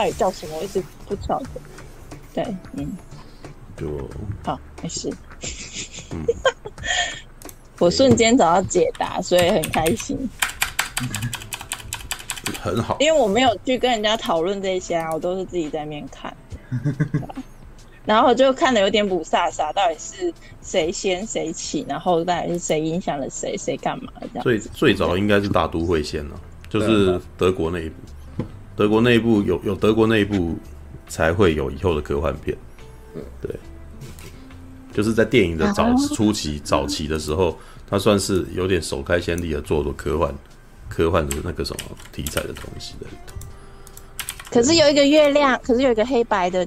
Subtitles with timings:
[0.00, 1.48] 到底叫什么，我一直不晓得。
[2.32, 2.90] 对，嗯，
[3.76, 4.08] 就
[4.42, 5.12] 好，没事。
[6.12, 6.24] 嗯、
[7.78, 10.16] 我瞬间找到解答，所以很开心。
[12.62, 16.34] 很好，因为我没有去跟人家讨论这些啊，我都是自己在那边看。
[18.06, 24.42] 然后就看的有点不飒飒，到底是谁先谁起，然后到底是谁影响了谁，谁干嘛这样？
[24.42, 26.40] 最最早应该是大都会先了，
[26.70, 27.96] 就是德国那一部，
[28.76, 30.56] 德国内部有有德国内部
[31.08, 32.56] 才会有以后的科幻片。
[33.40, 33.50] 对，
[34.92, 40.34] 就是在电影的早初期、早期的时候，它算是有点首开先例的做做科幻、
[40.88, 43.34] 科幻的那个什么题材的东西在里头。
[44.50, 46.66] 可是有一个月亮，可是有一个黑白的。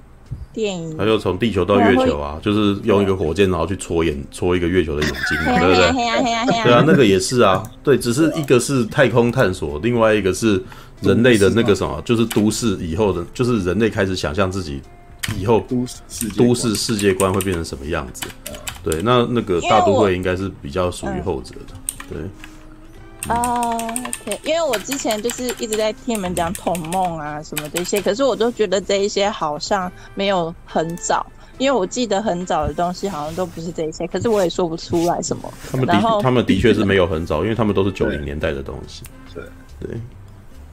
[0.51, 6.63] 电影，他就从地球到月球啊，就是用一个火箭，然后去戳眼，戳一个月球的眼睛，对不对？
[6.63, 10.63] 对啊，那个也是啊，对，只是一个是太空探索，另外一个是
[11.04, 14.82] 人类的那个什么，就是都市以后的，就是人类开始想象自己
[15.37, 18.23] 以后都市都市世界观会变成什么样子。
[18.84, 21.76] 对，那那个大都会应该是比较属于后者的，
[22.09, 22.21] 对。
[23.29, 31.26] 啊、uh,，OK，因为我之前就是一直在听你们讲童梦啊什么这些，可是我都觉得这一些好像没有很早，
[31.57, 35.49] 因为我记得很早的东西好像都不是这一些，可是我也说不出来什么。
[35.71, 39.04] 他们的他们的确是没有很早，因为他们都是九零年代的东西。
[39.34, 39.41] 对
[39.79, 39.98] 对，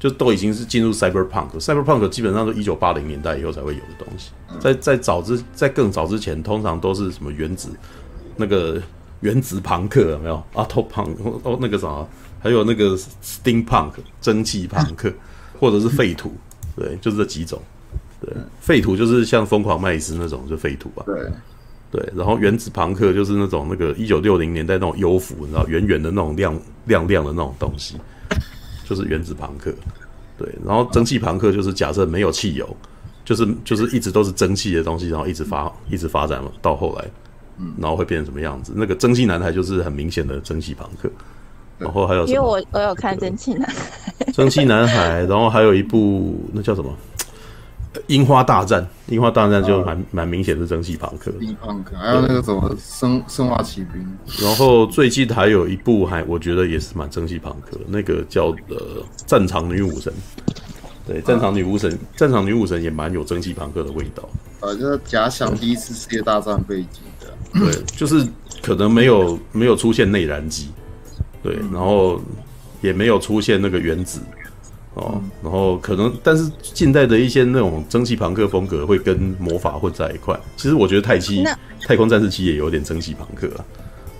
[0.01, 7.69] 就都已经是进入 cyberpunk，cyberpunk 基本上都一九八零年代以后才会有的东西，在在早之在更早之前，通常都是什么原子
[8.35, 8.83] 那个
[9.21, 12.05] 原子朋克有没有？auto punk 哦那个啥。
[12.43, 15.13] 还有那个 steampunk 蒸汽朋克，
[15.59, 16.33] 或者是废土，
[16.75, 17.61] 对，就是这几种。
[18.19, 21.03] 对，废土就是像疯狂麦斯那种，就废土吧。
[21.05, 21.31] 对，
[21.91, 22.13] 对。
[22.17, 27.97] 然后原子朋克就是那种那个一九六零年代那种优浮，你知道，圆圆的那种亮亮亮的那种东西，
[28.91, 29.73] 就是原子朋克。
[30.37, 32.77] 对，然后蒸汽朋克就是假设没有汽油，
[33.25, 37.05] 就是就是一直都是蒸汽的东西，然后一直发一直发展了到后来，
[37.59, 38.73] 嗯然后会变成什么样子？
[38.75, 41.09] 那个蒸汽男孩就是很明显的蒸汽朋克。
[41.79, 42.27] 然后还有？
[42.27, 43.75] 因为我我有看《蒸汽男孩》，
[44.37, 46.91] 蒸汽男孩，然后还有一部那叫什么
[48.07, 48.83] 《樱花大战》？
[49.13, 51.33] 樱花大战就蛮蛮明显的蒸汽朋克。
[51.61, 54.19] 朋克，还有那个什么生生化奇兵。
[54.41, 58.77] 然后最近还有一部还我觉得也是蛮蒸汽朋克，那个叫呃
[59.27, 60.13] 《战场女武神》。
[61.07, 64.29] 对，《战场女武神》，《战场女武神》也蛮有蒸汽朋克的味道。
[64.61, 67.35] 啊，就是假想第一次世界大战背景的。
[67.53, 68.25] 对， 就是
[68.63, 70.71] 可能没有没有出现内燃机。
[71.43, 72.21] 对，然后
[72.83, 74.21] 也没有出现那个原子
[75.01, 80.39] 哦，然后可能，但是近代的一些那种蒸汽朋克风格会跟魔法混在一块。
[80.57, 81.43] 其实我觉得太七
[81.87, 83.65] 太空战士七也有点蒸汽朋克啊。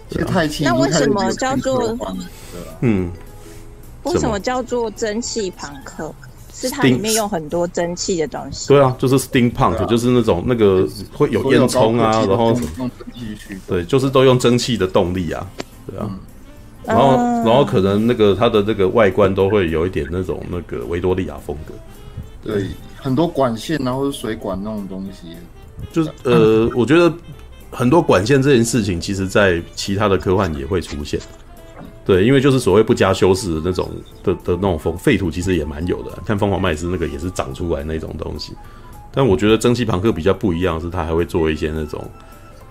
[0.09, 1.97] 其实太七，那为什么叫做
[2.81, 3.11] 嗯？
[4.03, 6.13] 为什么叫做蒸汽朋克？
[6.53, 8.69] 是它里面用很多蒸汽的东西。
[8.69, 12.55] 对啊，就是 steampunk，就是那种那个会有烟囱啊，然后
[13.67, 15.47] 对，就是都用蒸汽的动力啊，
[15.87, 16.11] 对啊。
[16.85, 21.75] 然后，然后可能那个它的这个外观都会有一点那种那个维多利亚风格，
[22.43, 25.37] 对，很多管线然后是水管那种东西，
[25.93, 27.13] 就是呃，我觉得
[27.71, 31.21] 很多管线这件事情，其实在其他的科幻也会出现，
[32.05, 33.89] 对，因为就是所谓不加修饰的那种
[34.25, 36.11] 的的那种风废土，其实也蛮有的。
[36.25, 38.55] 看疯狂麦斯那个也是长出来那种东西，
[39.13, 42.03] 但我觉得蒸汽朋克比较不一样，是它还会做一些那种。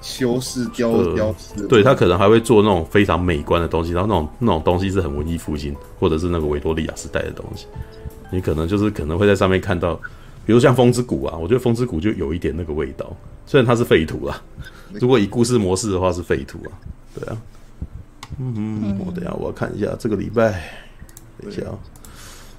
[0.01, 7.67] 修饰雕雕饰，对，他可能还会做那种非常美观的东西，然后那种那种东西是很文艺复兴，或者是那个维多利亚时代的东西。
[8.31, 9.95] 你可能就是可能会在上面看到，
[10.45, 13.13] 比如像风之谷啊，我觉得风之谷就有一点那个味道，
[13.45, 14.41] 虽然它是废土啊，
[14.93, 16.71] 如果以故事模式的话是废土啊，
[17.13, 17.37] 对啊。
[18.37, 20.63] 嗯嗯，我等下我要看一下这个礼拜，
[21.41, 21.63] 等一下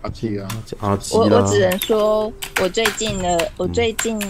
[0.02, 0.48] 阿基啊，
[0.80, 2.30] 阿基，我我只能说
[2.60, 4.20] 我最近的我最近。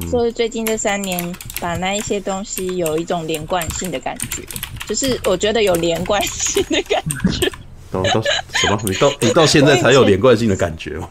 [0.00, 4.42] 嗯就是最近这三年，把那一些东西有一种连贯性的感觉，
[4.86, 7.02] 就是我觉得有连贯性的感
[7.32, 7.50] 觉。
[7.90, 8.22] 到到
[8.52, 8.78] 什么？
[8.84, 11.08] 你到你到现在才有连贯性的感觉吗？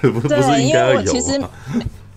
[0.00, 1.02] 不不是应该要有吗？
[1.02, 1.42] 因为我其实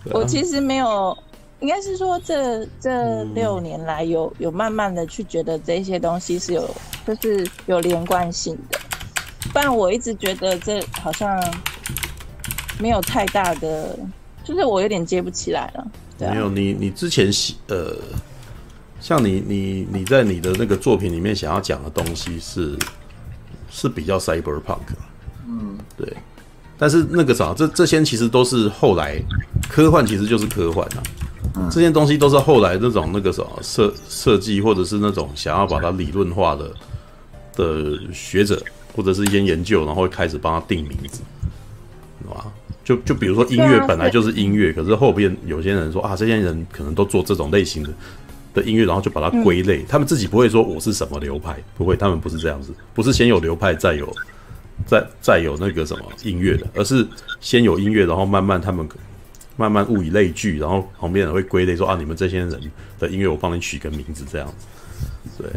[0.13, 1.17] 我其实没有，
[1.61, 6.69] 应该是说这这六年来有有慢慢的去觉得这些东西是有
[7.07, 8.79] 就是有连贯性的，
[9.51, 11.41] 不然我一直觉得这好像
[12.77, 13.97] 没有太大的。
[14.47, 15.85] 就是我有点接不起来了，
[16.17, 17.29] 对啊，没有你，你之前
[17.67, 17.93] 呃，
[19.01, 22.79] 像你你你在你的那个作品里面想要讲的东西是
[23.69, 24.87] 是比较 cyberpunk，
[25.45, 26.15] 嗯，对，
[26.77, 29.21] 但是那个啥，这这些其实都是后来
[29.69, 31.03] 科幻，其实就是科幻啊，
[31.57, 36.71] 嗯，这些东西都是后来那种那个什么设设计或者是那种想要把它理论化的
[37.53, 38.63] 的学者
[38.95, 41.19] 或者是一些研究，然后开始帮他定名字？
[42.87, 47.89] 就就比如说音乐本来就是音乐，可是后边有些人说啊，这些人可能都做这种类型的
[48.53, 49.83] 的音乐，然后就把它归类。
[49.89, 54.09] 他们自己不会说我是什么流派，不会，他们不是这样子，不是先有流派再有
[54.85, 57.05] 再再有那个什么音乐的，而是
[57.41, 58.87] 先有音乐，然后慢慢他们
[59.57, 62.49] 慢慢物以类聚，然后旁边人会归类说啊，你们这些人
[62.99, 65.43] 的音乐我帮你取个名字这样子。
[65.43, 65.51] 对，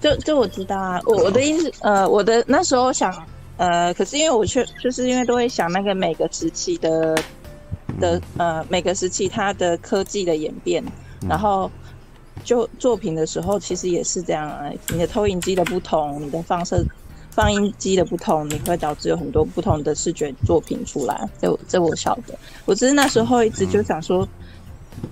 [0.00, 3.14] 就就我知道啊，我我的意思呃，我的那时候想。
[3.62, 7.16] 呃，可是因为我却就是因为都会想那个每个时期的
[8.00, 10.82] 的呃每个时期它的科技的演变，
[11.28, 11.70] 然后
[12.42, 14.68] 就作品的时候其实也是这样啊。
[14.88, 16.84] 你的投影机的不同，你的放射
[17.30, 21.28] 放映机的不同，你会导致有很多不同的视觉作品出来。
[21.40, 24.28] 这这我晓得，我只是那时候一直就想说，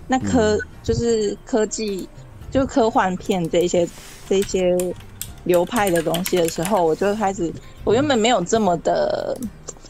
[0.09, 2.09] 那科就是科技
[2.51, 3.89] 就科幻片这些
[4.29, 4.77] 这些。
[5.45, 7.53] 流派的东西的时候，我就开始，
[7.85, 9.37] 我原本没有这么的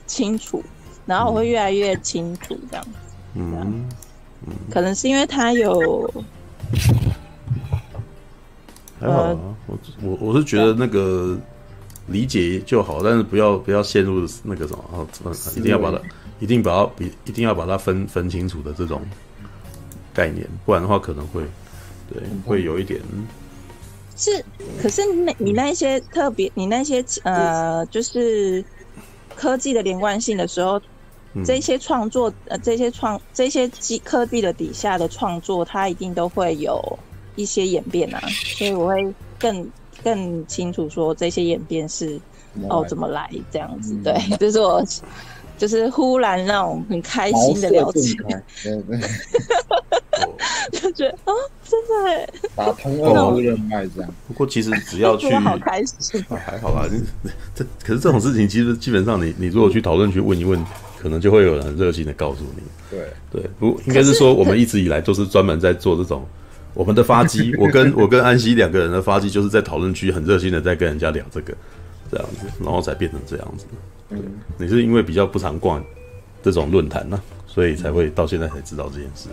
[0.06, 0.62] 清楚，
[1.06, 2.91] 然后我会越来越清楚这样子。
[3.35, 3.85] 嗯，
[4.70, 6.12] 可能是因为他有，
[9.00, 9.37] 还好啊。
[9.67, 11.38] 我我我是觉得那个
[12.06, 15.06] 理解就好，但是不要不要陷入那个什么，
[15.56, 16.00] 一定要把它，
[16.38, 16.91] 一定把它，
[17.25, 19.03] 一定要把它分分清楚的这种
[20.12, 21.43] 概念，不然的话可能会，
[22.12, 23.00] 对，会有一点。
[24.20, 24.44] 是，
[24.82, 28.62] 可是那你那些特别，你那些呃，就是
[29.34, 30.78] 科技的连贯性的时候，
[31.32, 36.99] 嗯、这些创作呃，这些创这些技科技的底下的创作，它一定都会有
[37.34, 38.20] 一些演变啊，
[38.58, 39.67] 所以我会更
[40.05, 42.20] 更清楚说这些演变是
[42.69, 44.84] 哦怎么来这样子，对，就是我。
[45.61, 48.43] 就是忽然那种很开心的聊起来，
[50.73, 51.35] 就觉得啊，
[51.69, 52.27] 真的
[52.57, 54.11] 打通了人脉这样。
[54.27, 56.89] 不过其实只要去，好开心，还好吧。
[57.55, 60.65] 这可是这种事情，其实基本上你你如果去讨论区问一问，
[60.99, 62.63] 可能就会有人很热心的告诉你。
[62.91, 66.27] 对对，不应该是说我们一直以来都是专门在做这种
[66.73, 67.55] 我们的发机。
[67.61, 71.55] 我跟我跟安西两个人的发机，就是在讨论区很热心的在跟人家聊这个
[72.11, 73.67] 这样子，然后才变成这样子。
[74.11, 74.19] 对，
[74.59, 75.83] 你是因为比较不常逛
[76.43, 79.29] 这种论坛呢，所以才会到现在才知道这件事。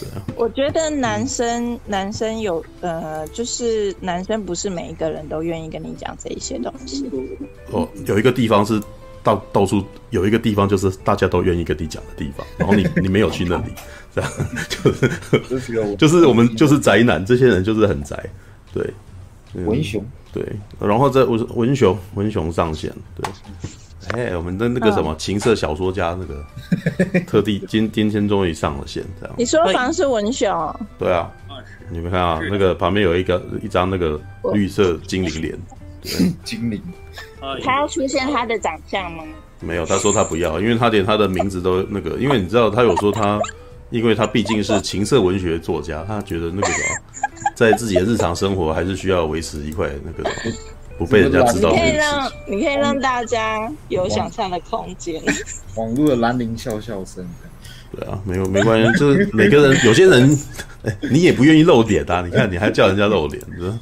[0.00, 7.08] 对啊，我觉得男生男生有呃，就是男生不是每一个人都愿意跟你讲这一些东西。
[7.70, 8.78] 哦，有一个地方是
[9.22, 13.72] 到到处有一个地方就是大家都愿意跟你讲的地方，然后你 你没有去那里，
[14.14, 14.30] 这样
[14.68, 18.22] 就是就是我们就是宅男，这些人就是很宅，
[18.72, 18.84] 对，
[19.64, 20.44] 文雄，对，
[20.80, 23.30] 然后这文文雄文雄上线，对。
[24.12, 26.44] 哎、欸，我们的那个什么情色小说家，那个
[27.26, 29.34] 特地今今天终于上了线，这样。
[29.38, 30.80] 你说房是文雄？
[30.98, 31.30] 对啊，
[31.90, 34.20] 你们看啊，那个旁边有一个一张那个
[34.52, 35.58] 绿色精灵脸，
[36.44, 36.80] 精灵。
[37.62, 39.24] 他要出现他的长相吗？
[39.60, 43.38] 没有，他说他不要，因为他连他的名字都那个，因为你知道他有说他，
[43.90, 46.84] 因为他毕竟是情色文学作家，他觉得那个什么，
[47.54, 50.56] 在自己的日常生活还是需要维持一块那个什么。
[50.98, 55.22] 不被人家知道，你可以让你可以让大家有想象的空间。
[55.76, 57.28] 网络的兰陵笑笑声，
[57.94, 60.38] 对啊，没有没关系，就是每个人，有些人，
[60.84, 62.22] 欸、 你也不愿意露脸啊。
[62.24, 63.72] 你看，你还叫人家露脸，是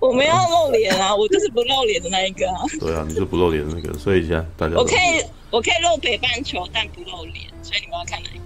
[0.00, 2.62] 我没有露脸啊，我就是不露脸的那一个啊。
[2.80, 8.44] 对啊，你是不露脸的那个，所以现在大家，我可以我可以露北半球，但不露脸，所以你们要看哪一个？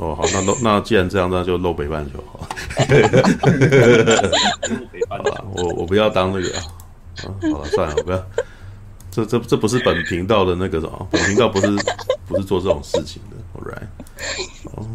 [0.00, 2.48] 哦，好，那露那既然这样，那就露北半球好了。
[5.08, 6.56] 好 吧，我我不要当那个。
[6.56, 6.62] 啊，
[7.22, 8.26] 好了，算了，不要，
[9.10, 11.66] 这这这不是本频道的那个什么，本频道不是
[12.26, 13.88] 不是做这种事情的 alright
[14.76, 14.86] 哦，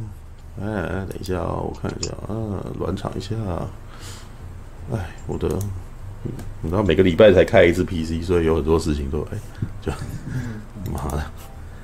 [0.61, 3.35] 哎哎，等一下、哦，我看一下啊，暖场一下，
[4.91, 5.47] 哎，我的，
[6.61, 9.37] 你知道每个礼拜才开一次 PC，所以有很多事情都哎，
[9.81, 9.91] 就
[10.91, 11.23] 妈的，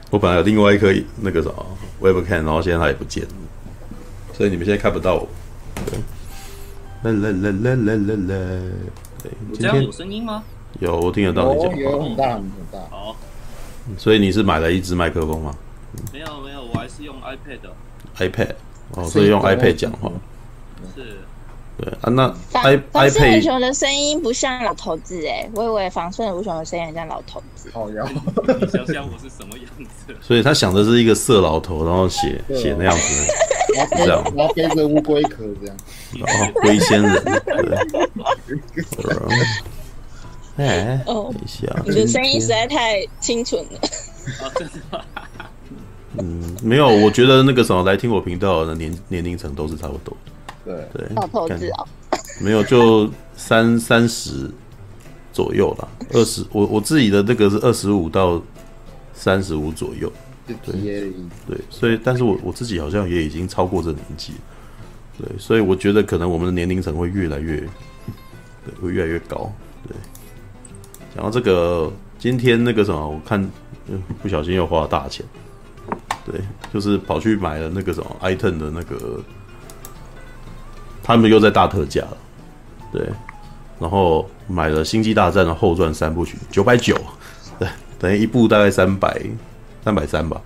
[0.10, 1.66] 我本来有另外一颗那个什么
[2.02, 3.30] Webcam，然后现在它也不见了，
[4.34, 5.28] 所以你们现在看不到我。
[7.02, 8.62] 来来来来来来来。
[9.22, 10.44] 对，今天有声音吗？
[10.80, 11.78] 有，我听得到你讲话。
[11.78, 12.80] 有很大很大。
[12.90, 13.16] 好，
[13.98, 15.56] 所以你是买了一支麦克风吗？
[16.14, 17.70] 没有没有，我还是用 iPad。
[18.18, 18.56] iPad
[18.92, 20.12] 哦，所以用 iPad 讲话。
[20.96, 21.18] 是。
[21.82, 27.70] 对啊，那房 i 房顺文雄的声音不像老头子哎，我以为房顺文雄的声音很像老头子。
[27.72, 28.04] 好呀，
[28.60, 29.66] 你想想我是什么样
[30.06, 30.14] 子？
[30.22, 33.34] 所以他想的是一个色老头，然后写写那样子。
[33.92, 35.78] 这样，然后背着乌龟壳这样。
[36.22, 37.24] 哦，龟仙人。
[40.58, 43.80] 哎，哦，等一下，你的声音实在太清纯了。
[46.18, 50.18] 嗯，没有，我觉得那个什么来听我频道的年年龄层都是差不多
[50.66, 51.88] 对对，老头子哦。
[52.42, 54.50] 没有，就三三十
[55.34, 58.42] 左右啦，二十，我我自己的那个是二十五到
[59.14, 60.12] 三十五左右。
[60.66, 60.72] 思。
[61.48, 64.34] 对，所以但是我我自己好像也已经超过这年纪，
[65.16, 67.58] 对，所以我觉得可能我们的年龄层会越来越，
[68.66, 69.52] 对，会越来越高。
[69.88, 69.96] 对，
[71.16, 73.48] 讲到这个，今天那个什么，我看
[74.24, 75.24] 不小心又花了大钱，
[76.26, 76.42] 对，
[76.74, 79.24] 就是跑去买了那个什么 item 的那个，
[81.10, 82.18] 他们又在大特价了，
[82.92, 83.10] 对，
[83.80, 86.96] 然后买了《星际大战》的后传三部曲，九百九，
[87.58, 89.20] 对，等于一部大概三百。
[89.82, 90.40] 三百三吧，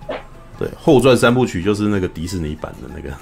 [0.56, 3.12] 对，后传三部曲就是那个迪士尼版的那个，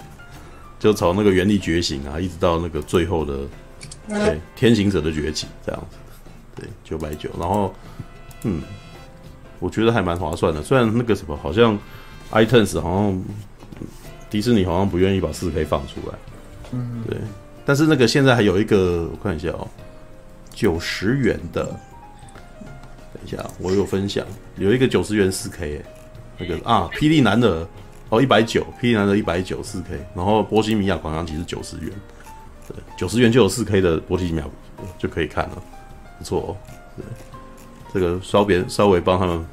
[0.78, 3.38] 就从那个原力觉醒啊，一直到那个最后的，
[4.06, 5.96] 对，天行者的崛起这样子，
[6.54, 7.74] 对，九百九，然后，
[8.42, 8.60] 嗯，
[9.58, 11.76] 我觉得还蛮划算的，虽然那个什么好像
[12.30, 13.22] ，iTunes 好像
[14.28, 16.14] 迪士尼好像不愿意把四 K 放出来，
[16.72, 17.16] 嗯，对，
[17.64, 19.68] 但是那个现在还有一个，我看一下哦，
[20.52, 24.26] 九十元的，等一下，我有分享，
[24.56, 25.82] 有一个九十元四 K 哎。
[26.38, 27.68] 那个啊，霹雳男的
[28.08, 31.92] 哦，一百九，霹雳男的一百九四 K，然后波西米亚狂想曲是九十元，
[32.66, 34.44] 对，九十元就有四 K 的波西米亚
[34.98, 35.62] 就可以看了，
[36.18, 36.50] 不错哦。
[36.96, 37.04] 对，
[37.92, 39.46] 这个稍别稍微帮他们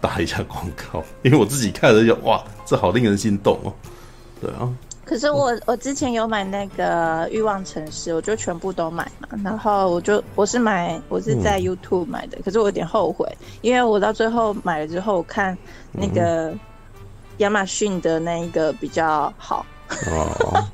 [0.00, 3.74] 打一下广告，因为我自己看了就哇，这好令人心动哦。
[4.40, 4.72] 对啊。
[5.12, 15.56] 可是我我之前有买那个欲望城市，我就全部都买嘛，然后我就我是买我是在 YouTube 买的，嗯、可是我有点后悔，因为我到最后买了之后，我看
[15.90, 16.54] 那个
[17.38, 19.66] 亚马逊的那一个比较好
[20.06, 20.64] 哦，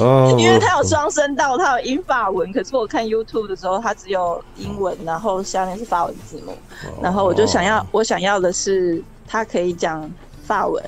[0.00, 0.34] 哦。
[0.38, 6.56] 因为它有双声道，它有英法文，可是我看 YouTube 的时候，它只有英文，然后下面是法文字幕，
[7.02, 10.10] 然后我就想要我想要的是它可以讲
[10.42, 10.82] 法文。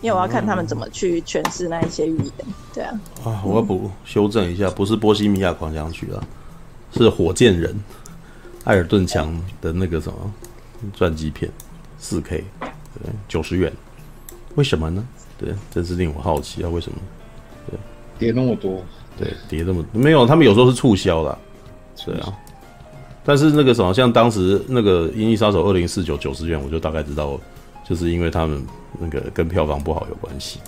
[0.00, 2.32] 因为我要看他们怎么去诠释那一些语言，
[2.72, 3.00] 对啊。
[3.24, 6.22] 啊，我要补修正一下，不是波西米亚狂想曲啊，
[6.92, 7.76] 是火箭人，
[8.62, 9.28] 艾尔顿强
[9.60, 10.32] 的那个什么
[10.94, 11.50] 传记片，
[11.98, 13.72] 四 K，对，九十元，
[14.54, 15.04] 为什么呢？
[15.36, 16.98] 对，真是令我好奇啊，为什么？
[17.68, 17.78] 对，
[18.18, 18.80] 跌那么多，
[19.18, 21.36] 对，跌那么多没有，他们有时候是促销啦，
[22.06, 22.32] 对啊。
[23.24, 27.38] 但是那个什么，像当时那个《银翼杀手二零四九》九十元，我就大概知道。
[27.88, 28.62] 就是因为他们
[28.98, 30.60] 那个跟票房不好有关系，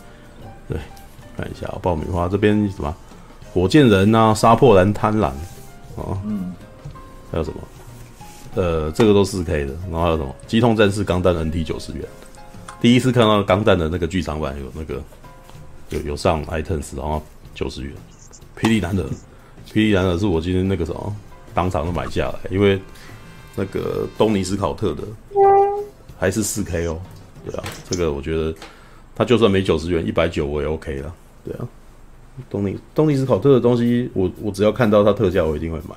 [0.67, 0.79] 对，
[1.37, 2.95] 看一下，爆米花这边什么，
[3.53, 5.27] 火箭人啊，杀破狼贪婪，
[5.97, 6.55] 啊，嗯，
[7.31, 7.59] 还有什么，
[8.55, 12.05] 呃，这个都四 K 的，然后还有什么，机动战士钢弹 NT 九十元，
[12.81, 15.03] 第一次看到钢弹的那个剧场版有那个
[15.91, 17.23] 有有上 iTunes，然后
[17.55, 17.93] 九十元，
[18.59, 19.05] 霹雳男儿，
[19.71, 21.15] 霹雳男儿是我今天那个什么
[21.53, 22.81] 当场就买下来，因为
[23.55, 25.03] 那个东尼斯考特的。
[26.21, 27.01] 还是四 K 哦，
[27.47, 28.55] 对啊，这个我觉得
[29.17, 31.67] 它就算没九十元，一百九我也 OK 了，对啊。
[32.49, 35.95] 东尼东尼斯考特的东西，我我只要看到它特价，我一定会买。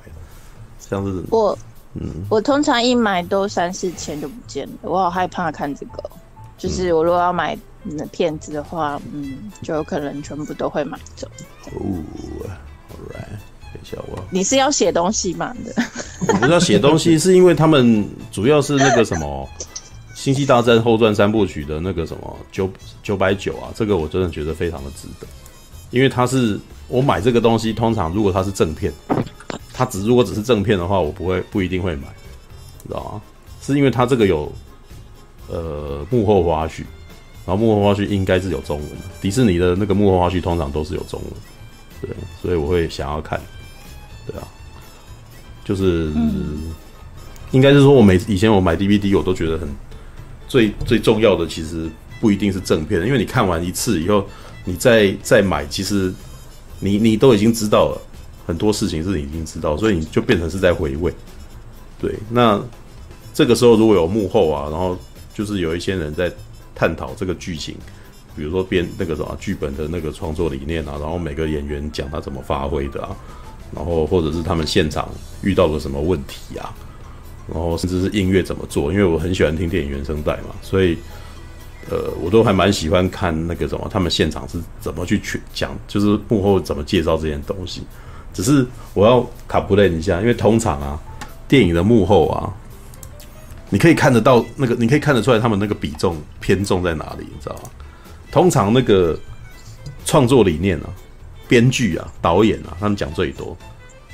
[0.78, 1.56] 像是我，
[1.94, 6.02] 嗯，我通常一买都三四千就不见了，我好害怕看这个。
[6.56, 7.56] 就是我如果要买
[8.10, 11.26] 片子的话，嗯，就有可能全部都会买走。
[11.66, 11.80] 哦
[12.90, 13.38] ，All right，
[13.72, 15.54] 等一下我，你是要写东西吗？
[16.28, 19.48] 我不是要写东西，是因为他们主要是那个什么。
[20.24, 22.70] 《星际大战后传三部曲》的那个什么九
[23.02, 25.26] 九百九啊，这个我真的觉得非常的值得，
[25.90, 28.90] 因为它是我买这个东西，通常如果它是正片，
[29.74, 32.08] 它只如果只是正片的话，我不会不一定会买，
[32.88, 33.22] 知道吗？
[33.60, 34.50] 是因为它这个有
[35.48, 36.84] 呃幕后花絮，
[37.44, 41.32] 然后幕后花絮应该是有中文的，迪士尼的那个幕后花絮通常都是有中文，
[42.00, 43.38] 对，所以我会想要看，
[44.26, 44.48] 对啊，
[45.66, 46.72] 就是、嗯、
[47.50, 49.68] 应该是说我每以前我买 DVD 我都觉得很。
[50.54, 54.24] 最最重要的其实不一定是正片，因为你看完一次以后，
[54.64, 56.14] 你再再买，其实
[56.78, 58.00] 你你都已经知道了
[58.46, 61.12] 很多事情是你已经知道，所以你就变成是在回味。
[62.00, 62.62] 对，那
[63.32, 64.96] 这个时候如果有幕后啊，然后
[65.34, 66.32] 就是有一些人在
[66.72, 67.74] 探讨这个剧情，
[68.36, 73.16] 比如说编那个什么剧本的那个创作理念啊，然后每个演员讲他怎么发挥的啊，
[73.74, 75.08] 然后或者是他们现场
[75.42, 76.72] 遇到了什么问题啊。
[77.52, 80.96] 然后甚至是音乐怎么做，因为我很喜欢听电影原声带嘛，所以
[81.90, 87.82] 呃，我都还蛮喜欢看那个什么，他们现场是怎么去去讲，就是幕后怎么介绍这件东西。
[88.32, 90.98] 只是我要卡布雷一下，因为通常啊，
[91.46, 92.52] 电影的幕后啊，
[93.68, 97.70] 你可以看得到那个，你可以看得出来他们那个比重偏重在哪里，你知道吗？
[98.32, 99.16] 通常那个
[100.04, 100.90] 创作理念啊，
[101.46, 103.56] 编剧啊，导演啊，他们讲最多。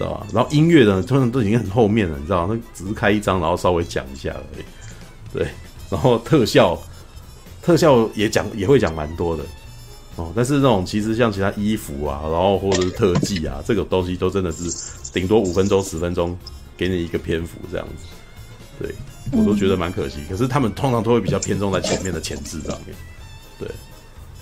[0.01, 0.27] 知道吧？
[0.33, 2.55] 然后音乐呢，通常都已经很后面了，你知道吗？
[2.55, 4.65] 那只是开一张，然后稍微讲一下而已。
[5.31, 5.47] 对，
[5.91, 6.81] 然后特效，
[7.61, 9.45] 特效也讲也会讲蛮多的
[10.17, 10.33] 哦。
[10.35, 14.71] 但是那种其实像其他衣服啊，然后或者是特技啊，这个东西都真的是
[15.13, 16.35] 顶多五分钟、十分钟
[16.79, 18.07] 给你一个篇幅这样子。
[18.81, 18.95] 对，
[19.33, 20.21] 我都觉得蛮可惜。
[20.31, 22.97] 可是他们通常都会比较偏重在前面的前置上面。
[23.59, 23.69] 对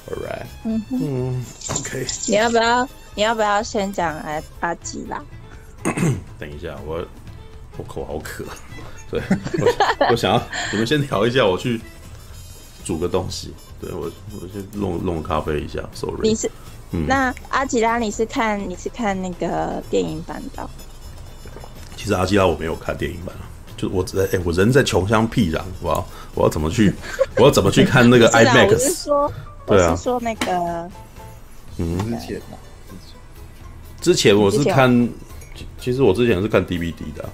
[0.06, 1.44] ，All right，嗯嗯
[1.76, 2.06] ，OK。
[2.28, 2.88] 你要不要？
[3.16, 5.20] 你要不要先讲阿阿吉拉？
[6.38, 7.04] 等一下，我
[7.76, 8.44] 我口好渴。
[9.10, 9.20] 对，
[9.60, 10.42] 我我想要
[10.72, 11.80] 你们先调一下，我去
[12.84, 13.54] 煮个东西。
[13.80, 15.80] 对我，我去弄弄咖啡一下。
[15.94, 16.50] Sorry，你是，
[16.90, 20.68] 嗯、那阿吉拉你是看你是看那个电影版的？
[21.96, 23.34] 其实阿吉拉我没有看电影版，
[23.76, 26.92] 就我哎、欸，我人在穷乡僻壤，我要我要怎么去，
[27.36, 28.72] 我要怎么去看那个 IMAX？
[28.72, 29.32] 我是说，
[29.66, 30.90] 对啊，我是说那个，
[31.78, 32.42] 嗯，之前
[34.00, 35.08] 之前我是看，
[35.78, 37.30] 其实我之前是看 DVD 的、啊。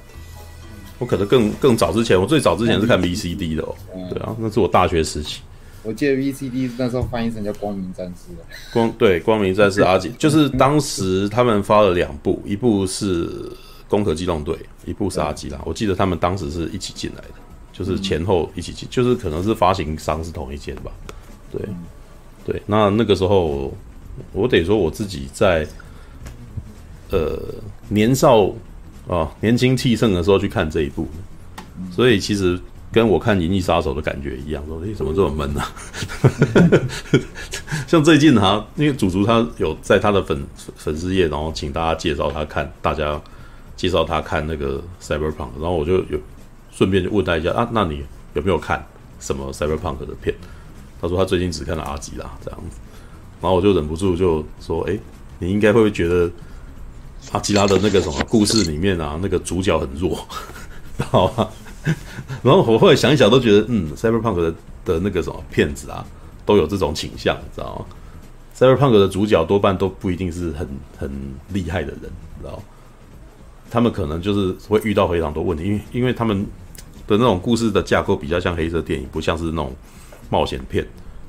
[1.01, 3.75] 我可能更更早之前，我最早之前是看 VCD 的哦。
[3.95, 5.41] 嗯、对啊，那是我大学时期。
[5.83, 8.33] 我记得 VCD 那时候翻译成叫《光明战士》
[8.73, 13.29] 光对，《光明战士》 阿吉，就是当时他们发了两部，一部是
[13.89, 14.55] 《攻壳机动队》，
[14.87, 15.61] 一部是阿基拉。
[15.65, 17.35] 我记得他们当时是一起进来的，
[17.73, 20.91] 就是前后一起进，就是可能是发行商是同一间吧。
[21.53, 21.61] 对，
[22.47, 23.71] 对，那那个时候
[24.33, 25.67] 我得说我自己在
[27.11, 27.37] 呃
[27.89, 28.53] 年少。
[29.07, 31.07] 哦，年轻气盛的时候去看这一部，
[31.93, 32.59] 所以其实
[32.91, 35.69] 跟我看《银翼杀手》的感觉一样，说：“诶，怎么这么闷呢、啊？”
[37.87, 40.43] 像最近哈，因为祖祖他有在他的粉
[40.75, 43.21] 粉丝页，然后请大家介绍他看，大家
[43.77, 46.19] 介绍他看那个 Cyberpunk，然后我就有
[46.73, 48.83] 顺便就问他一下啊，那你有没有看
[49.21, 50.35] 什么 Cyberpunk 的片？
[50.99, 52.79] 他说他最近只看了阿吉拉这样子，
[53.43, 54.99] 然后我就忍不住就说：“诶，
[55.39, 56.31] 你应该会觉得？”
[57.33, 60.17] 阿基拉的那个什么故事里面啊，那个主角很弱，
[60.97, 61.49] 知道吗？
[62.43, 64.55] 然后我后来想一想，都觉得嗯，Cyberpunk 的
[64.85, 66.05] 的那个什么骗子啊，
[66.47, 67.87] 都有这种倾向，知道吗
[68.57, 71.11] ？Cyberpunk 的主角多半都不一定是很很
[71.49, 72.03] 厉害的人，
[72.41, 72.63] 知道？
[73.71, 76.47] 他们可能就是会遇到非常多问题，因为因为他们
[77.09, 79.75] 的那种故事的架构比较像黑色电影，不像是那种
[80.31, 80.87] 冒险片。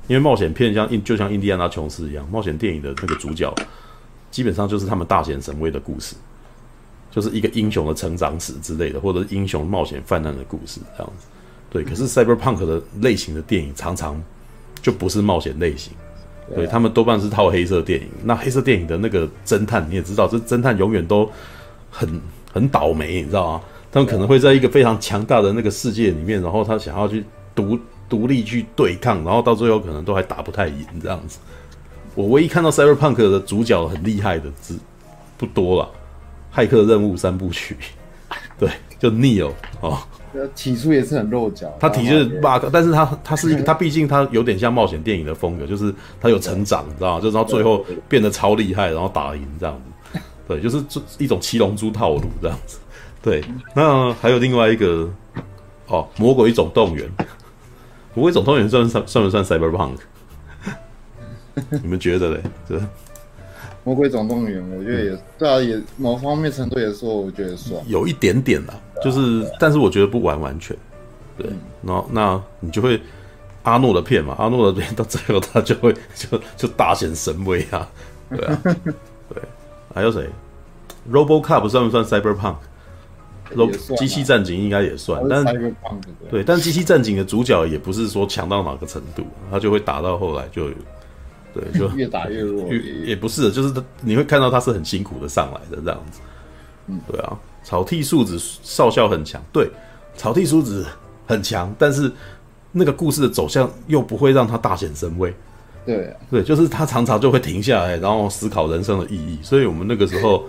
[0.08, 3.52] 因为冒险片像印就像印第安纳琼斯一样，冒险电影的那个主角。
[4.36, 6.14] 基本上就是他们大显神威的故事，
[7.10, 11.26] 就是一个英雄的成长史之类的，或者是英雄冒险泛滥的故事这样子。
[11.70, 14.22] 对，可是 Cyberpunk 的类型的电影常常
[14.82, 15.94] 就不是冒险类型，
[16.54, 18.10] 对，他们多半是套黑色电影。
[18.26, 21.32] 那黑色电影的那个侦探你也知道，这侦探永远都
[21.90, 22.22] 很
[22.52, 23.64] 很倒霉，你知道吗？
[23.90, 27.24] 他们可能会在一个非常强大的那个世界里面，然后他想要去
[27.56, 31.40] 独独立去对抗，然后到最后可能都还打不太赢这样子。
[32.16, 34.76] 我唯一看到 Cyberpunk 的主角很厉害的只
[35.38, 35.90] 不多了，
[36.58, 37.76] 《骇客任务》三部曲，
[38.58, 39.52] 对，就 Neo
[39.82, 40.00] 哦，
[40.56, 47.22] 起初也是很肉脚，他体就是 bug，但是他他是一个，他毕竟他有点像冒险电影的风格，就是他有成长，你知道吗？
[47.22, 49.80] 就到最后变得超厉害，然后打赢这样
[50.14, 52.78] 子，对，就是这一种七龙珠套路这样子，
[53.22, 53.44] 对。
[53.76, 55.10] 那还有另外一个
[55.88, 57.06] 哦，《魔鬼总动员》，
[58.14, 59.98] 《魔鬼总动员》算算算不算 Cyberpunk？
[61.82, 62.42] 你们觉得嘞？
[62.68, 62.76] 这
[63.84, 70.76] 《魔鬼总动员》，我觉得也对啊，也某方面程度也说，我觉得算有一点点啦，就是，但是我觉得不完完全。
[71.38, 71.48] 对，
[71.84, 73.00] 然后那你就会
[73.62, 77.88] 阿诺的片嘛，阿诺的片到最后他就会 就就大显神威啊，
[78.30, 78.62] 对啊，
[79.30, 79.42] 对，
[79.94, 80.28] 还有谁
[81.12, 82.56] ？RoboCop 算不算 Cyberpunk？
[83.98, 85.74] 机器战警应该也算，但是
[86.32, 90.70] 对，但机器战警的主角也不是说强到哪个程度，他就会打到后来就。
[91.56, 96.20] 对，就 越打越弱，也也不是，就是他你会看到他是很辛苦的上来的这样子，
[96.88, 99.72] 嗯，对啊，草剃素子少校很强，对，
[100.18, 100.86] 草剃素子
[101.26, 102.12] 很强，但是
[102.74, 105.34] 那个故事的走向又不会让他大显神威，
[105.86, 110.44] 对、啊，对，就是他常常就会停下来，然后思考人生的意义，所以我们那个时候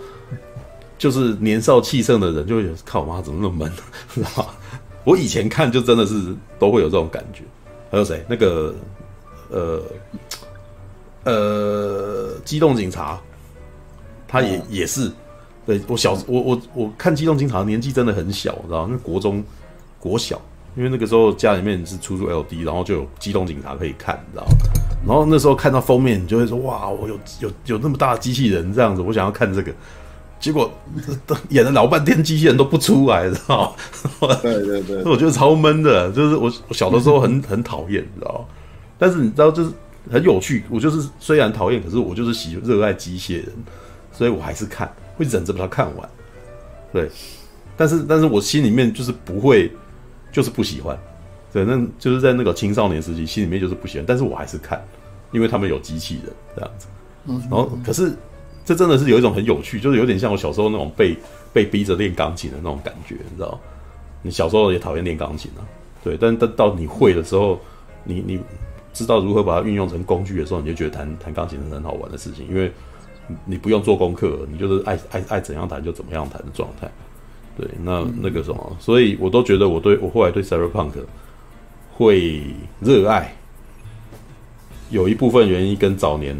[0.98, 3.72] 就是年少气盛的人就会觉得靠妈怎么那么闷，
[4.12, 4.48] 知道吗？
[5.04, 7.44] 我以前看就真的是都会有这种感觉，
[7.92, 8.24] 还有谁？
[8.28, 8.74] 那个
[9.50, 9.80] 呃。
[11.26, 13.20] 呃，机动警察，
[14.28, 15.10] 他也、嗯、也是，
[15.66, 19.42] 对我小我我我看机动警察年纪真的很小，知道那国中
[19.98, 20.40] 国小，
[20.76, 24.46] 因为那个时候家里面是出租 LD，然后就有机动警察可以看，你知道，
[25.04, 29.72] 然后那时候看到封面，你就会说哇，我有有有那么大的机器人这样子，我想要看这个，
[30.38, 30.70] 结果
[31.48, 33.74] 演了老半天，机器人都不出来，知道？
[34.42, 38.46] 对对对，我觉得超闷的，就是我我小的时候很很讨厌，知道？
[38.96, 39.72] 但是你知道就是。
[40.10, 43.52] 很有趣，我就是虽然讨厌，可是我就是喜热爱机械人，
[44.12, 46.08] 所以我还是看，会忍着把它看完。
[46.92, 47.10] 对，
[47.76, 49.70] 但是但是我心里面就是不会，
[50.32, 50.96] 就是不喜欢。
[51.52, 54.82] 对，那就是在那个青少年时期，心里面就是不喜欢，但是我还是看，
[55.32, 56.86] 因为他们有机器人这样子。
[57.26, 58.12] 然后可是
[58.64, 61.16] 这真的是有一种很有趣，就是有点像我小时候那种被
[61.52, 63.58] 被逼着练钢琴的那种感觉，你知道？
[64.22, 65.62] 你小时候也讨厌练钢琴啊，
[66.02, 67.60] 对，但但到你会的时候，
[68.02, 68.40] 你你
[68.96, 72.72] 知道如何把它运用成工具的时候，你就觉得弹弹钢琴是很好玩的事情，因为
[73.44, 76.90] 你不用做功课，你就是爱爱爱怎样弹就怎么样弹的状态。
[77.58, 80.92] 对，那那个什么，所以我都觉得我对我后来对 Cyberpunk
[81.92, 82.42] 会
[82.80, 83.34] 热爱，
[84.88, 86.34] 有一部分原因跟早年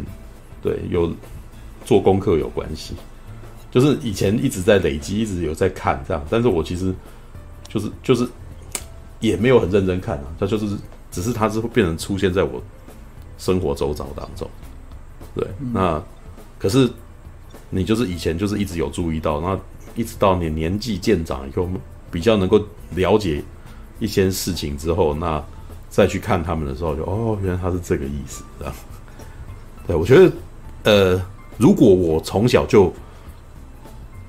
[0.63, 1.11] 对有
[1.85, 2.95] 做功课有关系，
[3.69, 6.91] 就是以前一直在累积，一直有在看这样，但是我其实
[7.67, 8.27] 就是就是
[9.19, 10.77] 也没有很认真看啊，他就是
[11.17, 12.61] 只是它是会变成出现在我
[13.39, 14.47] 生活周遭当中，
[15.33, 15.99] 对，那
[16.59, 16.87] 可是
[17.71, 19.59] 你就是以前就是一直有注意到那。
[19.95, 21.67] 一直到你年纪渐长以后，
[22.11, 23.43] 比较能够了解
[23.97, 25.43] 一些事情之后，那
[25.89, 28.73] 再去看他们的时候就，就哦，原来他是这个意思，这样。
[29.87, 30.31] 对，我觉得，
[30.83, 31.25] 呃，
[31.57, 32.93] 如果我从小就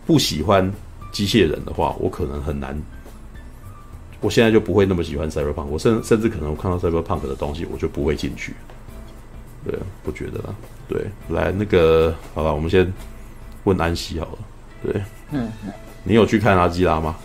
[0.06, 0.72] 不喜欢
[1.12, 2.74] 机械人的话，我可能很难，
[4.20, 8.54] 我现在就不会那么喜欢 Cyberpunk，我甚甚至可能我看到 Cyberpunk 的东西，我就不会进去。
[9.64, 10.54] 对，不觉得了。
[10.88, 12.90] 对，来那个，好了，我们先
[13.64, 14.38] 问安西好了。
[14.82, 15.02] 对。
[15.30, 15.50] 嗯，
[16.04, 17.16] 你有去看阿基拉吗？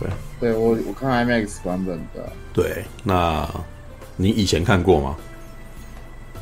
[0.00, 0.08] 对，
[0.40, 2.32] 对我我看 IMAX 版本的。
[2.52, 3.48] 对，那
[4.16, 5.16] 你以前看过吗？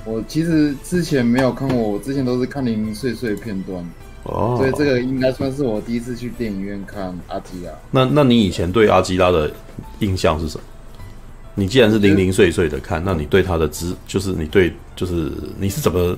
[0.04, 3.84] 我其实之前没有看过，我之前都是看零零碎碎片段。
[4.28, 7.72] 哦，所以这个应该算是我第一次去电影院看阿基拉。
[7.90, 9.50] 那那你以前对阿基拉的
[10.00, 10.64] 印象是什么？
[11.54, 16.16] 你既然是零零碎碎的看，那你对他的知，就是你对，就是你是怎么？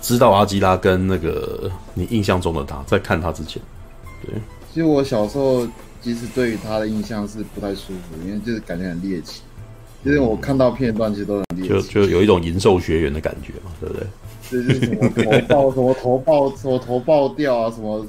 [0.00, 3.62] 知道阿基拉跟那个你印象中的他，在看他之前，
[4.22, 4.34] 对。
[4.70, 5.66] 其实我小时候
[6.02, 9.40] 其实对于他的印象是不太舒服，因为就是感觉很猎奇。
[10.04, 14.06] 就是我看到片段其实都很猎奇，就就有一种银兽学员的感觉嘛，对不对？
[14.50, 18.06] 就是什么 头爆，什么头爆，什么头爆掉啊，什么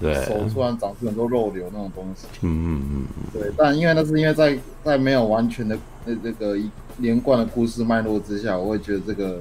[0.00, 2.26] 对手突然长出很多肉瘤那种东西。
[2.42, 3.40] 嗯嗯嗯嗯。
[3.40, 9.40] 对，但因为那是因为在在没有完全的那这个一连贯的故事脉络之下，我会觉得这个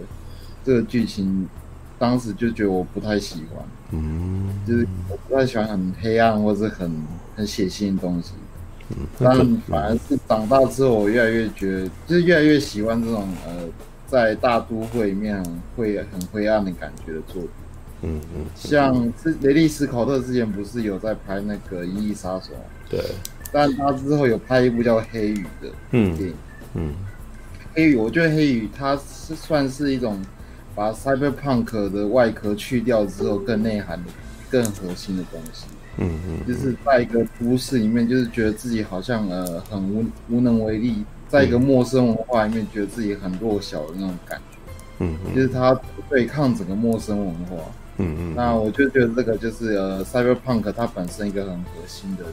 [0.64, 1.48] 这个剧情。
[2.00, 6.92] 当时就觉得我不太喜欢，嗯，就是我不太喜欢很黑暗或者很
[7.34, 8.34] 很血腥的东西，
[8.90, 9.38] 嗯，但
[9.70, 13.54] 反而是长大之后，我越来越觉得，就是越来越喜欢这种呃，
[14.14, 15.44] 在大都会里面
[15.76, 17.50] 会很灰暗的感觉的作品，
[18.04, 22.52] 嗯嗯，像是雷利斯考特之前不是有在拍那个《银翼杀手》，
[22.92, 23.02] 对，
[23.52, 26.34] 但他之后有拍一部叫《黑雨》的电影，
[26.76, 26.94] 嗯，嗯，
[27.74, 30.22] 黑雨，我觉得黑雨它是算是一种。
[30.76, 34.10] 把 Cyberpunk 的外壳去掉之后，更内涵的、
[34.50, 35.66] 更核心的东西。
[35.98, 44.58] 嗯嗯，就是在一个都市里面，就是觉得自己好像呃很无无能为力，在一个陌生文化里面，觉得自己很弱小的那种感觉。
[45.00, 45.74] 嗯嗯，就是他
[46.08, 47.58] 对抗整个陌生文化。
[47.98, 52.26] 嗯嗯，那我就觉得这个就是呃 Cyberpunk 它本身一个很核心的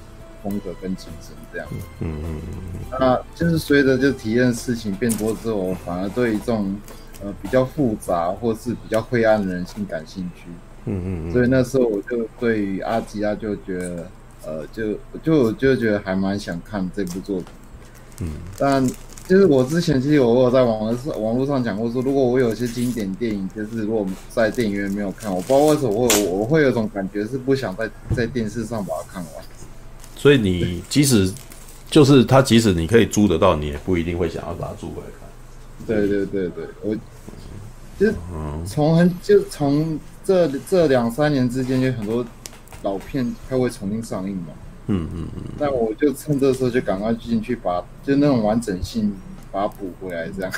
[0.42, 1.66] 风格跟精神这样。
[2.00, 6.76] 嗯嗯嗯，那就是随着就体验事情变多之后，反而对于这种。
[7.22, 10.44] 呃，比较复杂或是比较灰暗的人性感兴趣，
[10.86, 14.10] 嗯嗯，嗯，所以那时候我就对于阿吉拉就觉得，
[14.46, 17.46] 呃，就就就觉得还蛮想看这部作品，
[18.20, 18.28] 嗯，
[18.58, 18.86] 但
[19.26, 29.32] 就是我之前其实我有在网络上网络上讲过说，如果我有些经典电影，就是如果在电影院没有看，我不知道为什么我我我会有种感觉是不想在在电视上把它看完，
[30.16, 31.32] 所以你即使
[31.88, 35.28] 就是它，即使你可以租得到，你也不一定会想要把它租回来看。
[35.86, 36.96] 对对对对，我
[37.98, 38.12] 就
[38.66, 42.24] 从很就从这这两三年之间，有很多
[42.82, 44.48] 老片它会重新上映嘛。
[44.90, 45.42] 嗯嗯嗯。
[45.58, 49.14] 那我就趁这时候就赶快进去把就那种完整性
[49.50, 50.52] 把它补回来，这样。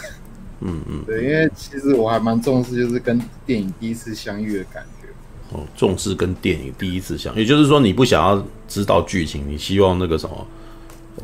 [0.60, 1.04] 嗯嗯。
[1.06, 5.08] 对，因为其实我还蛮重视，就是跟电影第一次相遇的感觉。
[5.56, 10.46] 哦，重视跟电影第一次相遇，也就是说你不想要知道剧情，你希望那个什么，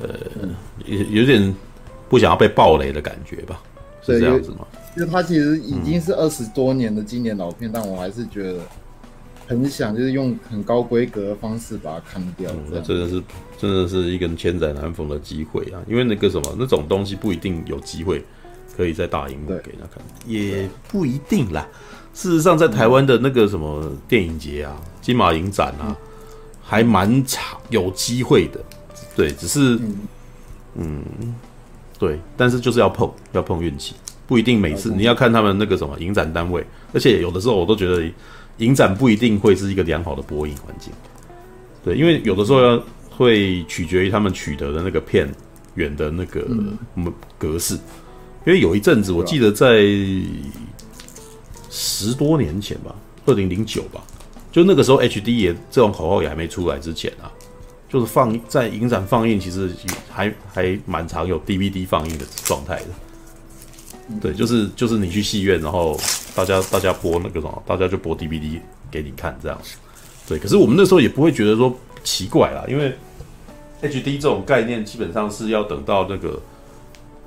[0.03, 0.09] 呃，
[0.85, 1.55] 有有点
[2.11, 3.62] 不想要被暴雷的感觉吧。
[4.03, 4.66] 是这样子吗？
[4.97, 8.61] 就它其实已经是二十多年的经典老片，嗯、但我还是觉得
[9.48, 12.50] 很想，就是用很高规格的方式把它看掉。
[12.70, 13.22] 那真的是，
[13.58, 15.82] 真的是一个千载难逢的机会啊！
[15.88, 18.22] 因为那个什么，那种东西不一定有机会
[18.76, 21.66] 可以在大荧幕给他看，也不一定啦。
[22.12, 25.96] 事实上，在台湾的那个什么电影节啊、金马影展啊，嗯、
[26.62, 28.61] 还蛮长，有机会的。
[29.16, 29.96] 对，只是嗯。
[30.80, 31.34] 嗯
[31.98, 38.08] 对，但是就是要碰，要碰运气，不一定每次你要看他们那个什么影展单位，而且有的时候我都觉得
[38.59, 40.92] 影展不一定会是一个良好的播映环境。
[41.85, 45.29] 对，因为有的时候要会取决于他们取得的那个片
[45.75, 46.47] 源的那个
[47.38, 47.75] 格式。
[48.47, 49.83] 因为有一阵子我记得在
[51.71, 52.94] 十多年前吧，
[53.27, 54.03] 二零零九吧，
[54.51, 57.31] 就那个时候 HD 也这种口号也还没出来之前啊，
[57.88, 59.71] 就是放在影展放映，其实
[60.11, 62.87] 还还蛮常有 DVD 放映的状态的。
[64.21, 65.99] 对，就是就是你去戏院，然后
[66.35, 68.59] 大家大家播那个什么，大家就播 DVD
[68.90, 69.77] 给你看这样子。
[70.27, 72.94] 对，可是我们那时候也不会觉得说奇怪啦，因为
[73.83, 76.40] HD 这种概念基本上是要等到那个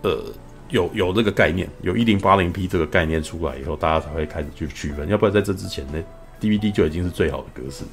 [0.02, 0.24] 呃
[0.70, 5.08] 有有这个概念，有一零八零 P 这个概念出来以后，大家才会开始去区分。
[5.08, 6.04] 要不然在这之前呢
[6.42, 7.90] ，DVD 就已经是最好的格式了。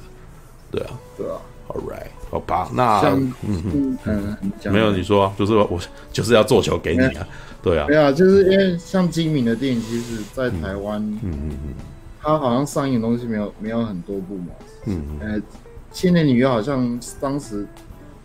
[0.71, 1.37] 对啊，对啊。
[1.69, 4.37] All right，好吧，那嗯嗯嗯，
[4.73, 5.79] 没有你说啊，就是我
[6.11, 7.27] 就是要做球给你啊。
[7.61, 11.73] 对啊，对啊，就是因为像金明的电影，其实，在台湾，嗯嗯嗯，
[12.21, 14.47] 它好像上映的东西没有没有很多部嘛，
[14.85, 15.41] 嗯嗯，呃，
[15.91, 17.65] 千年女优好像当时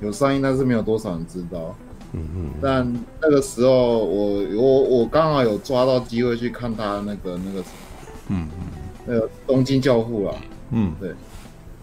[0.01, 1.75] 有上映，但是没有多少人知道，
[2.13, 8.67] 嗯嗯，但那个时候我我我刚好有抓到机会去看他那个那个什么，嗯嗯，
[9.07, 10.37] 那个东京教父啊，
[10.71, 11.13] 嗯，对，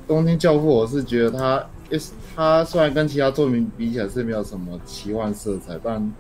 [0.08, 1.66] 东京教父，我是觉得他，
[2.34, 6.14] 他虽然跟其他作品比起来是没有什么奇幻色彩，但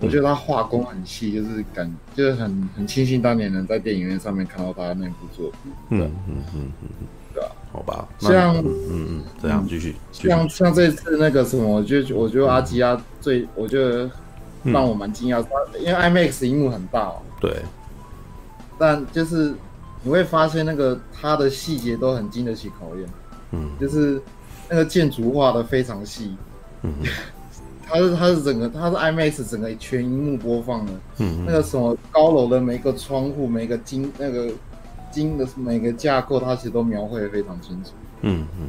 [0.00, 5.72] 我觉得他画工很细，就是感，就是很很庆幸当年能在电影院上面看到他那部作品。
[5.90, 6.72] 嗯嗯嗯
[7.32, 7.48] 对吧？
[7.72, 9.94] 好吧，像嗯嗯，这样继续。
[10.10, 14.10] 像像这次那个什么，我觉得我觉得阿基亚最，我觉得
[14.64, 17.22] 让我蛮惊讶，他因为 IMAX 荧幕很大哦。
[17.40, 17.56] 对。
[18.78, 19.54] 但就是
[20.02, 23.08] 你会发现那个它的细节都很经得起考验。
[23.52, 23.70] 嗯。
[23.78, 24.20] 就是
[24.68, 26.34] 那个建筑画的非常细。
[26.82, 26.92] 嗯。
[27.90, 34.48] 它是它是整个它是 IMAX 整个全荧幕播放的，嗯，那个什么高楼的每个窗户每个金那个
[35.10, 38.68] 金的每个架构，它其实都描绘的非常清楚，嗯嗯，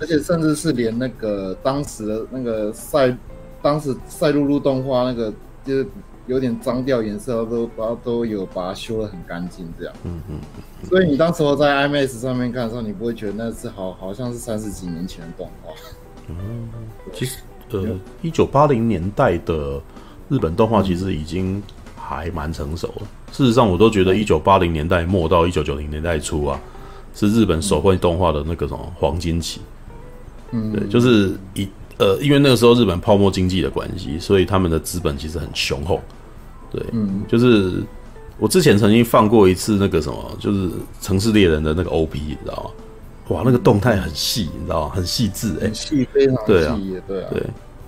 [0.00, 3.14] 而且甚至是连那个当时的那个赛
[3.60, 5.30] 当时赛璐璐动画那个
[5.62, 5.86] 就是
[6.26, 10.38] 有点脏掉颜色都都都有把它修的很干净这样，嗯嗯，
[10.88, 15.74] 所以你当时候在 IMAX 上面看的时候，你不会觉得那是好好像是三十几年前的动画，
[16.28, 16.68] 嗯，
[17.12, 17.40] 其实。
[17.82, 17.88] 呃，
[18.22, 19.80] 一九八零年代的
[20.28, 21.62] 日本动画其实已经
[21.96, 23.02] 还蛮成熟了。
[23.32, 26.60] 事实上，我都觉得一九八零年代末到一九九零年代初啊，
[27.14, 29.60] 是日本手绘动画的那个什么黄金期。
[30.52, 36.00] 嗯，对，就是一呃，因为那个时候日本泡沫经济的关系，所以他们的资本其实很雄厚。
[36.70, 37.82] 对，嗯，就是
[38.38, 40.68] 我之前曾经放过一次那个什么，就是
[41.00, 42.70] 《城市猎人》的那个 OB，你知道吗？
[43.28, 44.92] 哇，那个动态很细，你知道吗？
[44.94, 47.42] 很细致，哎，细非常细，对啊，对啊，对，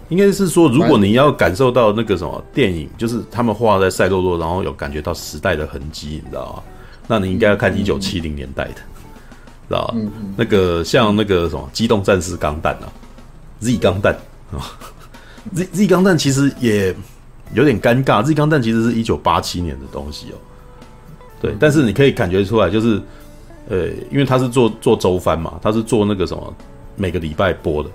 [0.09, 6.63] 应该是说，如果你要感受到那个什么电影，就是他们画在赛洛洛，然后有感觉到时代的痕迹，你知道吗？
[7.07, 8.75] 那你应该要看一九七零年代的，
[9.69, 9.95] 知道吧？
[9.97, 12.93] 嗯嗯，那个像那个什么《机动战士钢弹》啊，
[13.65, 14.15] 《Z 钢弹》
[14.57, 14.63] 啊，
[15.57, 16.95] 《Z Z 钢弹》其实也
[17.55, 20.37] 有点尴尬，《Z 钢弹》其实是一九八七年的东西哦，
[21.41, 23.01] 对，但是你可以感觉出来，就是。
[23.69, 26.55] 呃，因为他是做做周番嘛，他是做那个什么
[26.95, 27.91] 每个礼拜播的，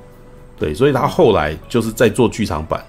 [0.62, 2.82] 对，所以他后来就是在做剧场版。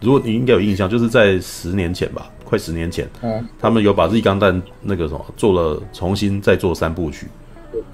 [0.00, 7.26] 如果你应该有印象，就是在十年前吧，快十年前，嗯，他们有把《日钢弹》那个什么做了重新再做三部曲，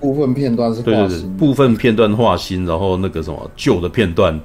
[0.01, 4.41] 部分片段是对对对，部分片段画新，然后那个什么旧的片段。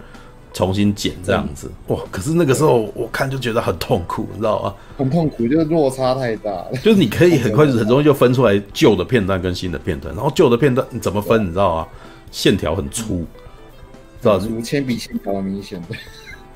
[0.52, 1.99] 重新剪这样子哇！
[2.10, 4.73] 可是那个时候我看就觉得很痛苦，你知道吗？
[4.97, 6.71] 很痛苦，就是落差太大了。
[6.84, 11.45] 就是你可以很快 很容易就分出来旧的片段跟新的片段，然后旧的片段你怎么分？
[11.45, 11.88] 你知道吗？
[12.32, 13.25] 线条很粗，知
[14.27, 14.62] 道吗？
[14.62, 15.88] 铅笔线条很明显的。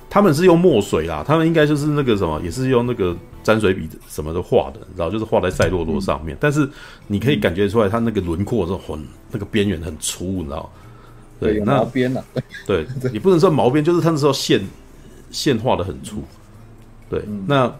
[0.09, 5.09] 他们是用墨水啦，他们应该就是那个什么，也是用那个沾水笔什么的画的，你知道？
[5.09, 6.37] 就是画在赛洛洛上面。
[6.39, 6.69] 但是
[7.07, 10.71] 你可以感觉出来，它那个轮廓是很那个边缘很粗，你知道？
[11.39, 12.23] 对，那毛边呢？
[12.67, 14.61] 对，你不能说毛边，就是他那时候线
[15.31, 16.23] 线画的很粗。
[17.09, 17.73] 对，嗯、那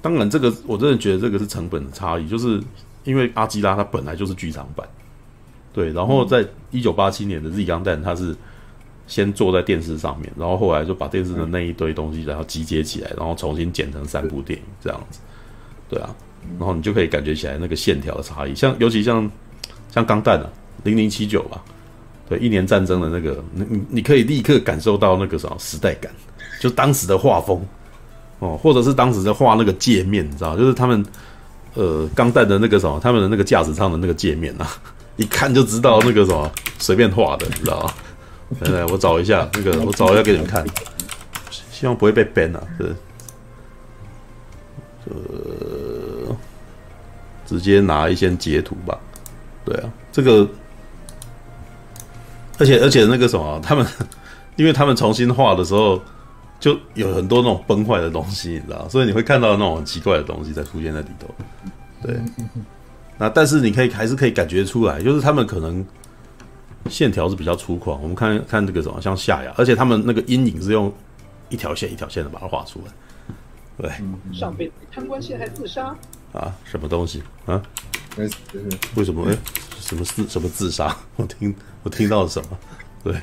[0.00, 2.60] 当然这个我真的觉得这个是成本的差异，就是
[3.04, 4.86] 因为阿基拉它本来就是剧场版，
[5.74, 8.34] 对，然后在一九八七年的《Z 钢弹》它是
[9.06, 15.20] 先做在电视上面，然后后来就把电视的那一堆东西然后集结起来，然后重新剪成三部电影这样子。
[15.88, 16.14] 对啊，
[16.58, 19.30] 然后你就可以感觉起来那个线条的差异，像尤其像
[19.90, 20.48] 像钢弹啊，
[20.82, 21.62] 零零七九吧。
[22.26, 26.10] 对，一年战争的那个，你你你可以立刻感受到那个什么时代感，
[26.58, 27.60] 就当时的画风
[28.38, 31.04] 哦，或者是当时在画那个界面，你知道，就是他们
[31.74, 34.66] 呃钢弹的那个什么，他们的那个驾驶舱的那个界面啊，
[35.16, 37.92] 一看就知道那个什么随便画的，你知道吗？
[38.60, 40.64] 来来，我找一下那个，我找一下给你们看，
[41.70, 42.94] 希望不会被 ban 啊，是
[45.10, 46.36] 呃，
[47.46, 48.98] 直接拿一些截图吧，
[49.64, 50.48] 对啊，这个。
[52.56, 53.84] 而且而且那个什么，他们，
[54.54, 56.00] 因为他们重新画的时候，
[56.60, 61.26] 就有很多那种崩坏的东西，你知道，所以你会看到那种很奇怪的东西在出现在里头。
[62.00, 62.16] 对，
[63.18, 65.84] 那但是你可以还是可以感觉出来，就是他们可能，
[66.90, 67.96] 线条是比较粗犷。
[67.98, 70.92] 我们看看这个什么，像夏亚，而且他们那个阴影是用
[71.48, 72.92] 一条线一条线的把它画出来。
[73.76, 73.90] 对，
[74.32, 75.96] 上辈子贪官陷害自杀
[76.32, 76.54] 啊？
[76.64, 77.60] 什么东西啊？
[78.16, 78.28] 为
[79.04, 79.28] 什么？
[79.28, 79.36] 哎，
[79.80, 80.96] 什么自什么自杀？
[81.16, 82.58] 我听我听到了什么？
[83.02, 83.14] 对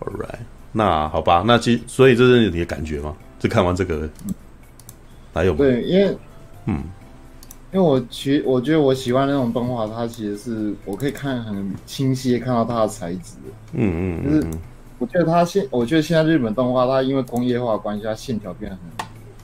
[0.00, 0.38] ，All right，
[0.72, 3.16] 那好吧，那其所以这是你的感觉吗？
[3.38, 4.08] 就看完这个，
[5.32, 5.58] 还有吗？
[5.58, 6.18] 对，因为
[6.66, 6.84] 嗯。
[7.72, 13.34] 因为我其实我觉得我喜欢那种动画，它其实是我可以看很清晰看到它的材质。
[13.72, 14.58] 嗯嗯，就是
[14.98, 18.78] 我觉得它现，我觉得现在日本动画它因为工业化关系，它线条变得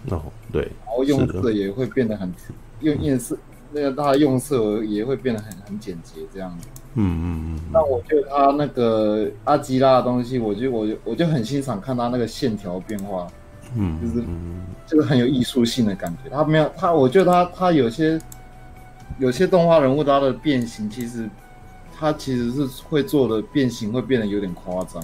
[0.09, 2.33] 很哦对，然后用色也会变得很
[2.81, 3.37] 用颜色
[3.73, 6.69] 那个它用色也会变得很很简洁这样子。
[6.95, 7.25] 嗯嗯
[7.57, 7.61] 嗯。
[7.73, 13.27] 那我觉得它那个阿基拉的东西，我就我就我就很欣赏看它那个线条变化。
[13.77, 14.25] 嗯，就是
[14.87, 16.31] 就是很有艺术性的感觉。
[16.31, 18.21] 他没有他，我觉得他他有些
[19.19, 21.29] 有些动画人物他的变形，其实
[21.99, 25.03] 他其实是会做的变形会变得有点夸张。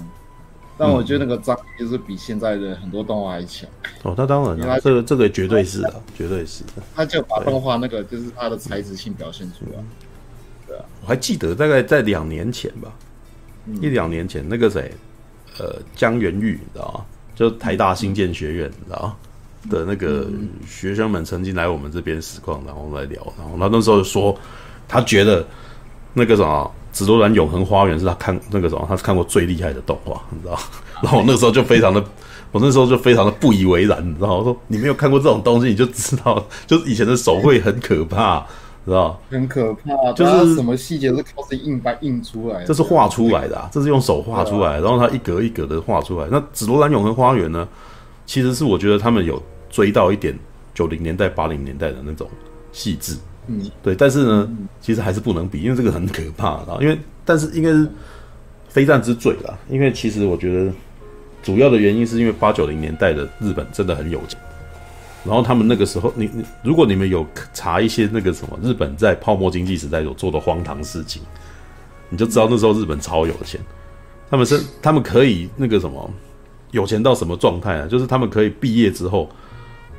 [0.81, 3.69] 但我觉得那个张就是比现在的很多动画还强。
[4.05, 6.75] 哦，那当然了，这个这个绝对是的，绝对是的。
[6.95, 9.83] 他就把动画那个就是他的材质性表现出来。
[10.69, 12.93] 对啊，我还记得大概在两年前吧，
[13.81, 14.95] 一两年前那个谁，
[15.59, 17.05] 呃，江原玉，你知道吗？
[17.39, 19.17] 就台大新建学院，你知道
[19.71, 20.27] 的那个
[20.67, 24.37] 学生们曾经来我们这边实况，然后来聊，然后他那时候说，
[24.89, 25.47] 他觉得
[26.15, 30.59] 那个什么《紫罗兰永恒花园》是他看那个什么，他是看过最厉害的动画，你知道？
[31.01, 32.05] 然后我那时候就非常的，
[32.51, 34.35] 我那时候就非常的不以为然，你知道？
[34.39, 38.45] 我说你没有看过这种东西，你就知道， 就是以前的手绘很可怕。
[38.89, 46.27] 知道很可怕，就是什么细节是靠自己硬掰硬出来的，这是画出来的啊，这是用手画出来，然后它一格一格的画出来。
[46.31, 47.69] 那《紫罗兰永恒花园》呢，
[48.27, 50.37] 其实是我觉得他们有追到一点
[50.75, 52.29] 九零年代、八零年代的那种
[52.73, 53.95] 细致，嗯，对。
[53.95, 56.49] 但是呢，其实还是不能比，因为这个很可怕。
[56.49, 57.89] 啊因为，但是应该是
[58.69, 60.73] 非战之罪啦，因为其实我觉得
[61.43, 64.39] 主要的原因是因为八九零年代的日本真的很有钱。
[65.29, 71.21] 然后他们那个时候，你你如果你们有查一些那个什么日本在泡沫经济时代有做的荒唐事情，
[72.09, 73.61] 你就知道那时候日本超有钱。
[74.31, 76.11] 他们是他们可以那个什么
[76.71, 77.87] 有钱到什么状态啊？
[77.87, 79.29] 就是他们可以毕业之后，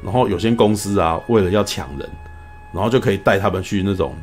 [0.04, 2.10] 然后有些公司啊，为了要抢人，
[2.74, 4.15] 然后就可以带他们去那种，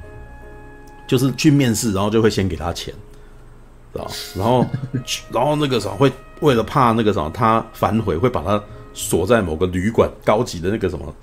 [1.07, 2.93] 就是去面试，然后就会先给他钱，
[3.93, 4.11] 知道？
[4.35, 4.67] 然后
[5.31, 8.61] 然后那个什么会为了怕那个什么他反悔，会把他。
[8.97, 11.15] 锁在某个旅馆，高级的那个什么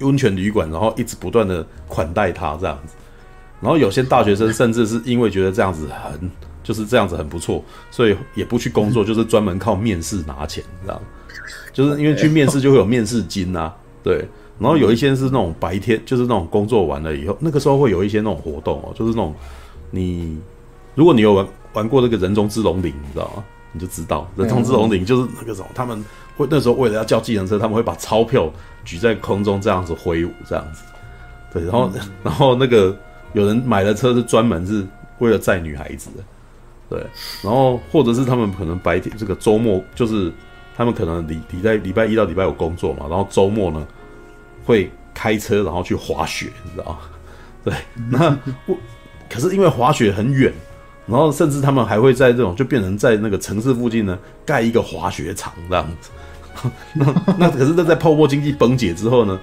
[0.00, 2.94] 温泉旅馆，然后一直不断的款待他这样子。
[3.60, 6.30] 然后有些大学生甚至是因为觉得这样子很
[6.62, 11.02] 就是这样子很不错，所以也不去工作，就是专门靠面试拿钱这样。
[11.72, 14.24] 就是因为去面试就会有面试金啊，对。
[14.58, 19.34] 然后有一些是那种白天，就是那种工作完了以后，那个时候会有一些那种活动哦，就是那种
[19.90, 20.36] 你
[20.94, 23.44] 如果你有玩玩过那个人中之龙岭，你知道吗？
[23.78, 26.04] 你就知道人中之龙领就是那个什么他们。
[26.36, 28.48] 会那时候为了要叫计程车，他们会把钞票
[28.84, 30.84] 举在空中这样子挥舞，这样子，
[31.52, 31.90] 对，然后
[32.22, 32.96] 然后那个
[33.32, 34.86] 有人买的车是专门是
[35.18, 36.22] 为了载女孩子的，
[36.88, 37.04] 对，
[37.42, 40.32] 然后或者是他们可能白天这个周末就是
[40.76, 43.84] 他们可能礼礼拜礼拜一到礼拜五工作嘛，然后周末呢
[44.64, 46.98] 会开车然后去滑雪，你知道吗？
[47.64, 47.74] 对，
[48.08, 48.76] 那 我
[49.28, 50.54] 可是因为滑雪很远。
[51.08, 56.10] 然后甚至他们还会在这种就变成在那个城市附近呢盖一个滑雪场这样子，
[56.94, 59.40] 那那可是那在泡沫经济崩解之后呢，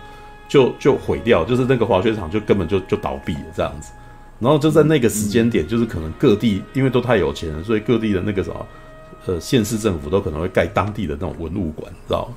[0.48, 3.92] 就就毁掉，就是那个滑雪场就根本就就倒闭了这样子。
[4.38, 8.66] 然后就在那个时间点，就是可能各地因为都太有钱了，所以各地的那个什么
[9.26, 12.36] 呃县市政府都可能会盖当地的那种文物馆，知道吗？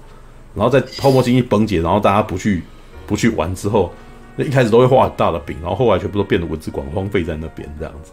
[0.54, 2.62] 然后在泡沫经济崩解，然后大家不去
[3.06, 3.92] 不去玩之后，
[4.36, 8.12] 那一开始都会画很大的饼，然后后来全部都变得文字馆荒废在那边这样子。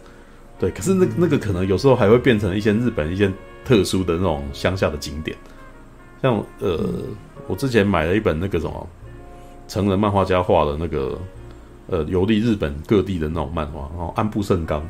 [0.58, 3.30] 对，可是那那个可能有时候还会变成一些日本一些
[3.64, 5.36] 特殊的那种乡下的景点，
[6.22, 6.78] 像呃，
[7.46, 8.88] 我之前买了一本那个什么
[9.68, 11.18] 成人漫画家画的那个
[11.88, 14.82] 呃游历日本各地的那种漫画，然后安部胜刚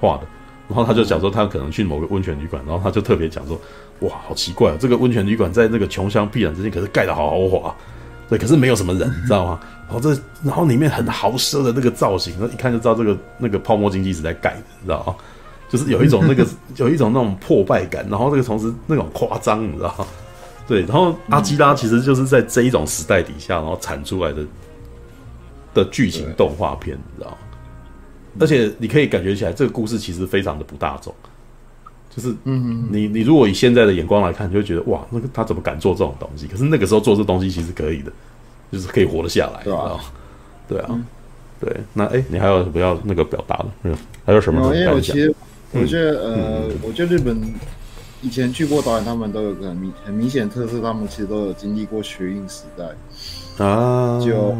[0.00, 0.22] 画的，
[0.68, 3.60] 然后他就讲说他可能去某个温泉旅馆，然后他就特别讲说，
[4.00, 7.76] 哇，好奇怪啊，这个温泉旅馆在那个穷乡僻壤之间，可是盖得好豪华，
[8.30, 9.60] 对，可是没有什么人，你知道吗？
[9.86, 15.16] 然后这，然后里面很豪奢的那个造型，那一看就知道这个那个泡沫经济是在盖的，你知道吗？
[15.68, 20.06] 就是有一种那个 有一种那种破败感，然后这个同时那种夸张，你知道吗？
[20.68, 24.46] 对，然后阿基拉其实就是在这一种时代底下，然后产出来的
[25.74, 27.36] 的剧情动画片，你知道吗？
[28.38, 31.12] 而且你可以感觉起来，这个故事其实非常的不大众，
[32.14, 36.46] 就是嗯，你你如果以现在的眼光来看，你就会觉得哇，那个他怎么敢做这种东西？
[36.46, 38.10] 可是那个时候做这东西其实可以的。
[38.72, 40.00] 就是可以活得下来，对吧？
[40.68, 41.00] 对啊，
[41.58, 41.76] 对。
[41.92, 43.66] 那哎，你还有什么要那个表达的？
[43.82, 44.72] 嗯，还有什么？
[44.72, 45.34] 因为我其实
[45.72, 47.36] 我觉得呃，我觉得日本
[48.22, 54.20] 以前去过导演，他们都有个很明很明显特色，他们其实都有经历过学运时代啊。
[54.20, 54.56] 就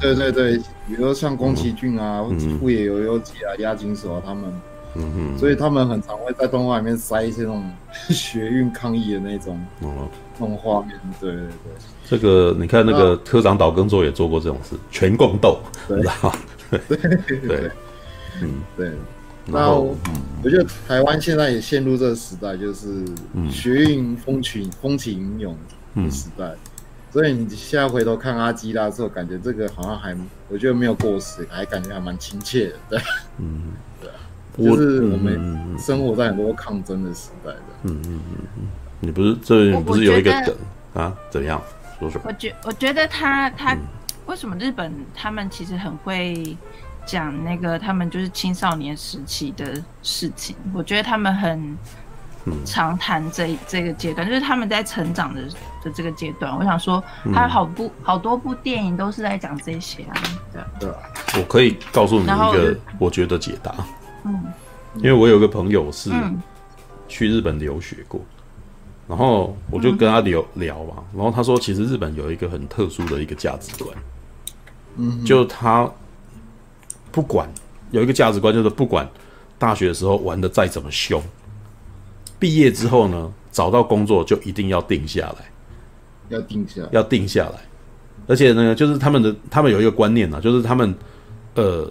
[0.00, 0.56] 对对对，
[0.88, 2.26] 比如说像宫崎骏啊、
[2.58, 4.52] 富野由悠季啊、押井守他们，
[4.96, 7.70] 嗯嗯，所以他们很常会在动画里面塞一些那种
[8.10, 10.98] 学运抗议的那种哦那种画面。
[11.20, 11.72] 对对对，
[12.06, 16.02] 这个你看那个科长岛耕作也做过这种事，全共斗，对。
[16.02, 16.38] 吧？
[16.88, 17.70] 对对，
[18.42, 18.62] 嗯。
[18.76, 18.92] 对。
[19.46, 19.94] 那我
[20.44, 23.04] 觉得台湾现在也陷入这个时代，就是
[23.50, 25.54] 学运风起风起云涌
[25.94, 26.54] 的时代。
[27.12, 30.16] 所以你现在回头看阿基拉之后，感觉这个好像还，
[30.48, 32.74] 我觉得没有过时，还感觉还蛮亲切的。
[32.88, 32.98] 对，
[33.36, 34.16] 嗯，对啊，
[34.56, 37.60] 就是我们生活在很多抗争的时代的。
[37.84, 38.62] 嗯嗯嗯嗯，
[39.00, 40.54] 你不是这不是有一个梗
[41.02, 41.14] 啊？
[41.30, 41.60] 怎样？
[41.98, 42.20] 说说。
[42.24, 43.76] 我觉我觉得他他
[44.26, 46.56] 为什么日本他们其实很会。
[47.06, 51.76] 讲那个他们就是青少年时期的事情，我觉得他们很
[52.64, 55.42] 常谈这这个阶段，就是他们在成长的
[55.82, 56.56] 的这个阶段。
[56.58, 60.14] 我想说，还有好部好多部电影都是在讲这些啊。
[60.50, 60.90] 对对，
[61.38, 63.74] 我可以告诉你一个我觉得解答。
[64.24, 64.44] 嗯，
[64.96, 66.10] 因为我有个朋友是
[67.08, 68.20] 去日本留学过，
[69.08, 73.96] 然后我就跟他聊聊嘛，然后他说，其实日本有一个很特殊的一个价值观，
[74.96, 75.90] 嗯，就他。
[77.12, 77.48] 不管
[77.92, 79.08] 有一个价值观，就是不管
[79.56, 81.22] 大学的时候玩的再怎么凶，
[82.40, 85.48] 毕业之后呢，找到工作就一定要定下来，
[86.28, 87.60] 要定下，要定下来。
[88.26, 90.92] 而且呢，就是他们的他们有一个观念呢，就是他们
[91.54, 91.88] 呃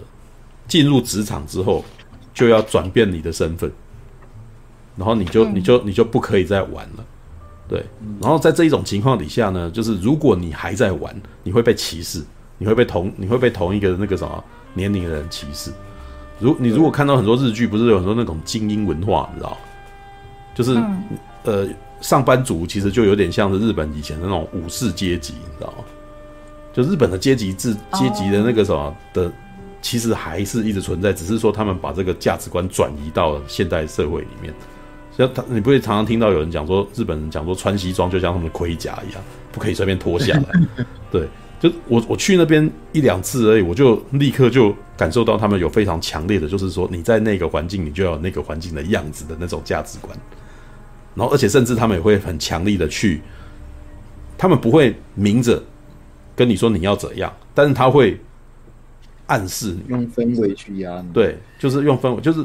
[0.68, 1.82] 进入职场之后
[2.34, 3.72] 就要转变你的身份，
[4.96, 7.04] 然后你就你就你就不可以再玩了，
[7.66, 7.82] 对。
[8.20, 12.22] 然后在这一种情况底下呢，就是如果你还在玩，你会被歧视，
[12.58, 14.44] 你会被同你会被同一个那个什么。
[14.76, 15.70] 年龄的人歧视，
[16.40, 19.56] 如你如果看到很多日剧，不是有很多那种精英文化，你知道？
[20.52, 21.04] 就是、嗯、
[21.44, 21.68] 呃，
[22.00, 25.84] 上班族其实就有点像是日本以前的那种武士阶级，你知道吗？
[26.72, 29.30] 就日本的阶级制阶级的那个什么的，
[29.84, 34.50] 其实还是一直存在，只是说他们把这个价值观转移到现代社会里面。
[35.14, 39.22] 像他，你不会常常听到有人讲说，日本人讲说穿西装就像他们的盔甲一样，
[39.52, 41.28] 不可以随便脱下来， 对。
[41.60, 50.18] 就我我去那边一两次而已，我就立刻就感受到他们有非常强烈的，就是说你在那个环境，你就要有那个环境的样子的那种价值观。
[51.14, 53.20] 然后，而且甚至他们也会很强力的去，
[54.38, 55.62] 他们不会明着
[56.34, 58.18] 跟你说你要怎样，但是他会
[59.26, 61.12] 暗示你用氛围去压你。
[61.12, 62.44] 对，就是用氛围，就是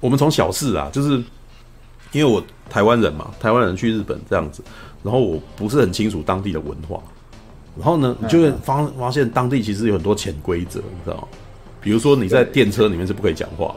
[0.00, 1.22] 我们从小事啊，就是
[2.12, 4.62] 因为我台湾人嘛，台湾人去日本这样子，
[5.02, 7.02] 然后我不是很清楚当地的文化。
[7.76, 11.28] 然后呢，你就会发发现当地其实有很多潜规则，你知道吗？
[11.80, 13.74] 比如说你在电车里面是不可以讲话。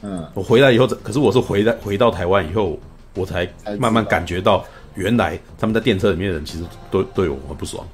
[0.00, 2.78] 嗯，我回来以后，可是我是回来回到台湾以后，
[3.14, 3.46] 我才
[3.78, 4.64] 慢慢感觉到，
[4.94, 7.86] 原来他们在电车里面的人其实都对我很不爽。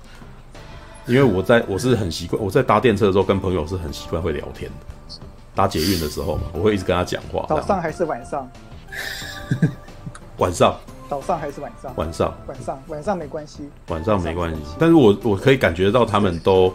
[1.06, 5.16] 因为我在我是很习惯，我在搭电车的时候跟朋友是很习惯会聊天的，
[5.54, 7.44] 搭捷运的时候嘛，我会一直跟他讲话。
[7.48, 8.48] 早上还是晚上？
[10.38, 10.74] 晚上。
[11.06, 11.92] 早上还是晚上？
[11.96, 13.68] 晚上，晚上，晚上没关系。
[13.88, 16.72] 晚上没关系，但是我我可以感觉到他们都，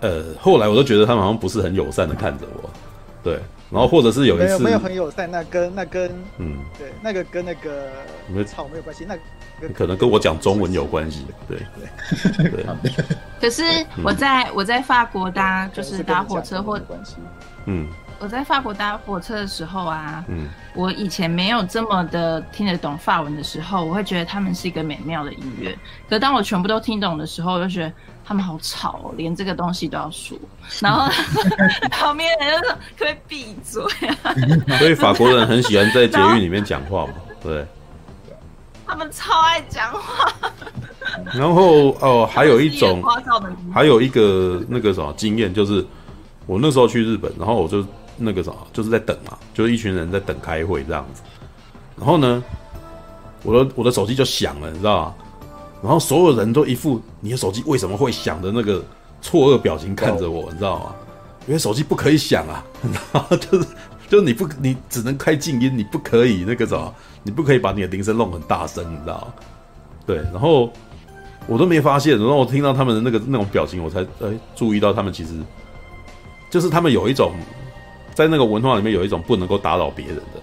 [0.00, 2.68] 呃，后来我都觉得他们好像不是很友善的看着我，
[3.22, 3.40] 对，
[3.74, 6.08] 然后或者是有一次没有没有很友善，那跟那跟
[6.38, 7.90] 嗯，对，那个跟那个
[8.44, 9.18] 草没有关系，那
[9.74, 11.58] 可能跟我讲中文有关系，对。
[12.36, 12.50] 对。
[12.50, 12.92] 对。
[13.40, 13.64] 可是
[14.04, 17.16] 我在我在法国搭就是搭火车或关系，
[17.66, 17.88] 嗯。
[18.20, 25.76] 我在法国搭火车的时候啊，嗯，我以前没有这么的听得懂法文的时候，我会觉得他们是一个美妙的音乐。
[26.08, 27.92] 可当我全部都听懂的时候，我就觉得
[28.24, 30.36] 他们好吵哦，连这个东西都要说。
[30.80, 31.08] 然后
[31.90, 34.34] 旁边人就说：“可不可以闭嘴啊？”
[34.78, 37.64] 所以法国人很喜欢在捷运里面讲话嘛，对。
[38.86, 40.32] 他们超爱讲话。
[41.34, 43.02] 然后哦，还有一种，
[43.72, 45.84] 还有一个那个什么经验，就是
[46.46, 47.84] 我那时候去日本，然后我就。
[48.16, 51.20] 那个什么，就是在等嘛，就是一群人在等开会这样子。
[51.96, 52.40] 然后呢，
[53.42, 55.14] 我的我的手机就响了，你知道吗？
[55.84, 58.82] 然后所有人都一副你的手机为什么会响的那个
[59.20, 60.94] 错愕表情看着我，你知道吗？
[61.46, 62.64] 因为手机不可以响啊，
[63.12, 63.68] 然后就是
[64.08, 69.34] 就是你不你只能开静音，你不可以那个什么，你不可以把你的铃声弄很大声，你知道吗？
[70.06, 70.72] 对，然后
[71.46, 75.34] 我都没发现，然后我听到他们的那个那种表情，我才哎注意到他们其实
[76.50, 77.32] 就是他们有一种。
[78.14, 80.40] 在那个文化里面有一种不能够打扰别人的，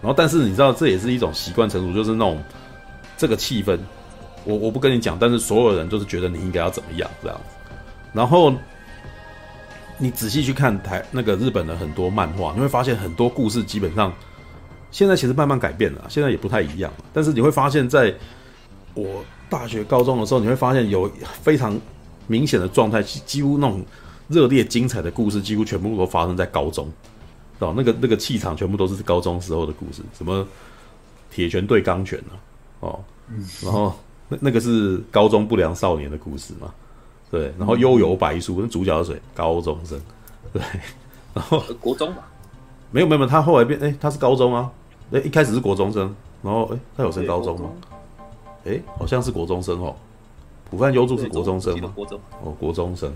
[0.00, 2.40] 然后但是你知道这也是一种习惯成熟，就是那种
[3.18, 3.76] 这个气氛，
[4.44, 7.74] 我我不跟你讲，但是所有人都是觉得你应该要怎么样这样子，
[8.12, 8.52] 然后
[9.98, 14.12] 你仔细去看台那个日本的很多漫画，你会发现很多故事基本上
[14.90, 17.04] 现在其实慢慢改变了，现在也不太一样了。
[17.12, 18.14] 但是你会发现，在
[18.94, 21.10] 我大学、高中的时候，你会发现有
[21.42, 21.78] 非常
[22.26, 23.84] 明显的状态，几乎那种
[24.28, 26.90] 热烈精彩的故事，几乎全部都发生在高中，
[27.58, 30.46] 哦，那个那个气场全部都是高中时候的故事，什么
[31.30, 32.34] 铁拳对钢拳啊，
[32.80, 33.04] 哦，
[33.62, 33.94] 然后
[34.30, 36.72] 那那个是高中不良少年的故事嘛。
[37.30, 39.20] 对，然后幽游白书那主角是谁？
[39.34, 40.00] 高中生，
[40.52, 40.62] 对，
[41.34, 42.22] 然后国中嘛？
[42.90, 44.68] 没有没有，他后来变，哎，他是高中啊，
[45.12, 46.12] 哎，一开始是国中生，
[46.42, 47.70] 然后哎，他有升高中吗？
[48.64, 49.94] 哎，好像是国中生哦。
[50.68, 51.92] 浦饭优助是国中生吗？
[51.94, 53.12] 国中哦，国中生，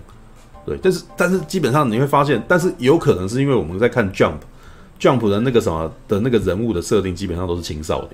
[0.65, 8.11] 对，但是但是基本上你会发现，但是有可能是因为我们在看 Jump，Jump 的那个什么的那个人物的设定基本上都是青少年，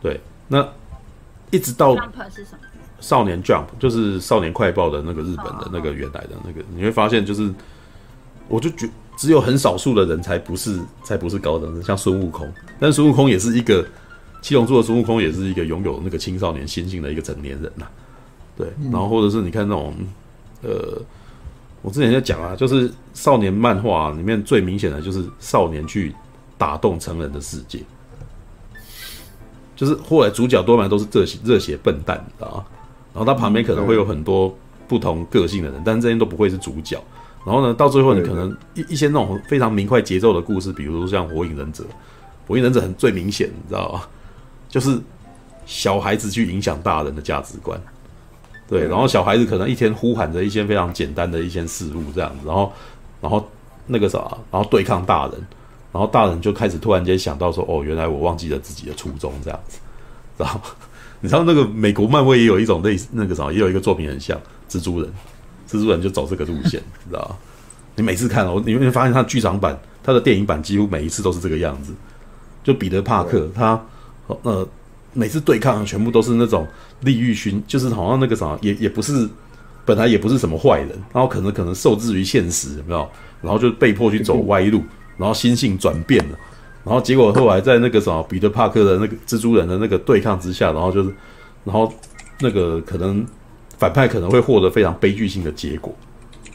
[0.00, 0.68] 对，那
[1.50, 2.58] 一直到 Jump 是什么？
[3.00, 7.52] 少年 Jump 就是少年快报的那个日本的那个原来的那个，你会发现就是，
[8.48, 13.86] 我就觉只有很少数的人才不是才不是高等生，像孙悟空，但孙悟空也是一个
[14.42, 17.86] 七龙珠的孙悟空也是一个拥有那个青少年心性的一个成年人呐，
[18.56, 19.94] 对，然后或者是你看那种
[20.62, 21.00] 呃，
[21.82, 26.14] 我之前在讲啊，就是少年漫画里面最明显的就是少年去
[26.56, 27.80] 打动成人的世界，
[29.78, 32.64] 就是后来主角多半都是热血热血笨蛋，你知道吗？
[33.14, 34.52] 然后他旁边可能会有很多
[34.88, 37.00] 不同个性的人，但是这些都不会是主角。
[37.46, 41.84] 然后呢，到最后你可能一一些那种非常明快节奏的故事，比如说像《火影忍者》，
[42.48, 44.02] 《火影忍者》很最明显，你知道吗？
[44.68, 44.98] 就是
[45.64, 47.80] 小孩子去影响大人的价值观，
[48.68, 48.88] 对。
[48.88, 52.72] 然后小孩子可能一天呼喊着一些非常简单的一些事物这样子，然后
[53.20, 53.48] 然后
[53.86, 54.18] 那个啥，
[54.50, 55.34] 然后对抗大人，
[55.92, 59.78] 然后大人就开始突然间想到说：“哦，原来我忘记了自己的初衷。”这样子，
[60.36, 60.62] 知道吗？
[61.20, 65.10] 你知道那个美国漫威也有一种类似那个什么，也有一个作品很像蜘蛛人，
[65.68, 67.36] 蜘蛛人就走这个路线，知道？
[67.96, 71.92] 你每次看哦，你会发现他剧场版、他的电影版几乎每一次都是这个样子。
[72.62, 73.82] 就彼得帕克他
[74.42, 74.68] 呃
[75.14, 76.66] 每次对抗全部都是那种
[77.00, 79.28] 利欲熏，就是好像那个什么也也不是
[79.84, 83.08] 本来也不是什么坏人，然后可能可能受制于现实，有没有？
[83.40, 84.82] 然后就被迫去走歪路，
[85.18, 86.38] 然后心性转变了。
[86.84, 91.12] 然后结果后来在那个什么彼得帕克的那个蜘蛛人的那个对抗之下，然后就是，
[91.64, 91.92] 然后
[92.40, 93.26] 那个可能
[93.76, 95.94] 反派可能会获得非常悲剧性的结果。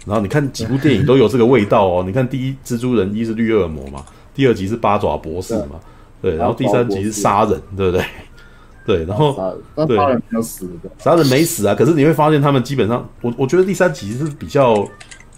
[0.05, 2.03] 然后你看几部电影都有这个味道哦。
[2.05, 4.03] 你看第一蜘蛛人一是绿恶魔嘛，
[4.33, 5.79] 第二集是八爪博士嘛，
[6.21, 8.03] 对，然后第三集是杀人，对不对？
[8.85, 9.55] 对，然后
[9.87, 11.73] 对，杀人没死的，杀人没死啊。
[11.73, 14.85] 可是你会发现他们基本上，我我觉得第三集是比较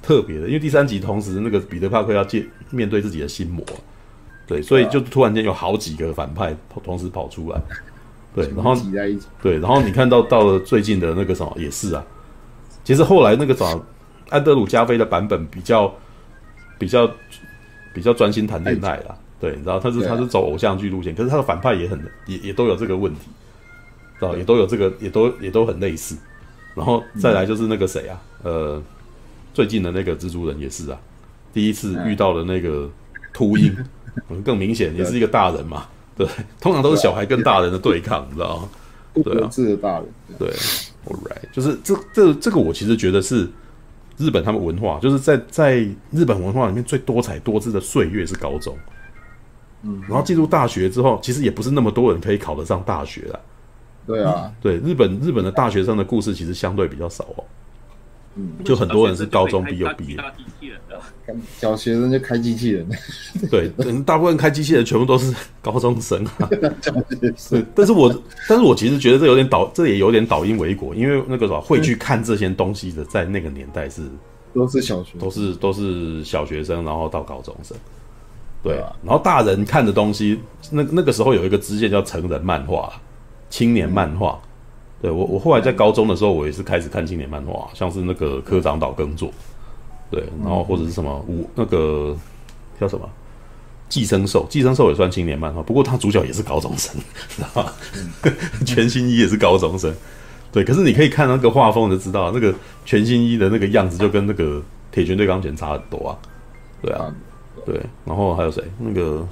[0.02, 3.64] 特别的，因为第三集同时那个彼得帕克要见面对自己的心魔。
[4.48, 7.60] 对，所以就突然间有好几个反派同时跑出来，
[8.36, 8.76] 对，然后
[9.42, 12.06] 对，然后你看到到了最近的那个什么也是啊，
[12.84, 13.84] 其实后来那个找
[14.30, 15.92] 安德鲁加菲的版本比较
[16.78, 17.10] 比较
[17.92, 23.22] 比较专心谈恋爱啦，对，然后他是他是走偶像剧路线，可是他的反派也很也也都有这个问题，
[24.20, 26.16] 知道也都有这个也都也都很类似，
[26.76, 28.80] 然后再来就是那个谁啊，呃，
[29.56, 31.00] 最近的那个蜘蛛人也是啊，
[31.56, 32.88] 第一次遇到的那个
[33.34, 33.76] 秃鹰。
[34.46, 36.26] 更明显，也是一个大人嘛，对，
[36.62, 38.70] 通常都是小孩跟大人的对抗，你知道吗？
[39.22, 40.06] 对啊，是大人，
[40.40, 40.48] 对
[41.06, 43.46] ，All right，就是这这这个，我其实觉得是
[44.16, 45.80] 日本他们文化，就是在在
[46.12, 48.74] 日本文化里面最多彩多姿的岁月是高中，
[49.82, 53.40] 嗯，然后进入大学之后，其实也不是那么多人可以考得上大学了，
[54.08, 57.44] 对啊，对，日本日本的大学生的故事其实相对比较少哦。
[58.38, 60.18] 嗯，就很多人是高中毕业毕业，
[61.58, 62.86] 小学生就开机器人，
[63.50, 63.72] 对，
[64.04, 66.50] 大部分开机器人全部都是高中生啊。
[67.38, 68.14] 是， 但是我
[68.50, 74.02] 但是我其实觉得这有点倒，这也有点倒因为果，因为那个什么会去看这些东西的，在那个年代是
[74.54, 77.78] 都是小学，都是都是小学生，然后到高中生，
[78.62, 82.92] 对啊，然后大人看的东西，那那个时候有一个支线叫成人漫画、
[83.50, 84.38] 青年漫画。
[85.06, 89.30] 对我，我后来在高中的时候，我也是开始看青年漫画，像是那个科长岛耕作，
[90.10, 92.18] 对，然后或者是什么五那个
[92.80, 93.08] 叫什么
[93.88, 97.00] 寄生兽，寄生兽也算青年漫画，不过他主角也是高中生，
[97.30, 97.72] 知道吗？
[98.66, 99.94] 全新一也是高中生，
[100.52, 102.52] 对，可是你可以看那个画风就知道，那个
[102.84, 104.60] 全新一的那个样子就跟那个
[104.92, 106.18] 铁拳对钢拳差很多啊，
[106.82, 107.14] 对啊，
[107.64, 108.64] 对，然后还有谁？
[108.80, 109.24] 那个。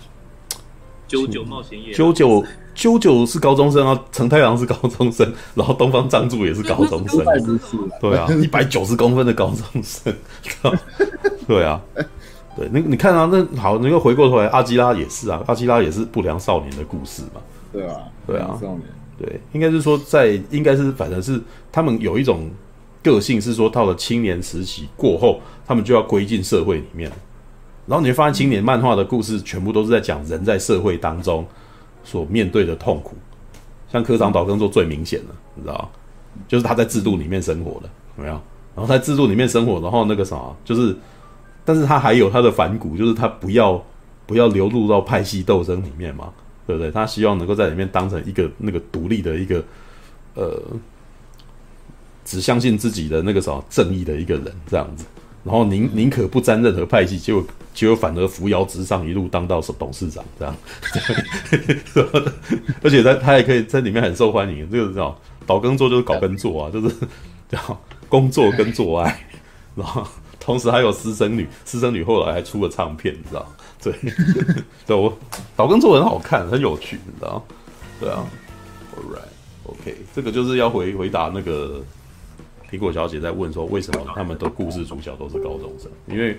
[1.05, 2.43] 九九冒险野，九九
[2.73, 7.23] 九九是高中生啊，成太郎是高中生，然后东方仗助也是高中生，
[8.01, 10.13] 对啊， 一百九十公分的高中生，
[11.47, 11.79] 对啊，
[12.55, 18.59] 对，那你看啊，那好，你又回过头来，阿基拉也是啊，阿基拉也是不良少年的故事嘛，对啊，对啊，
[19.19, 21.39] 对，应该是说在，应该是反正是
[21.71, 22.49] 他们有一种
[23.03, 27.11] 个性是说，到了青年时期过后，他们就要归进社会里面。
[27.85, 31.45] 然后你会发现，青年漫画的故事全部都是在讲人在社会当中
[32.03, 33.15] 所面对的痛苦。
[33.91, 35.91] 像科长岛耕作最明显了，你知道，
[36.47, 38.33] 就是他在制度里面生活的，有没有？
[38.75, 40.95] 然后在制度里面生活，然后那个啥，就是，
[41.63, 43.83] 但是他还有他的反骨，就是他不要
[44.25, 46.33] 不要流入到派系斗争里面嘛，
[46.65, 46.91] 对不对？
[46.91, 49.63] 他希望能够在里面当成一个那个独立的一个
[50.35, 50.61] 呃。
[52.25, 55.03] 只相信自己的那个什么正义的一个人这样子，
[55.43, 60.55] 然后宁宁可不沾任何派系，结果结果反而扶摇直上，一路当到董事长这样。
[62.81, 66.95] 而且他他也可以在里面很受欢迎，这个叫岛耕作就是搞耕作啊，就是
[67.49, 67.59] 叫
[68.07, 69.19] 工作跟做爱，
[69.75, 70.07] 然后
[70.39, 73.45] 同时还有私生女，私生女后来还出了唱片，你知道？
[73.83, 73.93] 对，
[74.87, 75.17] 对我
[75.57, 77.45] 岛耕作很好看，很有趣，你知道？
[77.99, 78.23] 对啊
[78.95, 81.83] ，All right，OK，这个就是要回回答那个。
[82.73, 85.91] 苹果小姐在问说：“为什么他们的故事主角都是高中生？
[86.07, 86.35] 因为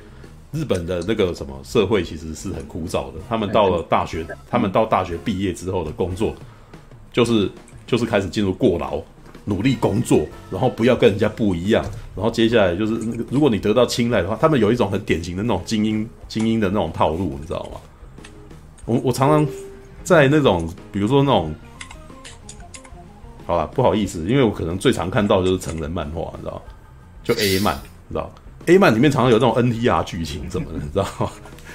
[0.51, 3.21] 日本的那个什么社会其实是很枯燥的。
[3.29, 6.35] 他们到了大学，他们到大学毕业之后的工作，
[7.13, 7.49] 就是
[7.87, 9.01] 就是开始进入过劳，
[9.45, 11.85] 努力工作，然后不要跟人家不一样。
[12.17, 17.81] 然后接下来就是那个，如果你得到青睐的话，他们有一种很典型的那种精英精英的那种套路，你知道吗？
[18.87, 19.47] 我我常常
[20.03, 21.55] 在那种，比如说那种。”
[23.47, 26.63] 好吧，不好意思，因为我可能最常看到的就是成人漫画，你知道，
[27.23, 27.75] 就 A 漫，
[28.09, 28.31] 你知道
[28.67, 31.31] ，A 漫里面常常有这种 NTR 剧情什么的，你知道吗？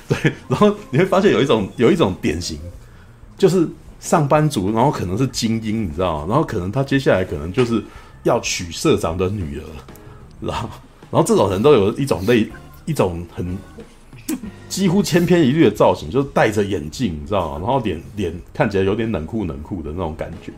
[0.07, 2.57] 对，然后你会发现有一种有一种典型，
[3.37, 3.67] 就是
[3.99, 6.25] 上班族，然后可能是精英，你知道？
[6.27, 7.83] 然后可能他接下来可能就是
[8.23, 9.63] 要娶社长的女儿，
[10.41, 10.69] 然后
[11.11, 12.49] 然后这种人都有一种类
[12.85, 13.55] 一种很
[14.67, 17.57] 几乎千篇一律的造型，就是戴着眼镜，你知道吗？
[17.63, 20.51] 然后脸脸看起来有点冷酷冷酷的那种感觉。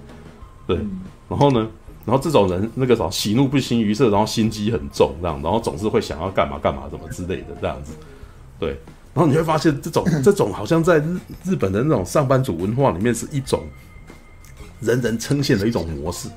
[0.75, 0.79] 对，
[1.27, 1.67] 然后呢，
[2.05, 7.91] 然后这种人那个什么喜怒不形于色，然后心机很重，这样，然后总是会想要干嘛干嘛，什么之类的这样子。
[8.57, 8.69] 对，
[9.13, 13.63] 然后你会发现这种 这种好像在日日本的那种上班族文化里面是一种
[14.79, 16.29] 人人称羡的一种模式，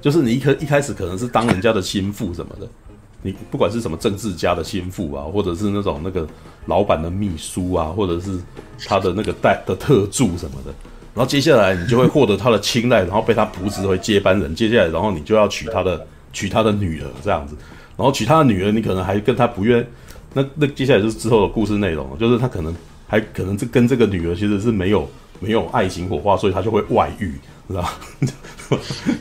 [0.00, 2.66] 就是你一开一开始可能是当人家的心腹什么的，
[3.20, 6.26] 你不管是什么政治家的心腹啊，或者是那种那个
[6.64, 8.38] 老板的秘书啊，或者是
[8.86, 10.74] 他的那个带的特助什么的。
[11.14, 14.52] 然后接下来你就会获得他的青睐，然后被他扶持为接班人。
[14.54, 17.56] 接下来，然后你就要娶他的娶他的女儿这样子，
[17.96, 19.86] 然后娶他的女儿，你可能还跟他不愿。
[20.32, 22.74] 那那接下来就是之后的故事内容，就是他可能
[23.06, 25.08] 还可能这跟这个女儿其实是没有
[25.38, 27.32] 没有爱情火花，所以他就会外遇，
[27.68, 27.98] 知道吧？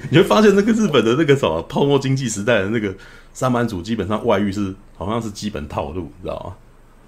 [0.10, 2.92] 你会发现那个日本的那个什么泡沫经济时代的那个
[3.36, 6.56] 上班族，基本上外遇是好像是基本套路，你知道吗？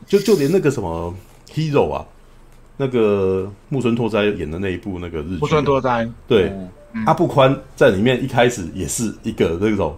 [0.05, 1.11] 就就连那个什么
[1.51, 2.05] hero 啊。
[2.78, 6.05] 那个木村拓哉演的那一部那个日剧，木村拓哉。
[6.28, 6.51] 对、
[6.93, 9.95] 嗯、阿布宽在里面一开始也是一个那种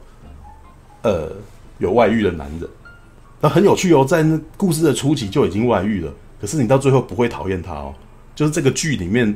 [1.02, 1.32] 呃
[1.80, 2.70] 有外遇的男人，
[3.42, 7.94] 那很有趣哦，在那故事的初期就已经外遇了，可是你到最后不会讨厌他哦，
[8.36, 9.36] 就是这个剧里面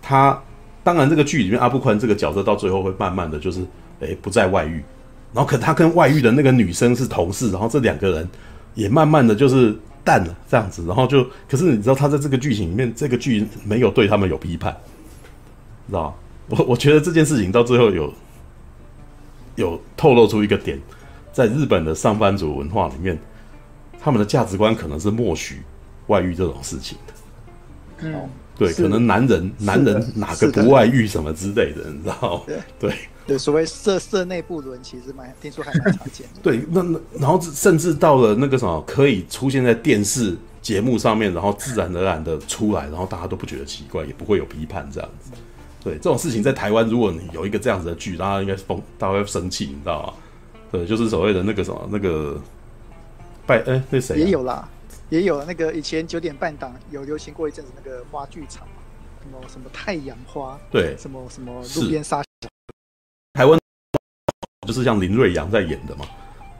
[0.00, 0.42] 他
[0.82, 3.60] 当然这个剧里面阿布宽这个角色到最后会慢慢的就是
[4.00, 4.82] 诶不再外遇，
[5.34, 8.28] 然后可他跟外遇的那个女生是同事，然后这两个人
[8.74, 9.76] 也慢慢的就是。
[10.04, 14.76] 淡了这样子，然后就，可是你知道他在这个剧情里面，这个剧没有对他们有批判，
[15.88, 16.14] 知道吗？
[16.48, 18.12] 我我觉得这件事情到最后有
[19.56, 20.78] 有透露出一个点，
[21.32, 23.18] 在日本的上班族文化里面，
[24.00, 25.62] 他们的价值观可能是默许
[26.08, 27.14] 外遇这种事情的。
[28.02, 28.28] 嗯，
[28.58, 32.54] 对，可能男人男人哪个不外遇什么之类的，你知道吗？
[32.78, 32.94] 对。
[33.30, 36.40] 对，所谓社社内不伦，其实蛮听说还蛮常见的。
[36.42, 45.30] 对，那那然后甚至到了那个什么，可以出现在电视节目上面，然后自然而然的出来，然后大家都不觉得奇怪，也不会有批判这样子。
[45.84, 50.14] 对，这种事情在台湾，如果你有一个这样子的剧，大家应该是疯，大家会生气，你知道吗？
[50.72, 52.36] 对，就是所谓的那个什么那个
[53.46, 54.68] 拜哎那谁、啊、也有啦，
[55.08, 58.66] 也有那个以前九点半档有流行过一阵子那个花剧场，
[59.22, 62.20] 什么什么太阳花，对，什么什么路边杀。
[64.70, 66.04] 就是像林瑞阳在演的嘛，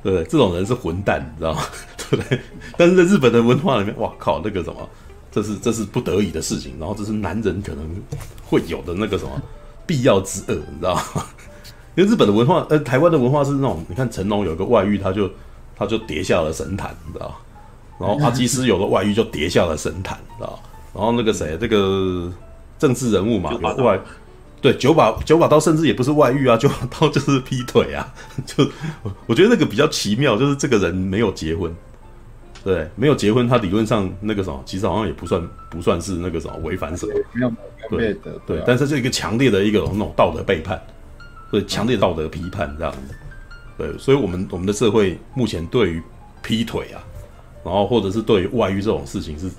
[0.03, 0.25] 对不对？
[0.25, 1.63] 这种人是混蛋，你知道吗？
[2.11, 2.41] 对不对？
[2.77, 4.89] 但是在日本的文化里面，哇靠，那个什么，
[5.31, 7.85] 这是这是不得已的事情，然后这是男人可能
[8.45, 9.31] 会有的那个什么
[9.87, 11.25] 必要之恶，你知道吗？
[11.95, 15.31] 因为日本的文化，呃，台湾的文化是那种，你看成龙有个外遇，他就
[15.77, 17.35] 他就跌下了神坛，你知道吗？
[18.01, 20.59] 然后阿基斯有个外遇就跌下了神坛，知道吗？
[20.95, 22.33] 然后那个谁，这个
[22.77, 24.01] 政治人物嘛，有外。
[24.61, 28.07] 对，九把九把刀甚至也不是外遇啊，九把刀就是劈腿啊。
[28.45, 28.69] 就
[29.27, 31.75] 我觉得那个比较奇妙，就是这个人没有结婚，
[32.63, 37.53] 对，没有结婚，他理论上那个什么，其实好像也不算不算是那个什么违反什么，没有
[37.89, 40.79] 对的，对，但是这一个强烈的一个那种道德背叛，
[41.51, 43.15] 对，强烈道德批判这样子，
[43.79, 46.03] 对，所以我们我们的社会目前对于
[46.43, 47.01] 劈腿啊，
[47.65, 49.51] 然后或者是对于外遇这种事情是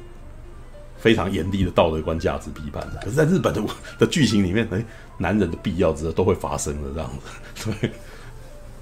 [1.02, 3.00] 非常严厉的道德观价值批判的。
[3.04, 3.62] 可是，在日本的
[4.00, 4.86] 的剧情里面，哎，
[5.18, 7.10] 男人的必要之后都会发生的这样
[7.56, 7.72] 子。
[7.82, 7.92] 对，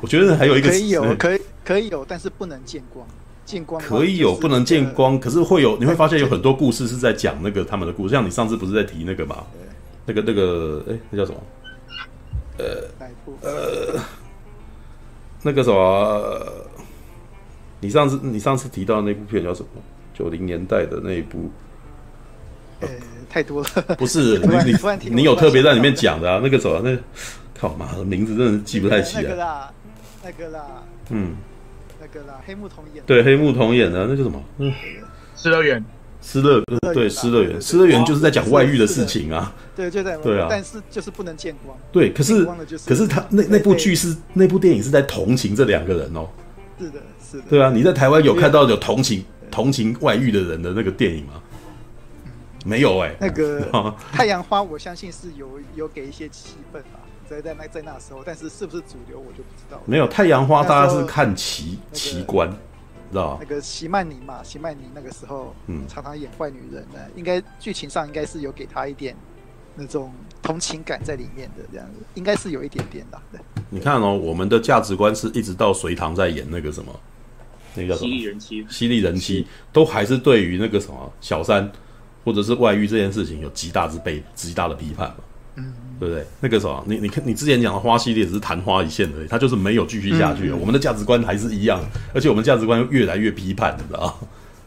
[0.02, 3.08] 我觉得还有一个可以有，可以可以有，但是不能见光。
[3.46, 5.20] 见光可以有，不能见光。
[5.20, 8.14] 可是会有，你会发现有很多故事是在讲那个他们的故事。
[8.14, 9.44] 像你上次不是在提那个嘛？
[10.06, 11.42] 那个那个，哎，那叫什么？
[12.60, 12.66] 呃
[13.42, 14.00] 呃，
[15.42, 16.48] 那个什么？
[17.80, 19.82] 你上次你上次提到的那部片叫什么？
[20.14, 21.50] 九零年代的那一部？
[22.82, 22.88] 呃，
[23.30, 23.70] 太多了。
[23.98, 26.40] 不是 你你你有特别在里面讲的啊？
[26.44, 26.82] 那个什么？
[26.84, 26.98] 那
[27.60, 29.24] 靠妈的名字真的记不太起来。
[29.24, 29.72] 那个啦，
[30.24, 30.66] 那个啦，
[31.10, 31.36] 嗯。
[32.02, 34.42] 那个啦，黑木瞳演对黑木瞳演的那叫什么？
[34.60, 34.72] 嗯，
[35.36, 35.84] 失乐园，
[36.22, 36.64] 失乐
[36.94, 39.54] 对失乐园，失乐园就是在讲外遇的事情啊。
[39.76, 41.78] 对，就在对啊，但是就是不能见光。
[41.92, 42.46] 对，可是
[42.86, 46.26] 可是他那那部剧是那部电影是在同情这两个人哦。
[46.80, 47.00] 是的，
[47.32, 47.44] 是的。
[47.50, 51.34] 对啊，你在台湾有看到有同情同情外遇的人的那个电影吗？
[52.66, 53.16] 没有哎。
[53.20, 57.00] 那个 太阳花，我相信是有有给一些气氛吧。
[57.30, 59.80] 在在那在那时候，但是是不是主流我就不知道。
[59.86, 62.50] 没有太阳花，大家是看奇奇观，
[63.12, 69.16] 知道那个席曼妮嘛，席曼妮那个时候，嗯，常常演坏女人的，应该剧情上应该是有给她一点
[69.76, 73.22] 那种同情感在里面的，这样子应该是有一点点的。
[73.70, 77.00] 你看哦，我们的价值观是一直到隋唐在演那个什么，
[77.76, 78.10] 那个叫什么？
[78.10, 81.72] 犀利人妻，犀利人妻都还是对于那个什么小三
[82.24, 85.16] 或者是外遇这件事情有极大之被极大的批判嘛。
[85.56, 85.74] 嗯。
[86.00, 86.26] 对不对？
[86.40, 90.56] 那个时候，你你看，你之前讲的花系列只是昙花一现而已，它就是没有继续下去了。
[90.56, 94.18] 嗯、我们的价值观还是一样，而且我们价值观越来越批判，你知道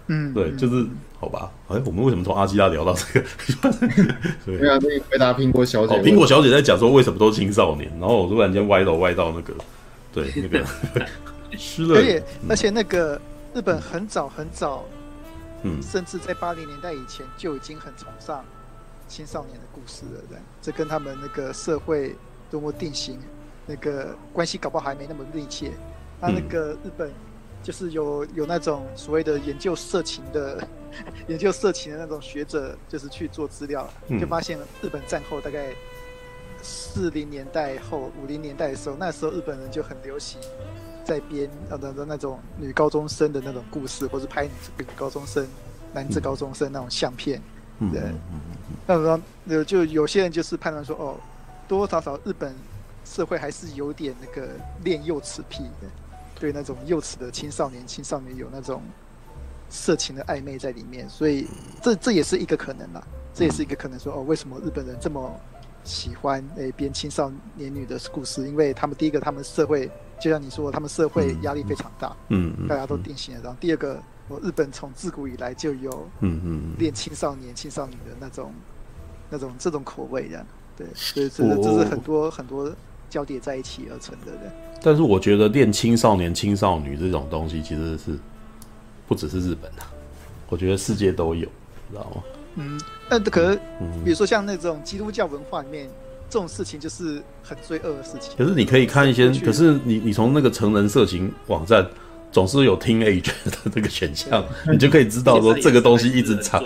[0.08, 0.86] 嗯，对，就是
[1.18, 1.50] 好吧。
[1.68, 3.26] 哎，我们为什么从阿基拉聊到这个？
[4.44, 5.94] 对啊，那回答苹果小姐。
[6.02, 9.54] 苹果小姐在讲说为什么都是青少年，然后我突然间歪到歪到那个，
[10.12, 10.62] 对，那个
[11.56, 11.94] 失了。
[11.94, 13.18] 而且而且那个
[13.54, 14.84] 日本很早很早，
[15.62, 18.44] 嗯，甚至在八零年代以前就已经很崇尚。
[19.08, 22.16] 青少年的故事了，这样，这跟他们那个社会
[22.50, 23.20] 多么定型，
[23.66, 25.72] 那个关系搞不好还没那么密切。
[26.18, 27.12] 那那个日本
[27.62, 30.66] 就是有有那种所谓的研究色情的
[31.28, 33.86] 研究色情的那种学者，就是去做资料，
[34.18, 35.74] 就发现日本战后大概
[36.62, 40.40] 四零年代后五零年代的时候，那时候日本人就很流行
[41.04, 45.46] 在编呃的那种女高中生的那种故事，或是拍女女高中生、
[45.92, 47.40] 男子高中生那种相片。
[47.90, 48.00] 对，
[48.86, 51.16] 那时候有就有些人就是判断说，哦，
[51.66, 52.54] 多多少少日本
[53.04, 54.50] 社会还是有点那个
[54.84, 55.88] 恋幼齿癖的，
[56.38, 58.80] 对那种幼齿的青少年、青少年有那种
[59.68, 61.48] 色情的暧昧在里面，所以
[61.82, 63.02] 这这也是一个可能啦，
[63.34, 65.34] 这也是一个可能说，哦，为什么日本人这么
[65.82, 68.46] 喜欢诶编青少年女的故事？
[68.46, 69.90] 因为他们第一个，他们社会
[70.22, 74.00] 就像你说，他们社会压力非常大，嗯嗯，大家都定型了，然后第二个。
[74.28, 78.54] 我日本从自古以来就有，嗯嗯，练青少年、青少女的那种、
[79.28, 80.46] 那种这种口味的，
[80.76, 82.72] 对，所以这这是很多很多
[83.10, 84.32] 交叠在一起而成的。
[84.80, 88.16] 但是我觉得练青少年、青少女这种东西其实是
[89.08, 89.82] 不只是日本的，
[90.48, 91.46] 我觉得世界都有，
[91.90, 92.22] 知道吗？
[92.54, 93.56] 嗯，那可能
[94.04, 95.90] 比如说像那种基督教文化里面，
[96.32, 98.32] 这种事情就是很罪恶的事情。
[98.38, 101.86] 可是你可以看一些，可是你你从那个成人色情网站。
[102.32, 106.64] 总是有 teenage 的这个选项， 你就可以知道说这个东西一直藏，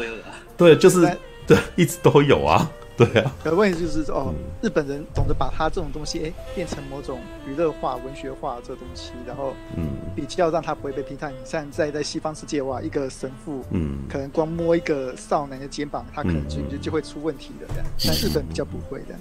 [0.56, 1.00] 对，就是
[1.44, 3.34] 对，一直都有啊， 对啊。
[3.42, 11.32] 可问题就是说，哦，日本人懂得把他这种东西，哎，变成某种娱乐化、文学化这东西，然后，嗯，比较让他不会被批判。
[11.32, 17.84] 你像在在西方世界哇，一个神父，嗯，可能光摸一个少男的肩膀，他可能就就就会出问题的，这样。
[18.06, 19.16] 但日本比较不会的。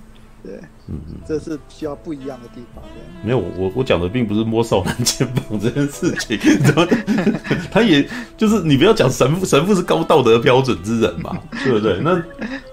[0.45, 0.55] 对，
[0.87, 2.83] 嗯嗯，这是需要不一样的地方。
[3.23, 6.37] 没有，我我讲的并不是摸少男肩膀这件事情，
[7.71, 11.99] 他也就是你不要讲神父，神父是高道德标准之人嘛， 对不对？
[12.01, 12.21] 那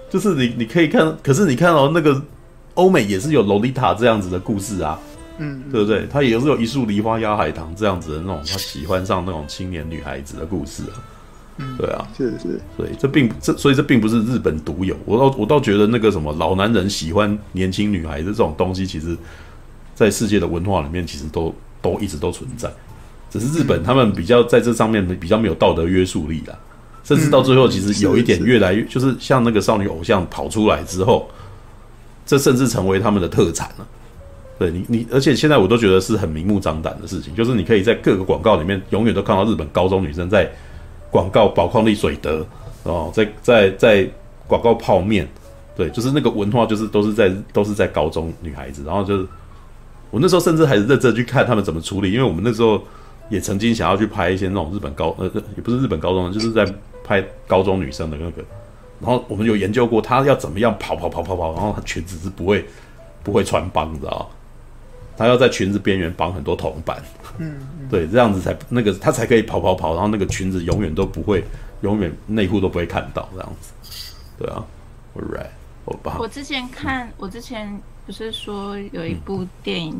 [0.09, 2.21] 就是你你可以看，可是你看到那个
[2.75, 4.99] 欧美也是有洛丽塔这样子的故事啊，
[5.39, 6.05] 嗯，对不对？
[6.07, 11.01] 他也是有一树梨花压海棠这样子的那种他喜欢上那种青年女孩子的故事啊。
[11.57, 14.97] 嗯，对啊，是是，所以这并这，所以这并不是日本独有。
[15.05, 19.15] 我倒我倒觉得那个什么老男人喜欢年轻女孩的这种东西，其实，
[19.93, 22.71] 在世界的文化里面，其实都都一直都存在。
[23.29, 26.57] 只是日本他们比较在这上面比较没有道德约束力啦，
[27.03, 31.29] 甚至到最后，其实有一点越来越就是像那个少女偶像跑出来之后，
[32.25, 33.87] 这甚至成为他们的特产了。
[34.57, 40.51] 对你你，而且现在我都觉得是很明目张胆的事情，就是你可以在各个广告里面永远都看到日本高中女生在。
[41.13, 42.43] 广告宝矿力水得
[42.81, 44.09] 哦，在在在
[44.47, 45.27] 广告泡面，
[45.75, 49.27] 对，就是那个文化，就是都是在都是在高中女孩子，然后就是
[50.09, 52.81] 我那时候甚至还是认真去看他们怎么处理，因为我们那时候
[53.29, 56.65] 也曾经想要去拍一些那种日本高呃，也不是日本高中，就是在
[57.03, 58.43] 拍高中女生的那个。
[58.99, 62.65] 然后我们有研究过，她要怎么样跑跑跑跑跑，然后她裙子是不会
[63.21, 64.29] 不会穿帮，你知道？
[65.17, 67.01] 她要在裙子边缘绑很多铜板，
[67.37, 67.55] 嗯，
[67.89, 71.43] 对，这样子才那个他才可以跑跑跑，然后那个裙子永远都不会，
[71.81, 73.71] 永远内裤都不会看到这样子，
[74.39, 74.65] 对啊
[75.15, 75.49] ，All right，
[75.85, 76.17] 我吧。
[76.19, 79.95] 我之前看，我之前不是说有一部电影，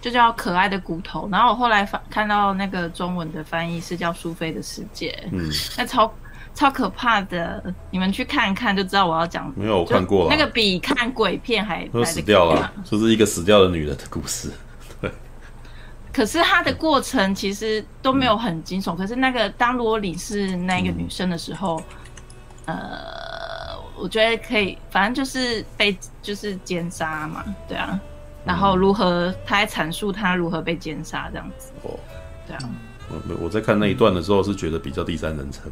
[0.00, 6.12] 就叫《可爱的骨头》，然后我后来翻看到那个中文的翻译是叫《苏菲的世界》，嗯，那超。
[6.54, 9.52] 超可怕的，你们去看看就知道我要讲。
[9.56, 14.50] 没有我看过了，那个比看鬼片还都死掉了， 就是一个死掉的女人的故事。
[15.00, 15.10] 对。
[16.12, 18.94] 可是她的过程其实都没有很惊悚。
[18.94, 21.82] 嗯、可是那个当罗里是那个女生的时候，
[22.66, 27.98] 嗯、呃，我觉得可以，反正就是被就是奸杀嘛，对啊。
[28.44, 31.72] 然后如何，他还阐述他如何被奸杀这样子。
[31.82, 31.98] 哦，
[32.46, 32.68] 对啊。
[33.08, 35.70] 我我在看那一段的时候是觉得比较第三人称。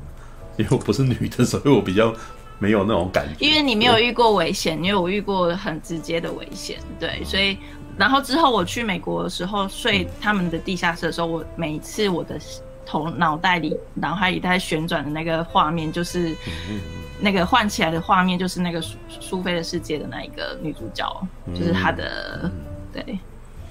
[0.60, 2.14] 因为我不是女的，所以我比较
[2.58, 3.46] 没有那种感觉。
[3.46, 7.56] 因为你没有遇过危险，因为我遇过很直接的危险，对，所以
[7.96, 12.38] 然后之后我去美国的时候睡他们的地下室的时候，我每一次我的
[12.84, 16.36] 头脑袋里脑海里在旋转的那个画面，就是
[17.18, 22.50] 那个换起来的画面，就是那个苏苏菲的世界的那一个女主角，就是她的
[22.92, 23.18] 对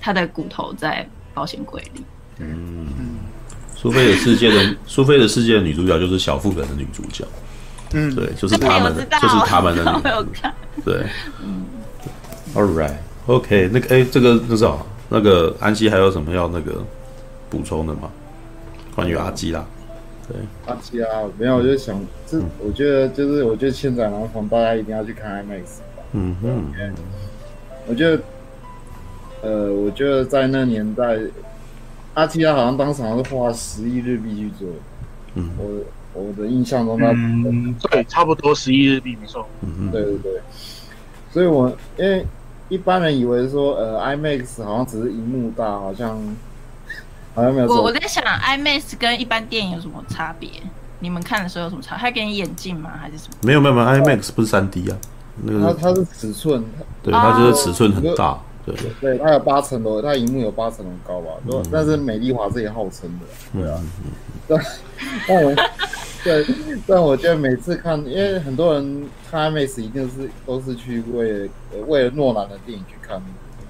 [0.02, 2.04] 她的骨头在保险柜里。
[2.40, 2.88] 嗯。
[3.82, 7.24] 苏菲的世界的苏菲的世界的女主角就是小妇人的女主角，
[7.94, 10.54] 嗯，对，就是他们的，就是他们的女主角，
[10.84, 11.06] 对，
[11.42, 11.64] 嗯
[12.54, 16.84] ，All right，OK，那个，哎，这个那什么，那个安西还有什么要那个
[17.50, 18.12] 补充的吗？
[18.94, 19.66] 关于阿基拉，
[20.28, 21.08] 对，阿基拉
[21.38, 26.66] 没有，我就想，这我觉得就是我觉得千载难逢，大家一定要去看 IMAX 吧，嗯哼，
[27.88, 28.22] 我觉得，
[29.42, 31.18] 呃，我觉得在那年代。
[32.20, 34.68] 阿基拉好像当时好像是花十亿日币去做，
[35.36, 40.42] 嗯，我我的印象中他，嗯，对，差不多十亿日币没错，嗯对对对，
[41.32, 42.26] 所以我因为
[42.68, 46.20] 一般人以为说，呃，IMAX 好像只是荧幕大，好像
[47.34, 47.68] 好像没有。
[47.68, 50.50] 我我在想，IMAX 跟一般电影有什么差别？
[51.00, 51.96] 你们看的时候有什么差？
[51.96, 52.92] 他给你眼镜吗？
[53.00, 53.38] 还是什么？
[53.44, 54.98] 没有没有没有，IMAX 不是三 D 啊，
[55.44, 56.66] 那个它它是尺寸，
[57.02, 58.38] 对，它就是尺寸很大。
[58.76, 61.32] 对，对，它有八层楼，它荧幕有八层楼高吧？
[61.52, 63.82] 嗯、但是美丽华是也号称的，对啊。
[64.48, 64.60] 但
[65.28, 65.56] 但我
[66.24, 66.46] 对，
[66.88, 71.50] 但我觉得每次看，因为很多人看 IMAX 一定是都是去为了
[71.88, 73.18] 为了诺兰的电影去看，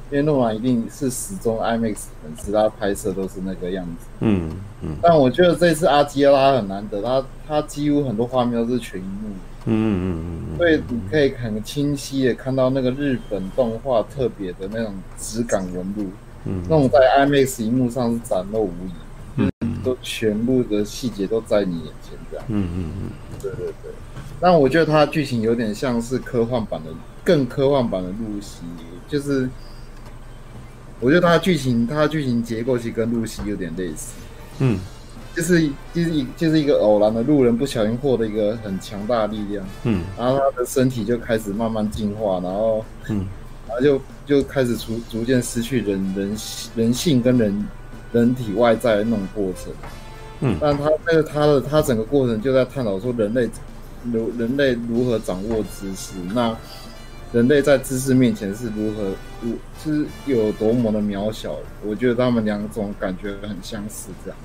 [0.10, 4.08] 因为诺兰一定是始终 IMAX 粉丝，他拍摄都是那个样子。
[4.22, 4.96] 嗯嗯。
[5.02, 9.30] 但我觉得这次阿基拉很难得，他他几乎很多画面都是全荧幕。
[9.66, 16.10] 嗯嗯嗯，所以你可以很清晰的看到那个日本动画特别的那种质感纹路，
[16.46, 23.10] 嗯，那种在 IMAX 荧幕上是展露无遗，嗯，都全部的细节都在你眼前这样，嗯嗯嗯，
[23.42, 23.92] 对对对。
[24.40, 26.90] 但我觉得它的剧情有点像是科幻版的，
[27.24, 28.62] 更科幻版的露西，
[29.08, 29.50] 就是
[31.02, 34.14] 我觉得它的剧情，它的剧情结构其实跟露西有点类似，
[34.60, 34.80] 嗯。
[35.40, 43.26] 就是就是一就是一个偶然的路人不小心获得一个很强大的力量，嗯，然后他的身体就开始慢慢进化，然后，嗯，
[43.66, 46.36] 然后就就开始逐逐渐失去人人
[46.76, 47.66] 人性跟人
[48.12, 49.72] 人体外在的那种过程，
[50.42, 53.50] 嗯，但他那个他的他整个过程就在探讨说人类
[54.12, 56.54] 如人类如何掌握知识，那
[57.32, 64.38] 人类在知识面前是如何如是有多么的渺小，我觉得他们两种感觉很相似，这样。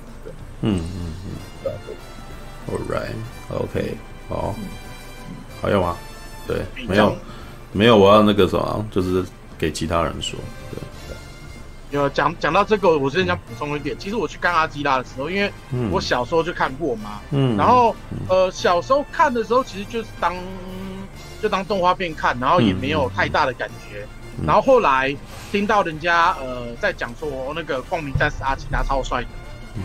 [0.66, 1.72] 嗯嗯嗯
[2.70, 3.96] ，All right，OK，
[4.30, 4.54] 好，
[5.60, 5.94] 还有吗？
[6.46, 7.14] 对，没有，
[7.72, 9.22] 没有，我要那个什么，就是
[9.58, 10.38] 给其他人说。
[10.70, 10.80] 对，
[11.90, 13.94] 有讲讲到这个，我之前想补充一点。
[13.98, 15.52] 其实我去看阿基拉的时候，因为
[15.90, 17.94] 我小时候就看过嘛，嗯，然后
[18.28, 20.34] 呃，小时候看的时候，其实就是当
[21.42, 24.06] 就当动画片看，然后也没有太大的感觉。
[24.46, 25.14] 然后后来
[25.52, 29.28] 听到人家呃在讲说那个光明战士阿基拉超帅的。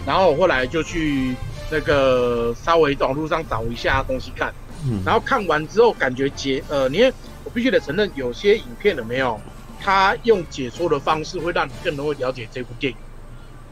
[0.06, 1.36] 然后我后来就去
[1.72, 4.54] 那个稍微网路上找一下东西看，
[4.86, 7.14] 嗯，然后看完之后感觉解呃，因为
[7.44, 9.40] 我必须得承认，有些影片有没有，
[9.80, 12.98] 他用解说的方式会让你更容易了解这部电影。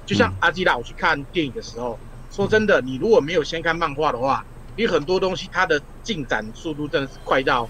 [0.06, 2.00] 就像阿基拉，我去看电影的时候，
[2.32, 4.46] 说真的，你如果没有先看漫画的话，
[4.76, 7.68] 你很多东西它的进展速度真的是快到，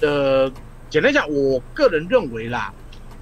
[0.00, 0.50] 呃，
[0.90, 2.72] 简单讲，我个人认为啦，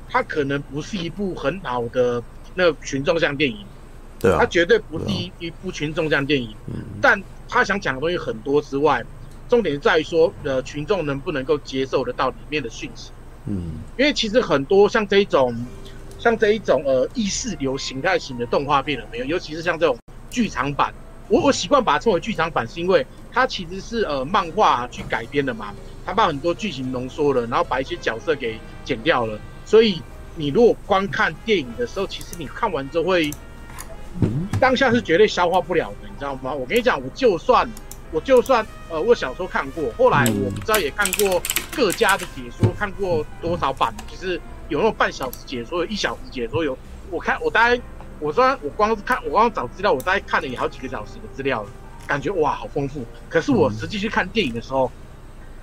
[0.08, 2.22] 它可能不是一部很好的
[2.54, 3.58] 那个群众向电影。
[4.26, 9.04] 对啊，他绝对不是一一部群众这样电影，嗯，但他想讲的东西很多之外，
[9.48, 13.12] 重点在于说，呃，群众能不能够接受得到里面的讯息，
[13.46, 15.54] 嗯，因为其实很多像这一种，
[16.18, 19.24] 像这一种呃意识流形态型的动画片了没有？
[19.24, 19.96] 尤其是像这种
[20.28, 20.92] 剧场版，
[21.28, 25.72] 我我习惯把它称为剧场版，是因为它其实是呃漫画去改编的嘛，
[26.04, 30.02] 它把很多剧情浓缩了，然后把一些角色给剪掉了，所以
[30.34, 33.32] 你如果观看电影的时候，其实你看完之后会，
[34.60, 36.52] 当下是绝对消化不了的，你知道吗？
[36.52, 37.68] 我跟你讲，我就算。
[38.12, 41.42] 我就算呃，我小时候看过，后来我不知道也看过
[41.74, 46.78] 各家的解说，看过多少版，就是有那种半小时解说，有一小时解说，有
[47.10, 47.78] 我看我大概，
[48.20, 51.68] 我虽然我光是看，我光找资料，我大概看了也好几个小时的资料了，
[52.06, 53.04] 感觉哇好丰富。
[53.28, 54.90] 可是我实际去看电影的时候，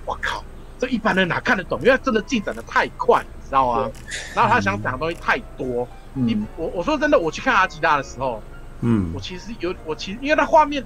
[0.04, 0.44] 我靠，
[0.78, 1.80] 这一般人哪看得懂？
[1.80, 3.90] 因为真的进展的太快，你知道吗？
[4.34, 5.88] 然后他想讲的东西太多。
[6.14, 8.42] 你我我说真的，我去看阿吉拉的时候，
[8.80, 10.82] 嗯，我其实有我其实因为他画面。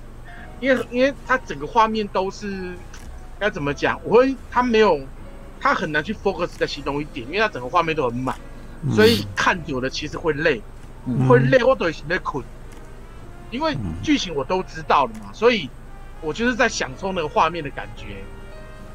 [0.60, 2.74] 因为因为它整个画面都是
[3.38, 4.00] 该怎么讲？
[4.02, 4.98] 我会它没有，
[5.60, 8.34] 它很难去 focus 在其中一点，因为它整个画面都很满，
[8.82, 10.60] 嗯、所以看久了其实会累，
[11.06, 12.44] 嗯、会累或者是在困。
[13.52, 15.70] 因为剧情我都知道了嘛，所以
[16.20, 18.16] 我就是在享受那个画面的感觉。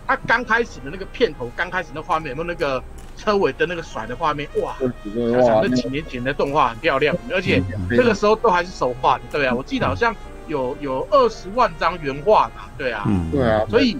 [0.05, 2.84] 他刚开始的那个片头，刚开始那画面，有没有那个
[3.18, 4.47] 车尾灯那个甩的画面？
[4.61, 4.76] 哇！
[5.14, 10.16] 想想那几年前的动画很漂亮，而且那个时候都还是手画的，对啊，我记得好像。
[10.49, 12.70] 有有二十万张原画吧？
[12.78, 13.66] 对啊，嗯，对啊。
[13.70, 13.97] 所以，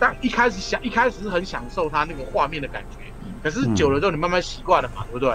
[0.00, 2.96] 当一开始想，一开始是很享受它那个画面的感觉，
[3.42, 5.28] 可是久了之后你慢慢习惯了嘛，对不对？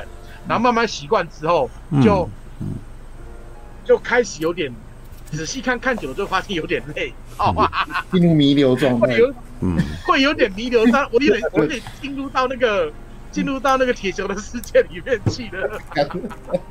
[0.48, 1.70] 然后慢慢习惯之后，
[2.04, 2.28] 就
[3.86, 4.74] 就开始有点
[5.32, 7.88] 仔细看看久了之后发现有点累，好吧？
[8.12, 9.16] 进入弥留状态，
[9.62, 12.92] 嗯，会有点弥留，但我有点 我有点进入到那个
[13.38, 15.80] 进入到那个铁球的世界里面去了。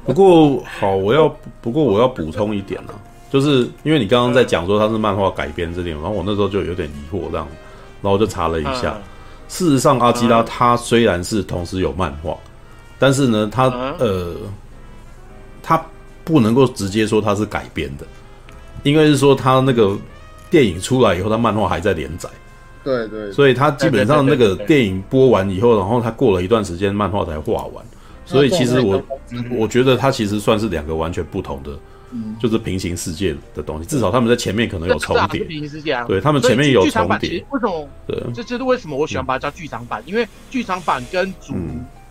[0.04, 1.28] 不过好，我要
[1.60, 2.92] 不过我要补充一点呢。
[3.30, 7.46] 就是因为你刚刚在讲说它是漫画改编这点，然后我那时候就有点疑惑这样，
[8.02, 8.98] 然后我就查了一下，
[9.46, 12.36] 事实上阿基拉他虽然是同时有漫画，
[12.98, 13.66] 但是呢，他
[14.00, 14.34] 呃，
[15.62, 15.80] 他
[16.24, 18.04] 不能够直接说它是改编的，
[18.82, 19.96] 因为是说他那个
[20.50, 22.28] 电影出来以后，他漫画还在连载，
[22.86, 27.84] 对对，所以他基本上那个电影播完以后，然后他过了一段时间，漫画才画完，
[28.24, 29.02] 所以其实我
[29.50, 31.70] 我觉得他其实算是两个完全不同的。
[32.40, 35.44] 就是平行世界的东西，至少他们在前面可能有重叠。
[35.44, 37.44] 平行世界啊，对他们前面有重叠。
[37.50, 37.88] 为什么？
[38.06, 41.54] 对，这就是为什么我喜欢把它叫剧场版，因为剧场版跟主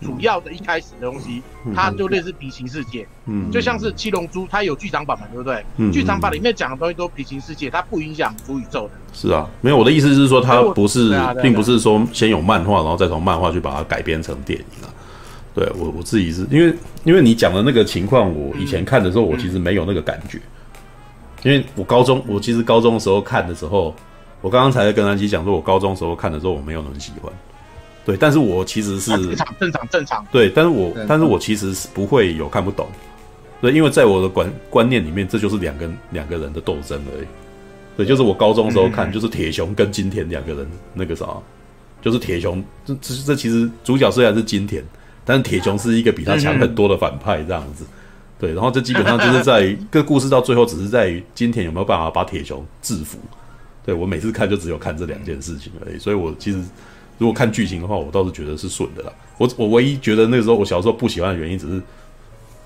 [0.02, 1.42] 主要的一开始的东西，
[1.74, 3.06] 它就类似平行世界。
[3.24, 5.64] 嗯，就像是七龙珠，它有剧场版嘛，对不对？
[5.78, 8.90] 嗯，剧场版里面讲的东西都平行世界，它不影响主宇宙的。
[9.14, 14.92] 是啊，没有，我的意思是说，它不是，并不是说先有漫画，然后再从漫画去把它改编成电影啊。
[15.56, 16.70] 对我我自己是因为
[17.04, 20.38] 因为你讲的那个情况，我以前看的时候，我其实没有那个感觉，
[21.42, 23.94] 因为我高中我其实高中的时候看的时候，
[24.42, 27.32] 我刚刚才跟安琪讲说，我高中的时候看的时候我没有那么喜欢，
[28.04, 32.86] 对，但是我其实是正常正常正常，对，但是我但是我其实是不会有看不懂，
[33.62, 37.26] 对，因为在我的观观念里面，这就是两个两个人的斗争而已，
[37.96, 41.26] 对，就是我高中的时候看，就是铁雄跟金田两个人那个啥，
[42.02, 44.84] 就是铁雄这这这其实主角虽然是金田。
[45.26, 47.84] 但是铁雄是一个比他强很多的反派，这样子，
[48.38, 53.18] 对，然后这基本上就是在于 这个故事到最后，只是在于金田有没有办法把铁雄制服。
[53.84, 56.58] 对，我每次看就只有看这两件事情而已，所以我其实
[57.18, 59.12] 如果看剧情的话，我倒是觉得是顺的啦。
[59.36, 61.82] 我我唯一觉得那个时候我小时候不喜欢的原因，只是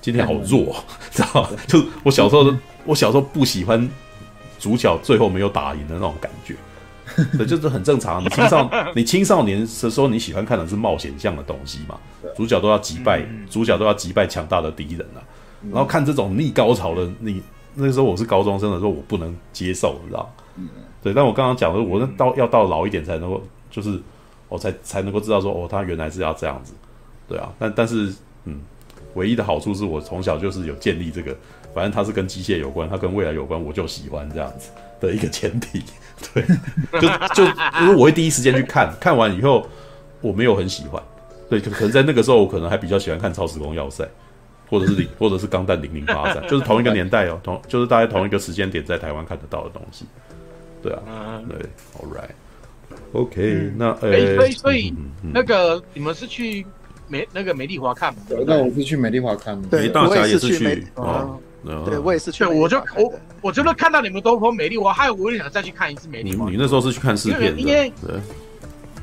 [0.00, 0.76] 金田好弱，
[1.10, 1.50] 知道吧？
[1.66, 2.54] 就是我小时候
[2.84, 3.88] 我小时候不喜欢
[4.58, 6.54] 主角最后没有打赢的那种感觉。
[7.36, 8.22] 对，就是很正常。
[8.22, 11.98] 你青少 你青少年的时候，你喜欢看的是冒险向的东西嘛？
[12.36, 15.20] 主角都要击败，主角都要击败强大的敌人啊。
[15.70, 17.42] 然后看这种逆高潮的，你
[17.74, 20.34] 那个时候我是高中生的时候，我不能接受，你知道？
[21.02, 21.12] 对。
[21.12, 24.00] 但我刚刚讲的，我那到要到老一点才能够，就是
[24.48, 26.72] 我才才能够知道说，哦，他原来是要这样子。
[27.28, 27.52] 对啊。
[27.58, 28.12] 但但是，
[28.44, 28.60] 嗯，
[29.14, 31.36] 唯一的好处是我从小就是有建立这个，
[31.74, 35.82] 反正它是跟机械有关，它跟未来有关，我就喜欢这样子的一个前提。
[36.34, 36.44] 对，
[37.00, 37.44] 就就
[37.80, 39.66] 因为我会第一时间去看， 看完以后
[40.20, 41.02] 我没有很喜欢，
[41.48, 44.06] 对，可能在那个时候我可能还比较喜欢看超时空要塞，
[44.68, 50.04] 或者是零， 或者是钢弹零零八三，就是同一个年代哦，同就是大概同一个时间点在台湾看得到的东西，
[50.82, 51.58] 对啊，对
[51.96, 54.94] ，All right，OK，那呃，所以所以
[55.32, 56.66] 那个你们是去
[57.08, 58.20] 美那个美丽华看吗？
[58.46, 61.30] 那我是去美丽华看的，对，大侠也是去啊。
[61.84, 62.44] 对，我也是去。
[62.44, 66.48] 我就我我就是看到你们都说美丽我，还有我也想再去看一次美丽华。
[66.48, 67.60] 你那时候是去看试片的？
[67.60, 67.92] 因为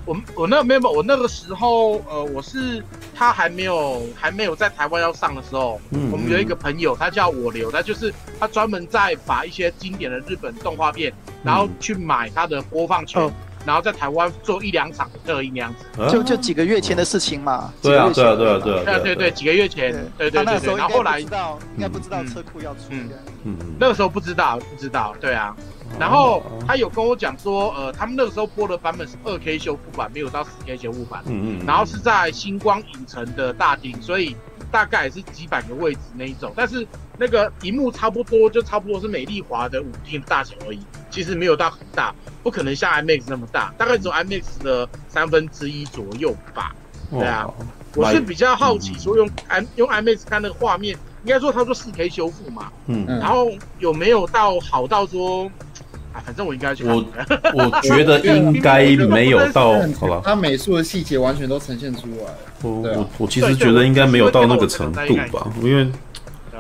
[0.06, 2.82] 我我那没有我那个时候呃，我是
[3.14, 5.82] 他还没有还没有在台湾要上的时候，
[6.12, 11.12] 我们有一个朋友，他叫我留，他就是他专门在把一些经典的日本动画片，
[11.44, 13.22] 然后去买他的播放权，
[13.68, 17.74] 然后在台湾做一两场的特映那样子，就就几个月前的事情嘛。
[17.82, 20.76] 对啊，对啊，对啊，对啊，对对，几个月前，对对对对。
[20.78, 22.84] 然后后来知道，应该不知道车库要出。
[22.92, 23.10] 嗯
[23.44, 25.54] 嗯，那个时候不知道，不知道，对啊。
[26.00, 31.22] 然后他有跟我讲说，呃，他们那个时候播的版本是二 K 修复版，没有到四 K 修复版。
[31.26, 31.66] 嗯嗯。
[31.68, 34.34] 然后是在星光影城的大厅，所以
[34.72, 36.86] 大概也是几百个位置那一种，但是
[37.18, 42.14] 那个荧幕差不多，就差不多是美丽华的舞厅大小而已，其实没有到很大，
[42.44, 46.76] 不可能像 IMAX 那么大，大概只有 IMAX 的三分之一左右吧。
[47.10, 47.50] 对啊，
[47.96, 53.50] 我是比较好奇，说用 I 用 IMAX 看那个画面，应该说他说四 K 修复嘛，嗯，然后
[53.80, 55.50] 有没有到好到说？
[56.26, 56.84] 反正我应该去。
[56.86, 57.04] 我
[57.54, 60.22] 我觉得应该没有到， 好吧。
[60.24, 62.34] 他美术的细节完全都呈现出来。
[62.62, 65.88] 我我我其实觉得应该没有到那个程度吧，因为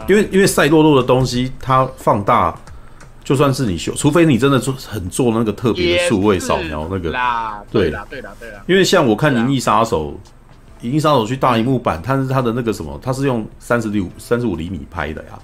[0.08, 2.56] 因为因为赛洛洛的东西，它放大，
[3.24, 7.10] 就算是你修，除非你真的做很做那个特别的数位扫描那个。
[7.10, 8.64] 对啦，对啦，对啦。
[8.68, 10.12] 因为像我看《银翼杀手》，
[10.88, 15.40] 《银翼杀手》去大荧幕版，它是它的那个什么，它是用三十六三十五厘米拍的呀。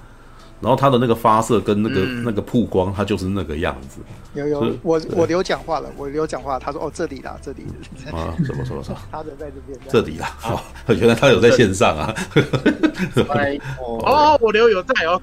[0.64, 4.00] 然后它的那个发射跟那个、嗯、那个曝光，它就是那个样子。
[4.32, 6.58] 有有，我我留讲话了，我留讲话。
[6.58, 7.66] 他说：“哦，这里啦，这里。”
[8.10, 8.98] 啊，什么什么什么？
[9.12, 9.78] 他人在这边。
[9.88, 10.58] 这里啦，哦，
[10.94, 12.12] 原来他有在线上啊。
[13.78, 15.20] 哦，我留有在哦。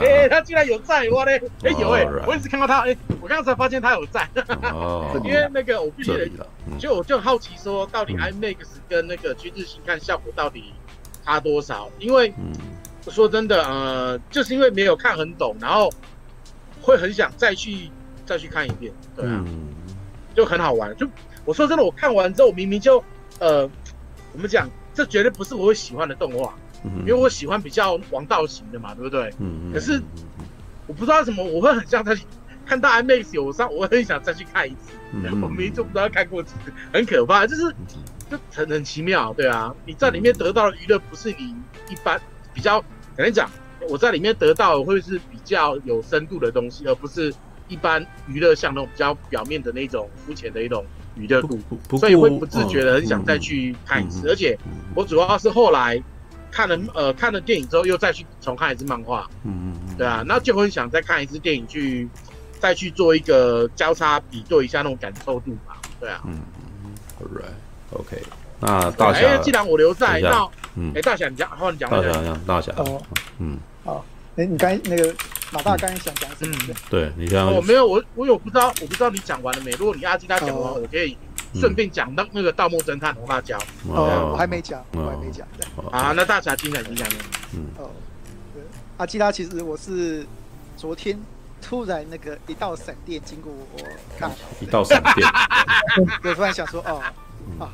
[0.00, 4.26] 哎，他竟然有在，我嘞，哎有哎，我一直看到他，哎，我刚才发现他有在。
[4.72, 5.20] 哦。
[5.22, 6.28] 因为那个我必须得，
[6.80, 8.56] 就我就好奇说，到底 IMAX
[8.88, 10.72] 跟那个军事新看效果到底
[11.24, 11.88] 差多少？
[12.00, 12.32] 因为。
[13.10, 15.92] 说真的，呃，就是因为没有看很懂，然后
[16.82, 17.90] 会很想再去
[18.24, 19.68] 再去看一遍，对啊，嗯、
[20.34, 20.94] 就很好玩。
[20.96, 21.06] 就
[21.44, 23.02] 我说真的，我看完之后，明明就
[23.38, 23.62] 呃，
[24.32, 26.54] 我们讲这绝对不是我会喜欢的动画，
[26.84, 29.32] 嗯、因为我喜欢比较王道型的嘛，对不对？
[29.38, 30.02] 嗯、可是
[30.86, 32.16] 我不知道为什么，我会很像在
[32.66, 34.92] 看到 IMAX 有上，我很想再去看一次。
[35.12, 37.62] 嗯、我明明就不知道看过几次，很可怕，就是
[38.28, 39.72] 就很很奇妙，对啊。
[39.84, 41.54] 你在里面得到的娱乐不是你
[41.88, 42.20] 一般
[42.52, 42.84] 比较。
[43.16, 43.50] 跟你讲，
[43.88, 47.32] 我在里面得到的会是比较有深度的东西，而不是
[47.68, 50.84] 一般娱乐像那种比较表面的那种肤浅的一种
[51.16, 51.58] 娱乐度，
[51.98, 54.28] 所以会不自觉的很想再去看一次。
[54.28, 54.56] 而且
[54.94, 56.02] 我主要是后来
[56.50, 62.08] 看了呃看了电影之后，又再去重看一次漫画，嗯嗯，对啊，那就很想再看一次电影去
[62.60, 66.40] 再去做一个交叉比对一下那种感受度吧，对啊，嗯
[66.84, 68.22] 嗯，All right，OK。
[68.60, 73.02] 那大侠，哎，既然我留在，那，嗯，哎，大侠，你讲，然后你讲，大侠，大侠，哦，
[73.38, 74.04] 嗯，好，
[74.36, 75.14] 哎，你刚那个
[75.52, 76.74] 马大刚才想讲什么？
[76.88, 79.70] 对你这样，我没有，我我有不知道，我不知道你讲完了没？
[79.72, 81.16] 如果你阿基拉讲完，我可以
[81.54, 83.58] 顺便讲到那个盗墓侦探红辣椒。
[83.88, 85.46] 哦，我还没讲，我还没讲。
[85.90, 87.16] 啊，那大侠精彩精彩的。
[87.54, 87.90] 嗯，哦，
[88.54, 88.62] 对，
[88.96, 90.26] 阿基拉其实我是
[90.76, 91.18] 昨天
[91.60, 93.82] 突然那个一道闪电经过我
[94.18, 95.28] 大脑，一道闪电，
[96.24, 97.02] 我突然想说，哦，
[97.60, 97.70] 啊。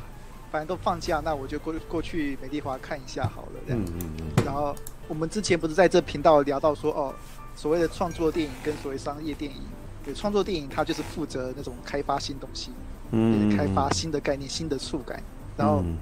[0.53, 3.51] 反正都放假，那我就过过去美丽华看一下好了。
[3.65, 4.45] 这样，嗯嗯嗯。
[4.45, 4.75] 然后
[5.07, 7.11] 我们之前不是在这频道聊到说，哦，
[7.55, 9.57] 所谓的创作电影跟所谓商业电影，
[10.05, 12.69] 对，创作电影它就是负责那种开发新东西，
[13.09, 15.19] 嗯，开发新的概念、新的触感。
[15.57, 15.97] 然后，嗯、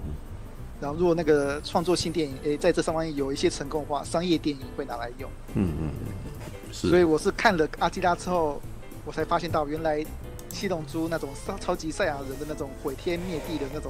[0.82, 5.30] 然后如果那个创作性电影，诶，在这上面有一些成功的话，商业电影会拿来用。
[5.54, 6.74] 嗯嗯嗯。
[6.74, 6.90] 是。
[6.90, 8.62] 所以我是看了阿基拉之后，
[9.06, 10.06] 我才发现到原来
[10.50, 13.90] 七龙珠那种超超级赛亚人的那种毁天灭地的那种。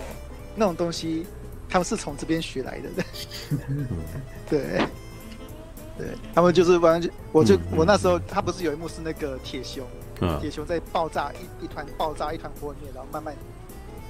[0.55, 1.25] 那种东西，
[1.69, 2.89] 他们是从这边学来的，
[4.49, 4.81] 对，
[5.97, 9.85] 对，他们就是完全，我就我那时候，他不是有一幕是那个铁熊，
[10.41, 13.33] 铁熊在爆炸一一团爆炸一团火里面，然后慢慢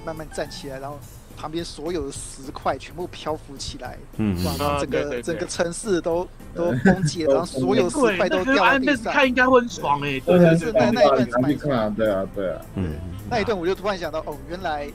[0.04, 0.98] 慢慢站起来，然后
[1.36, 12.94] 旁边所有的石块全部漂浮起来，嗯，哇，整个整个城市都 都崩解，然后所有石块都掉在地上，看应该会很爽哎，对对对，那那一段蛮爽，对啊对啊，嗯，
[13.30, 14.88] 那一段我就突然想到，哦，原来。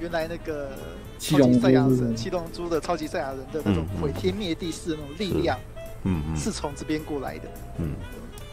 [0.00, 0.70] 原来那个
[1.18, 5.58] 超级赛亚人，七龙珠的超级赛亚人的那种毁天灭地式的那种力量，
[6.04, 7.48] 嗯嗯，是从这边过来的，
[7.78, 7.94] 嗯，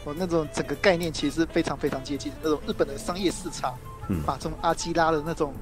[0.04, 3.74] 我那种整个概念其实非常非常接近那种日本的商业市场，
[4.08, 5.54] 嗯，把这种阿基拉的那种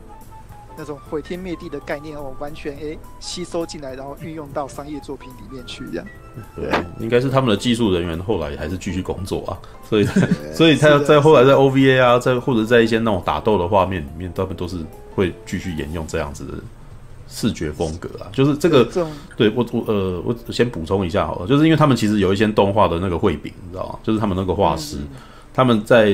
[0.76, 6.06] 那种毁天灭地的概念哦，完全诶吸收进来，然后运用到商业作品里面去，这样。
[6.54, 9.58] 对，应该是他们的技术人员后来还是继续工作啊，
[9.88, 10.06] 所以
[10.54, 14.78] 所以他要在后来在 OVA 啊，在或者在一些那种打斗的画面里面，他们都是。
[15.16, 16.52] 会继续沿用这样子的
[17.26, 18.84] 视觉风格啊，就是这个，
[19.34, 23.98] 对我我呃，我先补充一下好了，就是因为他们其实有一些动画的那个绘饼，你知道吗？
[24.02, 24.98] 就是他们那个画师，
[25.54, 26.10] 他们在，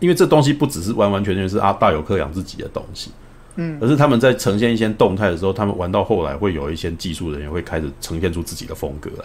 [0.00, 3.12] 因为这东西不只是完完全全是阿大友克洋自己的东西，
[3.56, 9.24] 嗯，而是他们在呈现一些动态的时候，他们玩到后来会有一些技术人员会开始呈现出自己的风格来，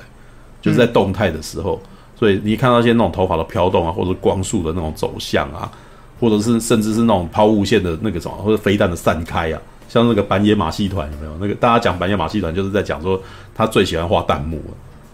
[0.62, 1.82] 就是在动态的时候，
[2.18, 5.72] 所以你看到一些那种头发的飘动啊，或者光束的那种走向啊。
[6.20, 9.60] 或者是甚至是那种抛物线的那个什么，或者飞弹的散开啊，
[9.90, 11.36] 像那个板野马戏团有没有？
[11.42, 13.20] 那个大家讲板野马戏团，就是在讲说
[13.56, 14.62] 他最喜欢画弹幕，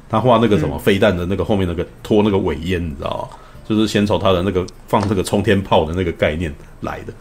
[0.09, 3.37] 他画那个什么飞弹的那个后面那个拖那个尾烟，你知道吗？
[3.65, 7.13] 就是先从他的那个放这个冲天炮的那个概念来的，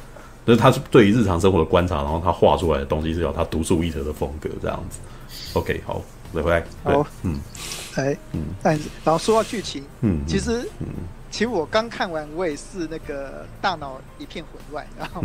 [0.46, 5.00] 就是他是对于日常生活的观察，然后他画出来的东西是有他独树一帜的风格这样子。
[5.54, 6.00] OK，好，
[6.32, 7.40] 回来，好，嗯，
[7.96, 10.86] 哎，嗯，但然后说到剧情，嗯，其实，嗯。
[11.28, 14.86] 其实我刚看完，我也是那个大脑一片混乱。
[14.98, 15.22] 然后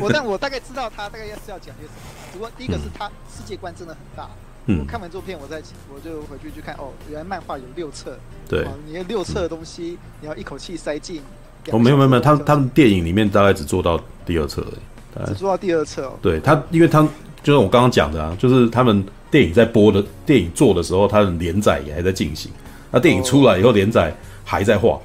[0.00, 2.02] 我，但我大概知道他大概要是要讲些什么。
[2.32, 4.28] 不过第一个是他世界观真的很大。
[4.66, 4.78] 嗯。
[4.78, 5.60] 我看完这片，我再
[5.92, 6.76] 我就回去去看。
[6.76, 8.16] 哦，原来漫画有六册。
[8.48, 8.64] 对。
[8.86, 11.22] 你的六册的东西，你要一口气塞进。
[11.70, 15.26] 哦，没有没有没有，他他们电影里面大概只做到第二册而已。
[15.26, 16.18] 只做到第二册哦。
[16.22, 17.06] 对他，因为他
[17.42, 22.50] 就是我刚刚讲的啊，就是他们电影在播的电影做的时候，他的连载也还在进行。
[22.90, 24.12] 那电影出来以后，连载
[24.44, 24.98] 还在画。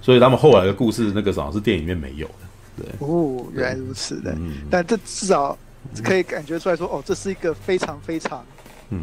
[0.00, 2.86] 所以他们后来的故事，那个啥是电影里面没有的，对。
[3.08, 4.32] 哦，原来如此的。
[4.32, 4.52] 嗯。
[4.70, 5.56] 但这至少
[6.02, 8.44] 可以感觉出来说，哦，这是一个非常非常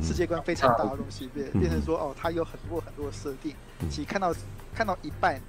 [0.02, 3.52] 世界观非常大的东西，变变成说，哦，它有很多很多的设定。
[3.90, 4.32] 其实看到
[4.76, 5.42] 看到一半，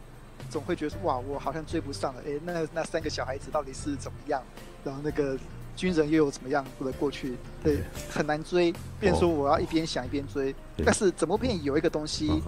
[0.53, 2.23] 总会觉得说，哇，我好像追不上了。
[2.27, 4.43] 哎，那那三个小孩子到底是怎么样？
[4.85, 5.39] 然后那个
[5.75, 7.37] 军人又有怎么样的过去？
[7.65, 7.79] 对，
[8.11, 8.73] 很难追。
[9.01, 10.55] 变说我要一边想一边追。
[10.85, 12.43] 但是怎么片有一个东西。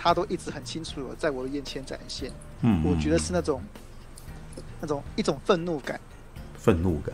[0.00, 2.30] 他都一直很清楚的在我的眼前展现，
[2.60, 3.60] 嗯，我觉得是那种，
[4.80, 6.00] 那种一种愤怒感，
[6.56, 7.12] 愤怒感，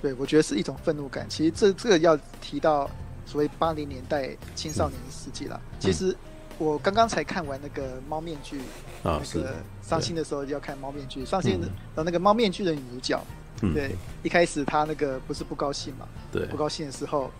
[0.00, 1.28] 对，我觉得是一种愤怒感。
[1.28, 2.88] 其实这这个要提到
[3.26, 5.60] 所谓八零年代青少年的世纪了。
[5.72, 6.16] 嗯、其实
[6.56, 8.60] 我刚刚才看完那个猫面具，
[9.02, 11.68] 啊、那个伤心的时候就要看猫面具，伤心的
[12.04, 13.22] 那个猫面具的女主角，
[13.62, 17.30] 嗯、对，一开始她那个不是不高兴嘛，对，不高兴的时候，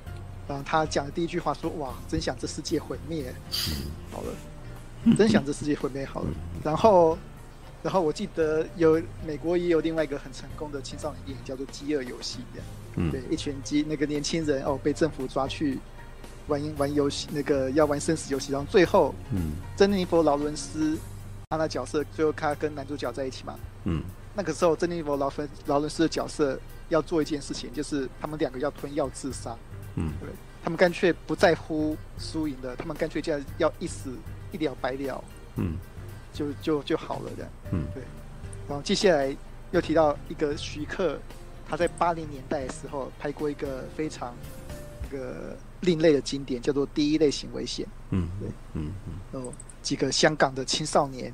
[0.48, 3.32] 然后她讲的第一句话说：“哇，真想这世界毁灭。”
[3.70, 4.32] 嗯，好了。
[5.16, 6.28] 真想这世界毁灭好了。
[6.62, 7.16] 然后，
[7.82, 12.62] 然后我记得有美国也有另外一个很成功的青少年电影，叫做《饥饿游戏》的。
[12.96, 13.10] 嗯。
[13.10, 15.78] 对，一群鸡那个年轻人哦，被政府抓去
[16.48, 18.52] 玩玩游戏，那个要玩生死游戏。
[18.52, 20.98] 然后最后，嗯，珍妮佛劳伦斯
[21.50, 23.58] 他的角色最后他跟男主角在一起嘛。
[23.84, 24.02] 嗯。
[24.34, 26.58] 那个时候，珍妮佛劳伦劳伦斯的角色
[26.88, 29.56] 要做一件事情，就是他们两个要吞药自杀。
[29.96, 30.12] 嗯。
[30.20, 30.28] 对，
[30.62, 34.16] 他们干脆不在乎输赢的，他们干脆这样要一死。
[34.52, 35.22] 一了百了，
[35.54, 35.78] 嗯，
[36.32, 38.02] 就就就好了的，嗯，对。
[38.68, 39.32] 然后接下来
[39.70, 41.16] 又提到一个徐克，
[41.68, 44.34] 他在八零年代的时候拍过一个非常
[45.04, 47.84] 那个另类的经典，叫做《第一类型危险》。
[48.10, 49.42] 嗯，对，嗯嗯。
[49.42, 49.52] 哦
[49.82, 51.32] 几个香港的青少年，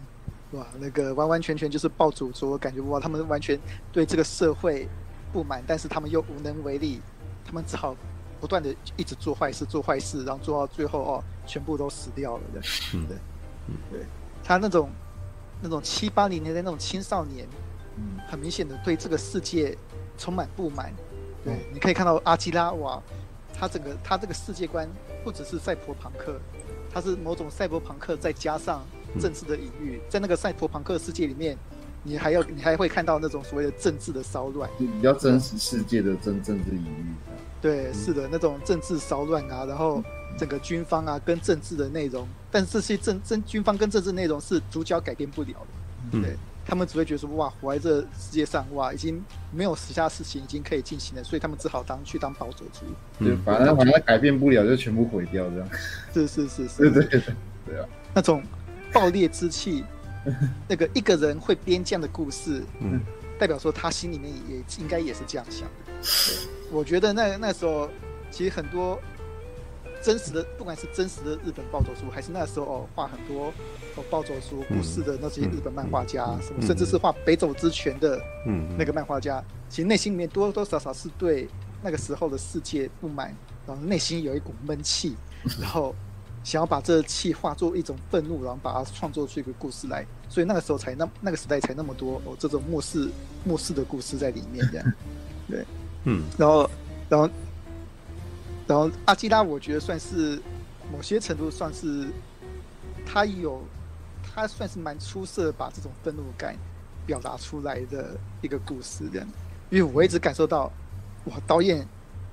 [0.52, 3.58] 哇，那个完完全全就是暴主族，我感觉哇，他们完全
[3.92, 4.88] 对这个社会
[5.32, 7.00] 不满，但是他们又无能为力，
[7.44, 7.96] 他们只好。
[8.38, 12.60] 不断的一直做坏事，做坏事，然后做到最后哦，全部都死掉了的。
[12.92, 13.16] 嗯，对，
[13.66, 14.00] 嗯，对，
[14.44, 14.90] 他那种
[15.62, 17.48] 那种七八零年代那种青少年，
[17.96, 19.76] 嗯，很明显的对这个世界
[20.18, 20.92] 充满不满。
[21.42, 23.02] 对，嗯、你可以看到阿基拉哇，
[23.58, 24.88] 他整个他这个世界观
[25.24, 26.38] 不只是赛博朋克，
[26.92, 28.84] 他是某种赛博朋克再加上
[29.20, 31.56] 政治的隐喻，在那个赛博朋克世界里面，
[32.02, 37.14] 你还要你还会看到那种所谓的政治的骚乱，就比较真实世界的真政治隐喻。
[37.60, 40.04] 对，是的，那种政治骚乱啊，然后
[40.38, 45.54] 整个军方啊跟政治的内容，但是这些政政军方跟政治内容是主角改变不了
[46.12, 49.22] 的，对，他们只会觉得说哇，活在这世界上哇，已经
[49.52, 52.84] 没有其他事情已经可以进行了，所以他们只好当去当暴走族。
[53.20, 55.68] 对，反正反正改变不了就全部毁掉这样。
[56.12, 57.22] 是是是是，对对
[57.64, 58.42] 对啊，那种
[58.92, 59.84] 暴烈之气，
[60.68, 63.00] 那个一个人会编这样的故事，嗯，
[63.38, 65.92] 代表说他心里面也应该也是这样想的。
[66.02, 66.36] 对，
[66.72, 67.88] 我觉得那那时候，
[68.30, 69.00] 其实很多
[70.06, 73.46] 真实的，不管是真实的日本暴走书，还是那时候哦画很多
[73.96, 78.16] 哦暴走书故事的那些日本漫画家，嗯嗯、什么甚至是画北斗之拳的
[78.78, 81.48] 那个漫画家，嗯嗯、其实内心里面多多少少是对
[81.82, 83.34] 那个时候的世界不满，
[83.66, 85.16] 然后内心有一股闷气，
[85.60, 85.92] 然后
[86.44, 93.10] 想要把这气化作一种愤怒，然后把它创作出一个故事来，所以那个时候才那那个时代才那么多哦这种末世
[93.42, 94.92] 末世的故事在里面这样，
[95.50, 95.64] 对。
[96.08, 96.70] 嗯，然后，
[97.08, 97.28] 然后，
[98.66, 100.40] 然后阿基拉，我觉得算是
[100.92, 102.08] 某些程度算是
[103.06, 103.62] 他有，
[104.22, 106.56] 他算是蛮出色，把这种愤怒感
[107.06, 109.28] 表达出来的一个故事这样。
[109.70, 110.70] 因为我一直感受到，
[111.26, 111.86] 哇，导演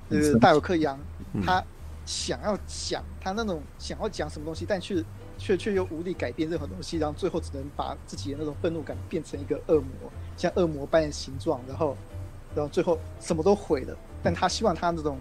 [0.08, 0.98] 呃大友克洋，
[1.44, 1.62] 他
[2.04, 5.02] 想要讲他那种想要讲什么东西，但却
[5.38, 11.96] 却却又无力改变任何东西，然后最后只能把自己的那种愤怒感变成一个恶魔，像恶魔般的形状，然后。
[12.56, 15.18] 然后最后什么都毁了，但他希望他那种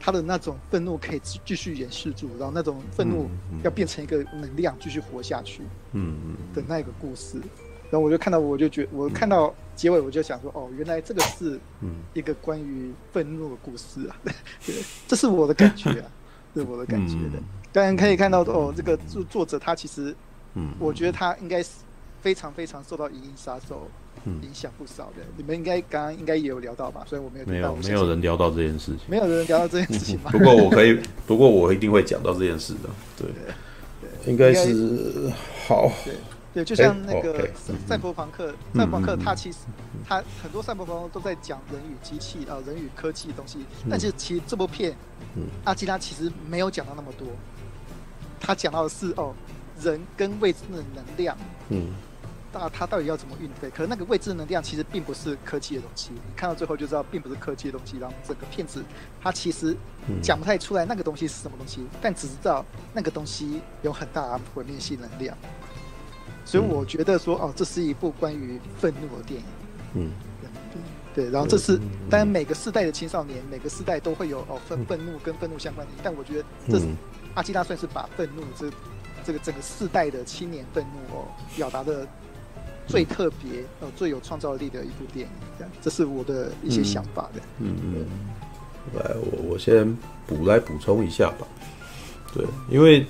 [0.00, 3.28] 他的那种愤怒可以继续掩饰住，然后那种愤怒
[3.62, 5.62] 要变成一个能量继续活下去，
[5.92, 7.38] 嗯嗯的那个故事，
[7.90, 11.60] 然后我就看到，我就觉我看到结尾，我就想说，哦，原来这个是
[12.14, 14.16] 一个关于愤怒的故事啊，
[14.64, 14.74] 对，
[15.06, 16.10] 这是我的感觉啊，
[16.54, 17.42] 是我的感觉的。
[17.72, 20.16] 当然可以看到，哦，这个作作者他其实，
[20.54, 21.70] 嗯，我觉得他应该是
[22.20, 23.86] 非常非常受到《银翼杀手》
[24.26, 25.22] 影响不少的。
[25.36, 27.04] 你们应该刚刚应该也有聊到吧？
[27.06, 30.30] 所以我没有没有没有人聊到这件事情，没有人聊到这件事情吧？
[30.36, 32.88] 不过我可以，不过我一定会讲到这件事的。
[33.16, 33.28] 对，
[34.30, 35.30] 应该是
[35.66, 35.90] 好。
[36.04, 36.14] 对
[36.52, 37.48] 对，就像那个
[37.86, 39.58] 赛博朋克，赛博朋克他其实
[40.04, 44.92] 他很多赛博朋克都在讲人与机器啊、人与科技的东西，但是其实这部片，
[45.62, 47.28] 阿基拉其实没有讲到那么多，
[48.40, 49.32] 他讲到的是哦，
[49.80, 51.38] 人跟未知的能量，
[51.68, 51.92] 嗯，
[52.52, 53.70] 那它到底要怎么运费？
[53.70, 58.82] 可是那个未知能量其实并不是科技的东西，你看到最后就知道并不是科技的东西，然后整个片子
[59.22, 59.76] 它其实
[60.22, 65.36] 讲不太出来那个东西是什么东西，但只知道那个东西有很大毁灭性能量。
[66.44, 69.46] 所以我觉得说哦，这是一部关于愤怒的电影。
[69.94, 70.10] 嗯，
[71.14, 71.78] 对，然后这是
[72.08, 75.92] 当然每个世代的青少年，每个世代都会有哦愤愤怒跟愤怒相关的。
[76.02, 76.86] 但我觉得这是
[77.34, 78.68] 阿基拉算是把愤怒这
[79.24, 82.06] 这个整个世代的青年愤怒哦表达的
[82.86, 85.32] 最特别呃最有创造力的一部电影。
[85.58, 87.40] 这样，这是我的一些想法的。
[87.58, 88.06] 嗯嗯。
[88.94, 89.96] 来，我我先
[90.26, 91.46] 补来补充一下吧。
[92.34, 93.04] 对，因为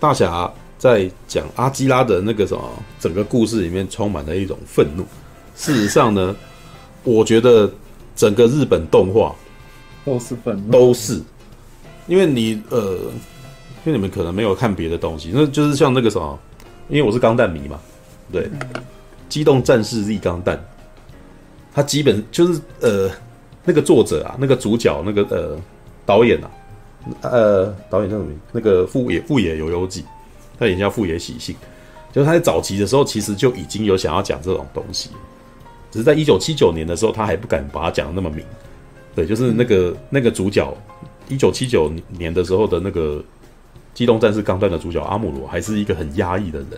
[0.00, 0.52] 大侠。
[0.78, 2.62] 在讲阿基拉的那个什么，
[3.00, 5.04] 整个故事里面充满了一种愤怒。
[5.56, 6.36] 事实上呢，
[7.02, 7.68] 我觉得
[8.14, 9.34] 整个日本动画
[10.04, 11.20] 都是愤怒，都是。
[12.06, 12.92] 因为你呃，
[13.84, 16.38] 因为你们可能没有看别的东西，那就是像那个什么，
[16.88, 17.80] 因为我是钢弹迷嘛，
[18.32, 18.50] 对，
[19.28, 20.58] 机动战士 Z 钢弹，
[21.74, 23.10] 他基本就是呃，
[23.64, 25.58] 那个作者啊，那个主角，那个呃
[26.04, 26.50] 导演啊，
[27.22, 28.38] 呃导演叫什么名？
[28.52, 30.04] 那个富野富野由悠季。
[30.60, 31.54] 他也叫富野喜幸，
[32.12, 35.10] 就是他在早期的时候，其实就已经有想要讲这种东西，
[35.88, 38.44] 只是在一九七九年的时候，他还不敢把它讲的那么明。
[39.14, 40.76] 对，就是那个那个主角，
[41.28, 43.18] 一九七九年的时候的那个
[43.94, 46.70] 《机动战士钢弹》的主角阿姆罗，还是一个很压抑的人，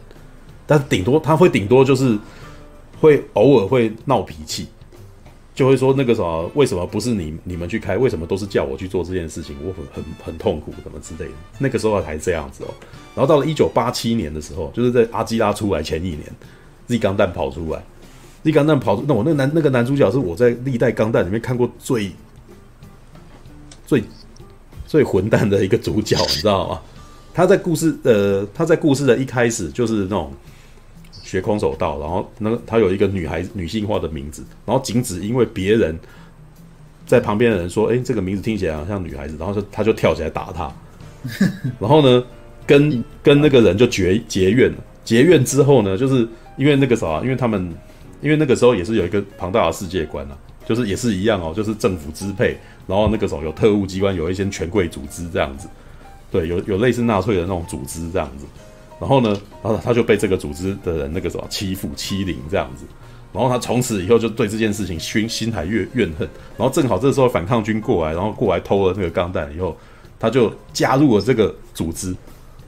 [0.70, 2.16] 但顶多他会顶多就是
[3.00, 4.68] 会偶尔会闹脾气。
[5.52, 7.98] 就会说那个什么，为什么不是你你们去开？
[7.98, 9.56] 为什么都是叫我去做这件事情？
[9.62, 11.36] 我很很很痛苦，什么之类的。
[11.58, 12.68] 那个时候还这样子哦。
[13.16, 16.20] 然后到了一九八七年的时候，就是在阿基拉出来前一年
[16.86, 17.82] ，Z 钢弹跑出来
[18.44, 22.10] ，Z 钢弹跑出，那我那男那个男主角是我在历代钢弹里面看过最
[23.84, 24.02] 最
[24.86, 26.80] 最混蛋的一个主角，你知道吗？
[27.34, 30.32] 他在故事呃，他在故事的一开始就是那种。
[31.30, 35.96] 学空手道，然后那个他有一个女孩女性化的名字，然后仅止因为别人
[37.06, 40.72] 在旁边的人说：“哎，这个名字听起来好像女孩子。”然后就他就跳起来打他，
[41.78, 42.24] 然后呢，
[42.66, 44.78] 跟跟那个人就结结怨了。
[45.04, 46.26] 结怨之后呢，就是
[46.56, 47.72] 因为那个啥，因为他们
[48.20, 50.36] 因为那个时候也是有一个庞大的世界观啊，
[50.66, 52.56] 就是也是一样哦，就是政府支配，
[52.88, 55.68] 然后那个时候有特务机关，有一些权贵组织这样子，
[56.32, 58.44] 对，有有类似纳粹的那种组织这样子。
[59.00, 59.30] 然后呢，
[59.62, 62.84] 然后他就被这个组织的人那个什么欺负欺凌这样子，
[63.32, 66.28] 然后他从此以后就对这件事情心心还怨怨恨。
[66.56, 69.76] 然后正好这时候反抗军过来，然后过来偷了那个钢弹以后，
[70.18, 72.14] 他就加入了这个组织。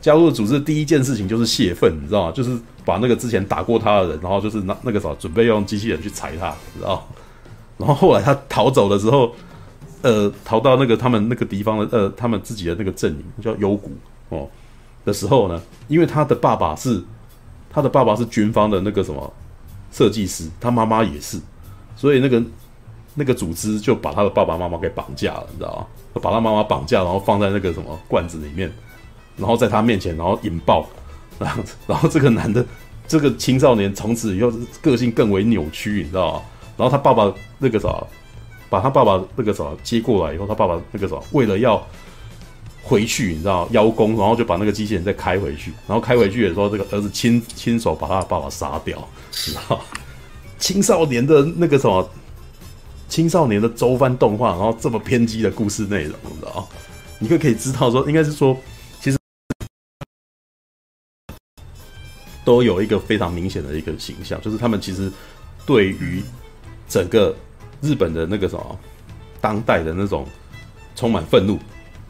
[0.00, 2.32] 加入了组织第一件事情就是泄愤，你知道吗？
[2.32, 7.06] 就是把那个之前打过他的人，然后就是那那个什么准备用机器人去踩他，知道？
[7.78, 9.32] 然后后来他逃走的时候，
[10.02, 13.92] 呃，逃到那个他们那个地方的呃，他们自己的那个阵营叫幽谷
[14.30, 14.48] 哦。
[15.04, 17.02] 的时候呢，因为他的爸爸是
[17.70, 19.32] 他的爸爸是军方的那个什么
[19.90, 21.40] 设计师，他妈妈也是，
[21.96, 22.42] 所以那个
[23.14, 26.20] 那个组织就把他的爸爸妈妈给绑架了，你知道吗？
[26.20, 28.72] 把他妈妈绑架，然后放在那个什么罐子里面，
[29.36, 30.86] 然后在他面前，然后引爆，
[31.38, 32.64] 然后，然后这个男的
[33.08, 36.42] 这个青少年从此以后个性更为扭曲，你知道吗？
[36.76, 38.02] 然后他爸爸那个啥，
[38.70, 41.82] 把他爸爸那个啥接过来以后，他爸爸那个啥为了要。
[42.82, 49.80] 回去，你知道邀功，然后就把那个机器人再开回去，然后开回去的时候，这个儿子亲亲手把他的爸爸杀掉，你知道？
[50.58, 52.08] 青少年的那个什么，
[53.08, 56.68] 青少年的周番动画，然后这么偏激的故事内容，你知道？
[57.18, 58.56] 你就可以知道说，应该是说，
[59.00, 59.18] 其实
[62.44, 65.10] 都有一个非常明显的一个形象，就是他们其实
[65.64, 66.20] 对于
[66.88, 67.34] 整个
[67.80, 68.78] 日本的那个什么
[69.40, 70.26] 当代的那种
[70.96, 71.58] 充满愤怒。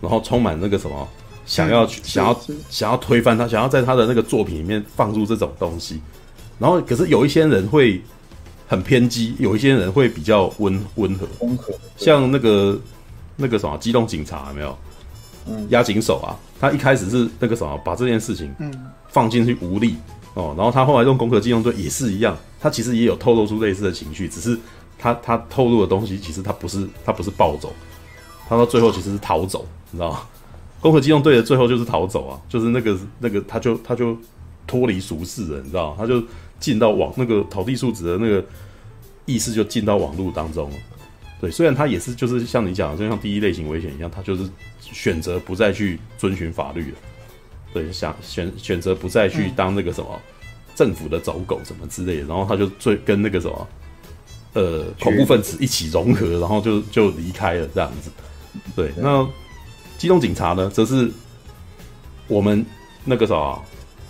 [0.02, 1.08] 然后充满那个什么，
[1.46, 5.98] 想要去想要想要推翻他，想要在他的那个作品里面放入这种东西。
[6.58, 8.02] 然后，可是有一些人会
[8.68, 11.26] 很偏激，有一些人会比较温温和。
[11.40, 11.72] 温和。
[11.96, 12.78] 像那个
[13.36, 14.78] 那个什么机动警察有没有？
[15.48, 15.66] 嗯。
[15.70, 18.72] 押井守啊，他一开始是那个什么，把这件事情嗯
[19.08, 19.96] 放进去无力，
[20.34, 24.58] 哦，然后他后来用攻壳机动队也是一样，他其实也有透露出类似的情绪，只是
[24.98, 27.72] 他他透露的东西其实他不是他不是暴走，
[28.52, 30.20] 他到最后其实是逃走，你知道吗？
[30.78, 34.14] 攻壳机动队的最后就是逃走啊，就是那个那个他就他就
[34.66, 35.96] 脱离俗世了，你知道吗？
[35.96, 36.22] 他就
[36.60, 38.44] 进到网那个讨地数值的那个
[39.24, 40.76] 意识就进到网络当中了。
[41.40, 44.46] 对，虽然他也是就是像你讲的，就像第一类型危险一样，他就是
[44.80, 46.98] 选择不再去遵循法律了。
[47.72, 50.20] 对，想选选择不再去当那个什么
[50.74, 53.68] 政府的走狗什么之类的，然后他就最跟那个什么
[54.52, 58.10] 呃恐怖分子一起融合，然后就就离开了这样子。
[58.74, 59.28] 对，那
[59.98, 61.10] 机动警察呢，则是
[62.28, 62.64] 我们
[63.04, 63.58] 那个啥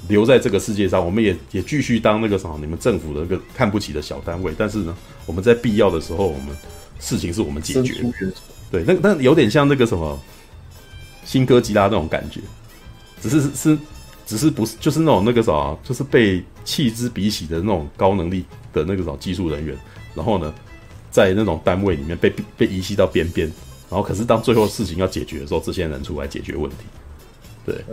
[0.09, 4.97] 留在这个世界上，我们也也继续当那个什么你们政府的那个看不起的小单位，但是呢，
[5.27, 6.57] 我们在必要的时候，我们
[6.99, 8.05] 事情是我们解决。
[8.71, 10.19] 对，那那有点像那个什么
[11.25, 12.41] 新哥吉拉那种感觉。
[13.21, 13.79] 只是是，
[14.27, 19.77] 只是不是就是那种那个啥，就是被弃之敝屣的那种高能力的那个啥技术人员，
[20.15, 20.53] 然后呢，
[21.11, 23.49] 在那种单位里面被被遗弃到边边，
[23.93, 26.77] 然后可是当最后事情要解决的时候，这些人出来解决问题，
[27.67, 27.85] 对，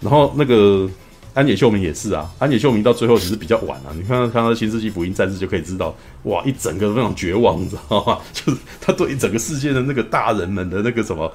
[0.00, 0.88] 然后那个
[1.34, 8.18] 安野秀明也是啊，安野秀明到最后其实比较晚啊，你看看到新世纪福音战士就可以知道，哇，一整个非常绝望，你知道吗？
[8.32, 11.30] 就是他对整个世界的那个大人们的那个什么。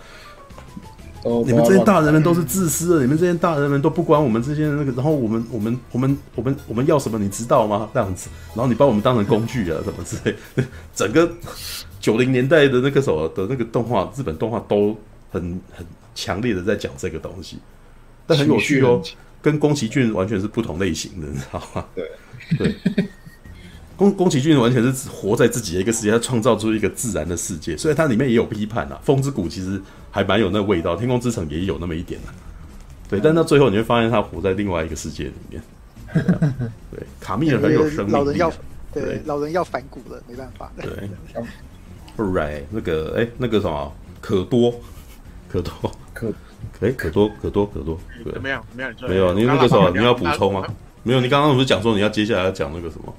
[1.45, 7.90] 你们这些大人们都是自私的，你们这些大人们都不管我们这些那个，然后我们我们我们我们我们要什么你知道吗？
[7.94, 10.36] 这样子，然后你把我们当成工具啊，什么之类。
[10.94, 11.32] 整个
[12.04, 14.94] 九零年代的那个什么的那个动画，日本动画都
[15.32, 17.58] 很很强烈的在讲这个东西，
[18.28, 19.02] 但很有趣哦，
[19.42, 21.86] 跟宫崎骏完全是不同类型的，你知道吗？
[21.96, 22.12] 对
[22.58, 22.76] 对。
[23.96, 29.00] 宫宫崎骏完全是活在自己的一个世界，他创造出一个自然的世界，所以它里面也有批判啊。
[29.02, 29.82] 风之谷其实
[30.12, 32.34] 还蛮有那味道，天空之城也有那么一点啊。
[33.08, 35.64] 对，但到最后你会发现他活在另外一个世界里面。
[36.92, 38.12] 对，卡密尔很有生命力。
[38.12, 38.52] 老人要
[38.92, 40.70] 对老人要反骨了，没办法。
[40.82, 41.10] 对
[42.18, 44.73] ，Right，那个哎，那个什么可多
[45.49, 46.34] 可多可
[46.81, 47.98] 哎可多可多可多，
[48.31, 48.64] 怎么样？
[48.72, 48.94] 怎么样？
[49.07, 50.65] 没有，你那个什么你要补充吗？
[51.03, 53.14] 没有，你刚刚不是讲说你要接下来要讲那个什么？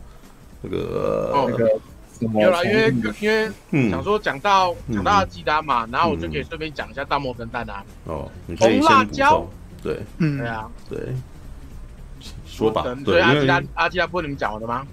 [0.63, 1.71] 那个哦，那个
[2.33, 7.85] 没有啦，因为因为想说讲到讲到阿基拉嘛，然后我就可以顺便讲一下大漠神蛋啊。
[8.05, 9.47] 哦，红辣椒，
[9.83, 10.99] 对，嗯，对啊，对，
[12.47, 14.87] 说吧，对，阿基拉阿基拉不是你们讲了的吗？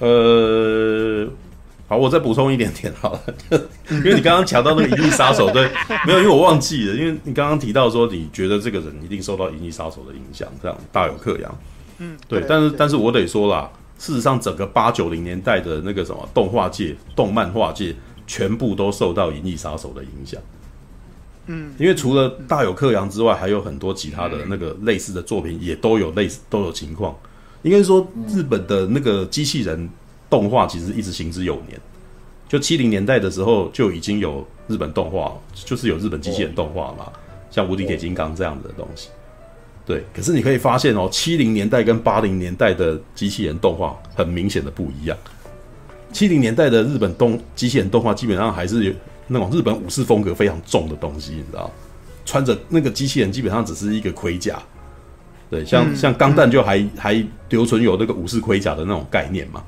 [0.00, 1.26] 呃，
[1.90, 3.20] 好，我再补充一点点好了，
[3.90, 5.68] 因为你刚刚讲到那个银翼杀手，对，
[6.06, 11.58] 没有，因为我忘记了，因为你刚刚提到说你觉得这个人一定受到银翼杀手的影响，这样大有克洋，
[11.98, 13.68] 嗯，对，但是但是我得说啦。
[13.98, 17.94] 事实上，整个八九零年代的那个什么动画界、动漫画界，
[18.26, 20.40] 全部都受到《银翼杀手》的影响。
[21.48, 27.14] 嗯，因为除了大有克洋之外，还有很多其他的那个类似的作品，也都有类似都有情况。
[27.60, 29.90] 应该说，日本的那个机器人
[30.30, 31.78] 动画其实一直行之有年。
[32.48, 37.12] 就七零年代的时候，就已经有日本动画，就是有日本机器人动画嘛，
[37.50, 39.08] 像无敌铁金刚这样子的东西。
[39.86, 45.16] 对，可是你可以发现哦，七零年代跟八零年代的机器人动画很明显的不一样。
[46.12, 48.92] 七零年代的日本动机器人动画基本上还是有
[49.28, 51.70] 那种日本武士风格非常重的东西，你知道，
[52.26, 54.60] 穿着那个机器人基本上只是一个盔甲。
[55.48, 59.62] 对，像、嗯、像钢弹就还、嗯、还留存有那个武士盔甲的那种概念嘛。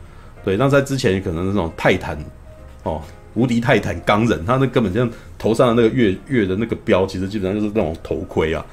[0.44, 2.18] 对，那在之前可能那种泰坦
[2.82, 3.00] 哦，
[3.34, 5.08] 无敌泰坦钢人，他那根本就
[5.38, 8.64] 头上的那个月月的那个标，其实基本上就是那种头盔啊。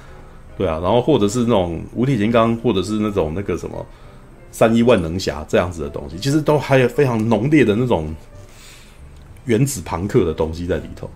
[0.57, 3.85] 对啊，然后或者是那种无体金刚，或者是那种那个什么
[4.51, 8.13] 三一万能侠这样子的东西，其实都还有非常浓烈的那种
[9.45, 11.09] 原子朋克的东西在里头，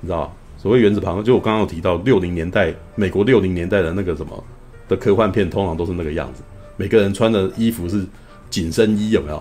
[0.00, 0.34] 你知道？
[0.60, 4.44] 所谓原子朋克，就我刚刚有提到六零年代美国六零年代的那个什么
[4.88, 6.42] 的科幻片，通常都是那个样子，
[6.76, 8.04] 每个人穿的衣服是
[8.50, 9.40] 紧身衣，有没有？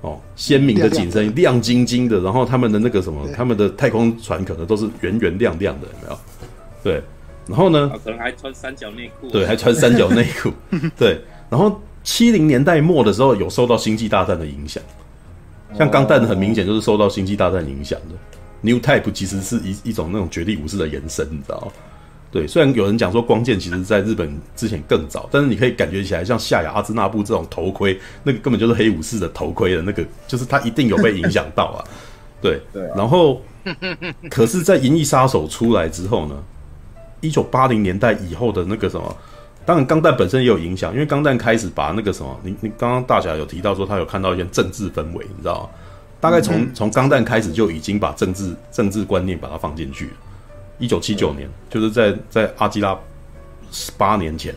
[0.00, 6.18] 哦，鲜明的紧身衣，亮晶晶的，然后他们的那个什么，他们的太空船可能都是圆圆亮亮的，有没有？
[6.82, 7.02] 对。
[7.46, 7.90] 然后呢？
[8.04, 9.28] 可能还穿三角内裤。
[9.30, 10.52] 对，还穿三角内裤。
[10.98, 11.18] 对。
[11.48, 14.82] 然后七零年代末的时候，有受到《星际大战》的影响，
[15.76, 18.14] 像钢弹很明显就是受到《星际大战》影响的。
[18.60, 21.72] New Type 其实是一一种那种绝地武士的延伸，你知道吗？
[22.30, 22.46] 对。
[22.46, 31.84] 虽然有人讲说光剑其实在日本之前更早，但是你可以感觉起来，像夏亚阿兹纳布这种头盔，那个根本就是黑武士的头盔的那个，就是他一定有被影响到啊。
[32.40, 32.60] 对。
[32.72, 32.82] 对。
[32.96, 33.42] 然后，
[34.30, 36.34] 可是，在《银翼杀手》出来之后呢？
[37.20, 39.16] 一九八零年代以后的那个什么，
[39.66, 45.68] 当然钢弹本身也有影响，因为钢弹开始把那个什么，你你刚刚大侠有提到说他有看到一些政治氛围，你知道吗？
[46.20, 50.12] 大概从从钢弹开始就已经把政治政治观念把它放进去了。
[50.78, 52.96] 一九七九年，就是在在阿基拉
[53.70, 54.54] 十八年前，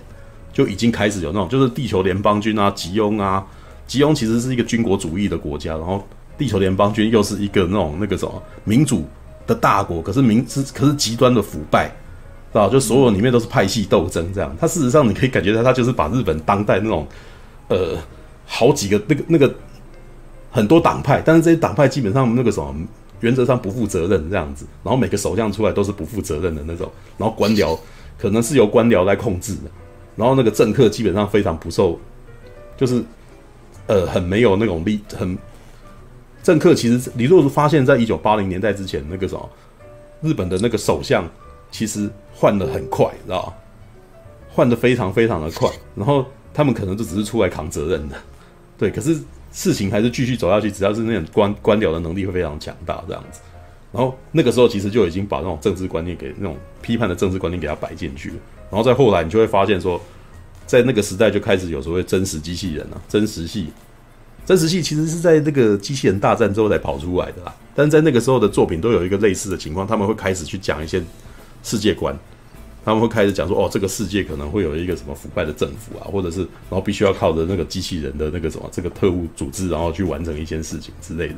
[0.53, 3.45] 就已经开始有那种，就是地球联邦军啊，吉翁啊，
[3.88, 6.07] 吉翁其实是一个军国主义的国家，然后
[6.38, 9.06] 地球联邦军又是一个那种那个什么民主
[9.48, 11.88] 的大国，可是民是可是极端的腐败，
[12.53, 12.69] 知道？
[12.69, 14.56] 就所有里面都是派系斗争这样。
[14.60, 17.07] 他事实上你可以感觉到，他就是把日本当代那种
[17.68, 17.98] 呃
[18.45, 19.53] 好几个那个那个
[20.52, 22.76] 很多党派，但是这些党派基本上那个什么。
[23.22, 27.77] 原则上不负责任这样子，然后每个首相出来都是不负责任的那种，然后官僚
[28.18, 29.72] 可能是由官僚来控制的，
[30.15, 31.99] 然后那个政客基本上非常不受，
[32.76, 33.03] 就是
[33.88, 35.38] 呃很没有那种力，很
[36.43, 39.49] 政客其实你若是发现在一九八零年代之前那个什么
[40.22, 41.30] 日本的那个首相
[41.69, 43.53] 其实换得很快，知道吧？
[44.49, 48.15] 换得非常非常的快，然后他们可能就只是出来扛责任的，
[48.77, 49.18] 对，可是。
[49.51, 53.41] 事情还是继续走下去，只要是那种官官僚的能力会非常强大这样子。
[53.91, 58.35] 然后那个时候其实就已经把那种政治观念给那种批判的政治观念给它摆进去了。
[58.69, 60.01] 然后再后来你就会发现说，
[60.65, 63.67] 在那个时代就开始有所谓真实机器人了，真实系，
[64.45, 67.53] 真实系其实是在那个机器人大战之后才跑出来的啦。
[67.75, 71.03] 但是在那个时候的作品都有一个类似的情况，他们会开始去讲一些
[71.61, 72.17] 世界观。
[72.83, 81.35] 他们会开始讲说，哦，这个世界可能会有一个什么腐败的政府啊，或者是然后必须要靠着那个机器人的那个什么这个特务组织，然后去完成一件事情之类的。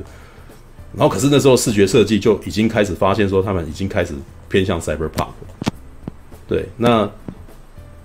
[0.96, 4.14] 然后可是那时候视觉设计就已经开始发现说，他们已经开始
[4.48, 5.28] 偏向 cyberpunk。
[6.48, 7.10] 对，那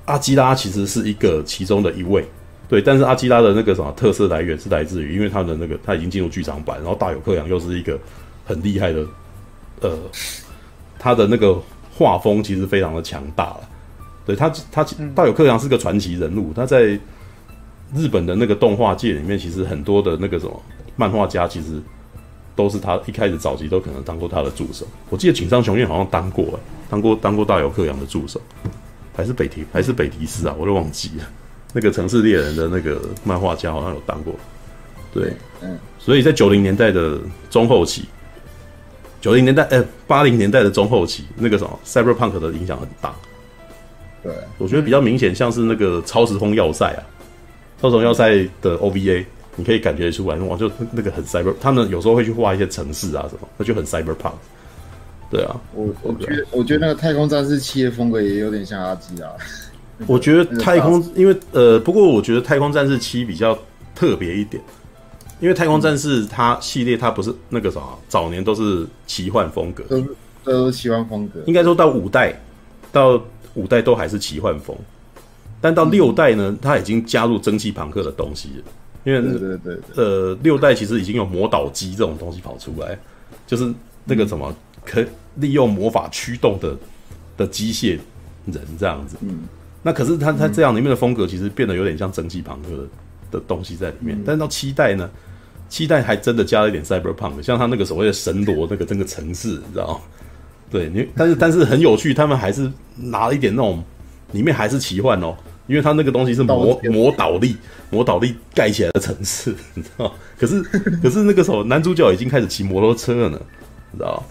[0.03, 2.25] 阿基拉其实是一个其中的一位，
[2.67, 7.97] 对，但是阿基拉的那个什么特色来源是来自于，因为他的那个他已经进入剧场版，然后大友克洋又是一个
[8.43, 9.05] 很厉害的，
[9.79, 9.97] 呃，
[10.99, 11.57] 他的那个。
[11.99, 13.59] 画风其实非常的强大了，
[14.25, 16.53] 对他，他大友克洋是个传奇人物。
[16.53, 16.97] 他在
[17.93, 20.61] 日本的那个动画界里面，其实很多的那个什么
[20.95, 21.81] 漫画家，其实
[22.55, 24.87] 都是他一开始早期都可能当过他的助手。
[25.09, 26.57] 我记得井上雄彦好像当过，
[26.89, 28.39] 当过当过大友克洋的助手，
[29.13, 31.25] 还是北提还是北提斯啊，我都忘记了。
[31.73, 34.33] 那个城市猎人的那个漫画家好像有当过，
[35.13, 37.19] 对，嗯，所以在九零年代的
[37.49, 38.05] 中后期。
[39.21, 43.13] 九零年代，呃，八零年代的中后期，那个什么，Cyberpunk 的影响很大。
[44.23, 47.03] 对，我觉得比较明显，像是那个超时空要塞啊，
[47.81, 48.29] 超时空要塞
[48.61, 49.25] 的 OVA，
[49.55, 54.33] 你可以感觉出来，哇，就那个很 Cyber，他们有时候会去画一些城市啊什么，那就很 Cyberpunk。
[55.29, 59.29] 对啊，我我觉得，我觉得那个太空战士七的风格也有点像阿基啊。
[60.07, 63.57] 我觉得 太空，因为呃，不过我觉得太空战士七比较
[63.93, 64.61] 特别一点。
[65.39, 71.39] 因为太空战士它系列它不是那个啥，早年都是奇幻风格，都是都是奇幻风格。
[71.45, 72.37] 应该说到五代，
[72.91, 73.21] 到
[73.53, 74.75] 五代都还是奇幻风，
[75.61, 78.63] 但到六代呢，它已经加入蒸汽朋克的东西了。
[79.05, 82.99] 因为对对对，呃，六代其实已经有魔导机这种东西跑出来，
[83.47, 84.53] 就是那个什么
[84.85, 85.01] 可
[85.35, 86.77] 利用魔法驱动的
[87.37, 87.97] 的机械
[88.45, 89.15] 人这样子。
[89.21, 89.43] 嗯，
[89.81, 92.83] 那可是它它这样里面的风格其实变得有点像蒸汽朋克的
[93.31, 95.09] 的东西在里面，但是到七代呢？
[95.69, 99.99] 七代还真的加了一点 cyberpunk，像他那个所谓的神罗那个整个城市，你知道吗？
[100.71, 103.83] 对，你但是但是很有趣，他们还是拿了一点那种
[104.31, 105.35] 里面还是奇幻哦，
[105.67, 107.55] 因为他那个东西是魔魔导力
[107.89, 110.13] 魔导力盖起来的城市，你知道？
[110.37, 110.61] 可是
[111.01, 113.41] 可是那个时候男主角已经开始骑摩托车了呢，
[113.91, 114.23] 你知道？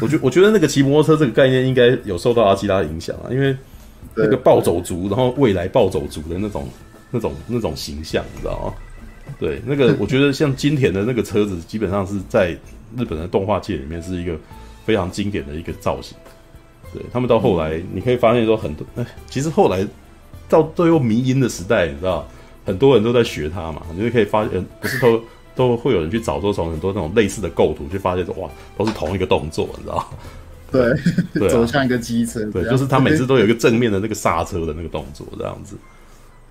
[0.00, 3.56] 我觉我觉得那个骑摩托车这个概念应该有受到阿基拉影响啊，因为
[4.14, 6.68] 那个暴走族，然后未来暴走族的那种
[7.12, 8.74] 那种那种形象，你知道吗？
[9.38, 12.50] 对，那个我觉得像金田的那个车子，基本上是在
[12.96, 14.34] 日本的动画界里面是一个
[14.84, 16.16] 非常经典的一个造型。
[16.92, 19.86] 对，他们到后来，你可以发现说很多，哎，其实后来
[20.48, 22.26] 到最后迷因的时代，你知道，
[22.64, 25.20] 很多人都在学他嘛，你就可以发现，不是都
[25.54, 28.48] 都会有人去找说从很多那种类似的构图，去发现说哇，
[28.78, 30.10] 都是同一个动作，你知道？
[30.72, 30.94] 对，
[31.34, 35.76] 对啊，走向一个机车，对，就是他每次都有一个正面的那个刹车的那个动作，这样子。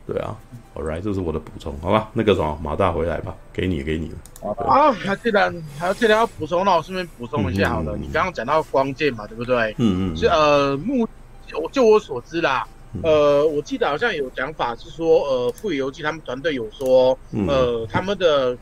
[0.06, 0.38] 对啊
[0.76, 2.10] ，All right，这是我的补充，好吧？
[2.14, 4.52] 那个什么，马大回来吧，给你，给你了。
[4.64, 7.94] 啊，还既然还记得要补充，那我顺便补充一下好了。
[7.96, 9.74] 嗯嗯嗯、你刚刚讲到光剑嘛，对不对？
[9.80, 10.18] 嗯嗯。
[10.18, 11.08] 是呃，目
[11.48, 12.68] 就，就我所知啦，
[13.02, 18.58] 呃，我记得好像有讲法是说，呃，富野由纪他们团队有说，呃，他们的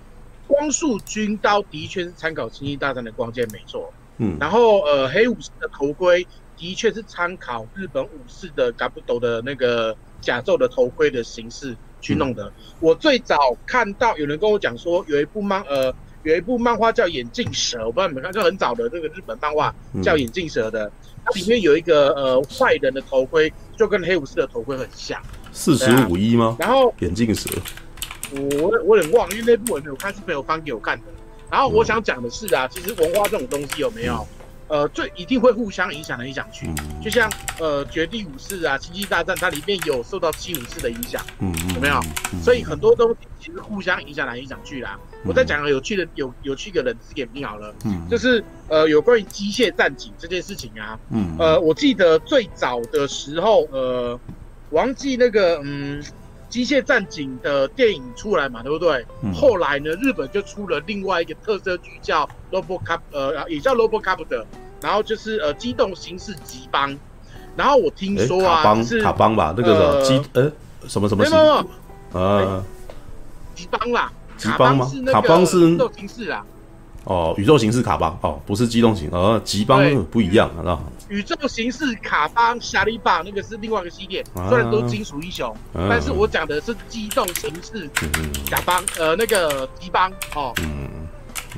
[0.47, 3.91] 光速军刀的确是参考《星际大战》的光剑，没错。
[4.17, 4.37] 嗯。
[4.39, 6.25] 然后呃，黑武士的头盔
[6.55, 9.95] 的确是参考日本武士的嘎布斗的那个。
[10.23, 12.43] 甲胄的头盔的形式去弄的。
[12.45, 12.51] 嗯、
[12.81, 15.91] 我最早看到有人跟我讲说，有一部漫呃，
[16.23, 19.73] 有一部漫画叫《眼镜蛇》，我不知道你们看，就很早的这个日本漫画
[20.03, 20.91] 叫《眼镜蛇》的，
[21.25, 25.19] 它里面有一个呃坏人的头盔，就跟黑武士的头盔很像。
[25.51, 26.57] 四十五一吗？
[26.59, 27.49] 然后眼镜蛇，
[28.33, 31.03] 我我有点忘，因为那部我没有看，是朋友翻给我看的。
[31.49, 34.27] 然后我想讲的是啊，其实文化这种东西有没有？
[34.67, 36.67] 呃，最一定会互相影响的影响去，
[37.01, 42.01] 就像呃《绝地武士》啊，《星际大战》，它里面有受到七武士的影响，嗯，有没有？
[42.41, 44.97] 所以很多东西其实互相影响来影响去啦。
[45.25, 54.19] 我再讲个有趣的、有有趣的冷知识点评好了，嗯，就是呃有关于机械战警这件事情啊，嗯，呃，我记得最早的时候，呃，
[54.71, 56.03] 忘记那个嗯。
[56.53, 59.03] 机械战警的电影出来嘛，对不对？
[59.23, 64.45] 嗯、后来呢，日本就出了另外一个特色剧叫 RoboCop，呃，也叫 RoboCop 的
[64.79, 66.95] 然后就是呃机动刑事吉邦。
[67.55, 70.51] 然后我听说啊，卡是卡邦吧，那个什么机呃
[70.87, 71.23] 什么什么？
[71.23, 71.65] 没有没有，
[72.21, 72.63] 呃，
[73.55, 74.91] 吉邦啦，急帮吗？
[75.11, 76.45] 卡邦是机动刑事啊。
[77.05, 80.79] 哦，宇宙形式卡邦哦，不是机动型，呃，吉邦不一样啊。
[81.09, 87.89] 宇宙形式卡邦侠力棒那个是另外一个系列，虽然都金属英雄，但是我讲的是机动形式
[88.45, 90.53] 甲邦，呃，那个吉邦哦，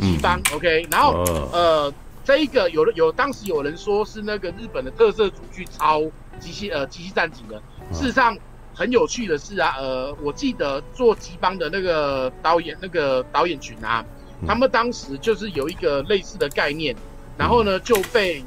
[0.02, 1.24] 急帮 OK，然后
[1.54, 1.94] 呃，
[2.24, 6.02] 这一个有有当时有人说是那个日本的特色组去抄
[6.40, 7.62] 机器呃机器战警的，
[7.94, 8.36] 事实上
[8.74, 14.04] 很有趣的是啊，呃，我记得做吉邦的那个导演那个导演群啊，
[14.48, 16.95] 他们当时就是有一个类似的概念，
[17.38, 18.44] 然后呢就被。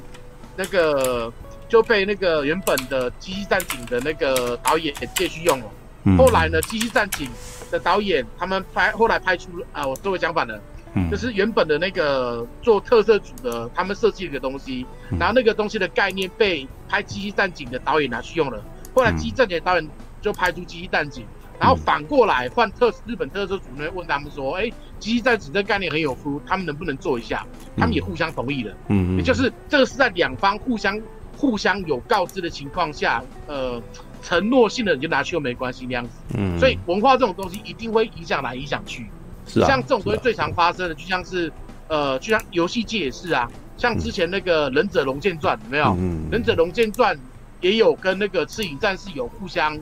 [0.61, 1.31] 那个
[1.69, 5.65] 就被那个原本的《机器战警》的那个导演借去用了。
[6.03, 7.29] 嗯、后来呢，《机器战警》
[7.71, 10.61] 的导演他们拍，后来拍出啊，我作为讲反了，
[10.95, 18.61] 嗯、就是原本的那个做特色组的，他们设计了一个东西，嗯、然后那个东西的概念被拍《机器战警》的导演拿去用了。
[18.93, 19.89] 后来《机器战警》导演
[20.21, 21.23] 就拍出《机器战警》，
[21.57, 24.69] 然后反过来换特日本特色组呢，问他们说：“哎。”
[24.99, 27.45] 机器战警这个概念很有夫，他们能不能做一下？
[27.77, 28.75] 他们也互相同意了。
[28.89, 30.99] 嗯，也就是这个是在两方互相
[31.37, 33.81] 互相有告知的情况下，呃，
[34.21, 36.09] 承诺性的你就拿去又没关系那样子。
[36.37, 39.07] 嗯，所以文化这种东西一定会影响来影响去。
[39.47, 39.67] 是啊。
[39.67, 41.51] 像这种东西最常发生的，就像是
[41.87, 45.95] 呃，就像游戏界也是啊，像之前那个忍者龙剑传有没有？
[45.97, 46.27] 嗯。
[46.29, 47.17] 忍者龙剑传
[47.61, 49.79] 也有跟那个赤影战士有互相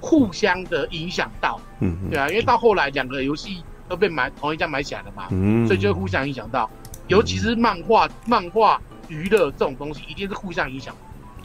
[0.00, 1.60] 互相的影响到。
[1.80, 1.96] 嗯。
[2.08, 3.64] 对啊，因为到后来两个游戏。
[3.90, 6.70] 都被买同一家买起来了嘛，嗯、所以就会互相影响到，
[7.08, 10.94] 尤其是漫画、漫画娱乐这种东西，一定是互相影响。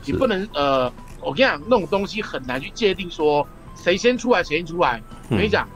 [0.06, 0.86] 你不能呃，
[1.22, 3.46] 我跟你讲，那种东西很难去界定说
[3.76, 5.02] 谁先出来，谁先出来。
[5.32, 5.68] 我跟你讲，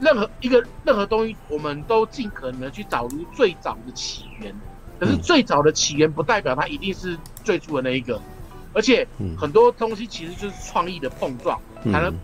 [0.00, 4.54] 任何一个任何东西，我们都尽可能去找出最早的起源。
[4.98, 8.18] 可是最早的起源不代表它一定是最初的那一个，
[8.72, 9.06] 而且
[9.36, 12.14] 很多东西其实就是创意的碰撞才能。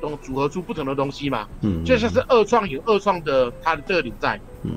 [0.00, 4.72] 都组合出不同的东西嘛，嗯，就像是二创有二创的它的特点在，嗯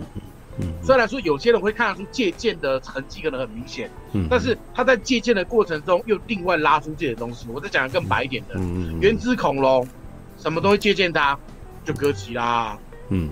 [0.59, 7.47] 嗯，虽然说有些人会看得出借鉴的痕迹可能很明显，嗯，但是他在借鉴的过程中又另外拉出自己的东西。
[7.49, 9.87] 我再讲个更白一点的，嗯，原汁恐龙，
[10.37, 11.35] 什么都会借鉴它，
[11.83, 12.77] 就哥吉拉，
[13.09, 13.31] 嗯，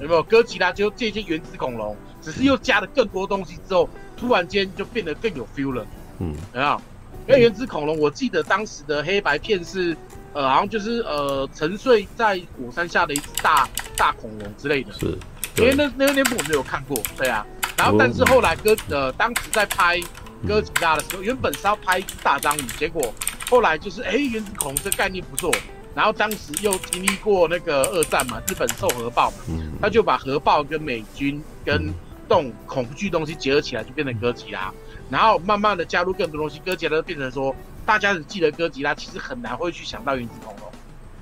[0.00, 5.86] 有没有哥吉拉就借鉴原子恐龙，只是又加了更多东西之后，突然间就变得更有 feel 了，
[6.18, 6.80] 嗯，有没有？
[7.28, 9.96] 因为原子恐龙，我记得当时的黑白片是。
[10.32, 14.92] 呃，好像就是呃，沉睡在火山下的一只大大恐龙之类的。
[14.92, 15.18] 是，
[15.56, 17.44] 因为那那那部我没有看过，对啊。
[17.76, 20.00] 然后，但是后来哥呃，当时在拍
[20.46, 23.14] 哥吉拉的时候，嗯、原本是要拍一只大章鱼，结果
[23.48, 25.52] 后来就是哎，原子恐龙这概念不错。
[25.94, 31.92] 然后当时又经历过那个二战嘛，日本受核爆嘛，嗯、他就把核爆跟美军跟这
[32.28, 34.72] 种恐惧东西结合起来，就变成哥吉拉。
[35.10, 37.54] 然后慢慢的加入更多东西，哥吉拉就变成说。
[37.86, 40.70] 大家只记得哥吉拉，其实很难会去想到原子恐龙。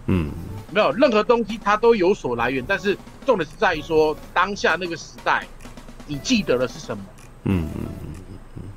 [0.07, 0.33] 嗯，
[0.73, 5.47] 没有任何东西它都有所来源，但是重点是在于说当下那个时代，
[6.09, 7.05] 你记得的是什么？
[7.45, 8.25] 嗯嗯嗯
[8.57, 8.69] 嗯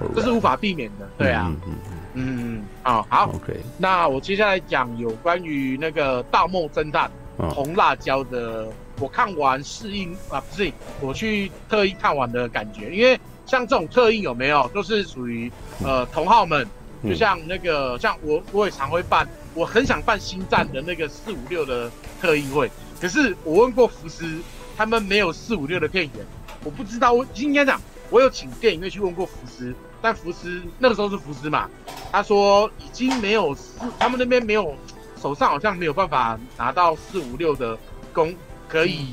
[0.00, 1.54] 嗯，这是无法避免的，对啊。
[1.66, 1.74] 嗯
[2.14, 3.30] 嗯嗯啊好。
[3.34, 7.10] OK，那我接下来讲有关于那个《盗梦侦探》
[7.50, 8.66] 红辣椒的，
[8.98, 15.50] 我看完适应啊，不是我去特意看完的感觉，因为像这种特映有没有，都是属于
[15.84, 16.66] 呃同好们。
[17.06, 24.40] 就像那个，像我我也常会办，我很想办星战的那个四五六的特映会，可是我问过福斯，
[24.74, 26.24] 他们没有四五六的片源，
[26.64, 27.12] 我不知道。
[27.12, 31.68] 我应该讲，我有请电影院去问过福斯，但福斯那个时候是福斯嘛，
[32.10, 34.74] 他说已经没有四，他们那边没有，
[35.20, 37.76] 手上好像没有办法拿到四五六的
[38.14, 38.34] 公，
[38.74, 39.06] 可以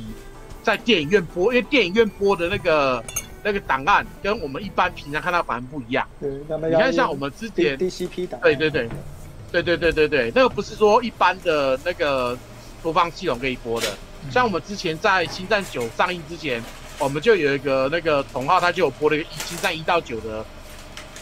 [0.63, 3.03] 在电影院播，因为电影院播的那个。
[3.43, 6.07] 那个档案跟我们一般平常看到反而不一样。
[6.19, 6.29] 对，
[6.69, 8.87] 你看像我们之前 DCP 档，对对对，
[9.51, 12.37] 对对对对对，那个不是说一般的那个
[12.83, 13.97] 播放系统可以播的。
[14.29, 16.63] 像我们之前在《星战九》上映之前，
[16.99, 20.45] 我们就有一个那个同号，他就有播了一个《星战一到九》的，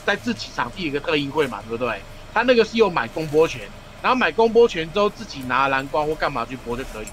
[0.05, 2.01] 在自己场地一个特映会嘛，对不对？
[2.33, 3.61] 他那个是有买公播权，
[4.01, 7.07] 然后买公播权之后自己拿蓝光或干嘛去播就可以，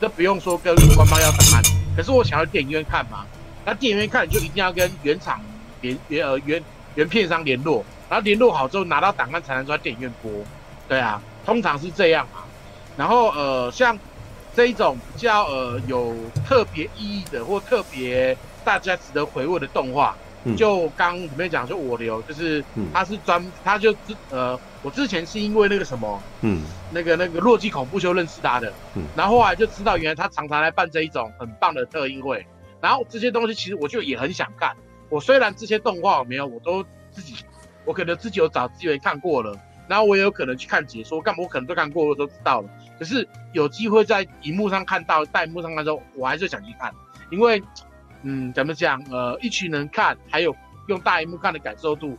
[0.00, 1.62] 这不用说跟官方要档案。
[1.94, 3.26] 可是我想要电影院看嘛。
[3.64, 5.38] 那电影院看，就一定要跟原厂
[5.82, 6.62] 原原呃原
[6.94, 10.32] 原片商联络，然后联络好之后拿到档案才能在电影院播。
[10.88, 12.40] 对啊，通常是这样嘛。
[12.96, 13.98] 然后呃，像
[14.56, 16.14] 这一种比较呃有
[16.46, 20.16] 特别意义的或特别大家值得回味的动画，
[20.56, 23.94] 就刚里面讲就我流，就是他是专，他就
[24.30, 32.46] 呃，我之前是因为那个什么，嗯，那个那个洛基恐怖秀认识他的，嗯，然后后来就知道原来他常常来办这一种很棒的特映会，
[32.80, 34.74] 然后这些东西其实我就也很想看。
[35.10, 37.34] 我虽然这些动画我没有，我都自己，
[37.84, 39.54] 我可能自己有找资源看过了，
[39.88, 42.70] 然后我也有可能去看解说，干嘛我可能都看过，我都知道了。
[42.98, 46.92] 可是有机会在荧幕上看到，在荧幕上看的时候，我还是想去看，
[47.30, 47.60] 因为，
[48.22, 49.02] 嗯，怎么讲？
[49.10, 50.54] 呃，一群人看，还有
[50.88, 52.16] 用大荧幕看的感受度。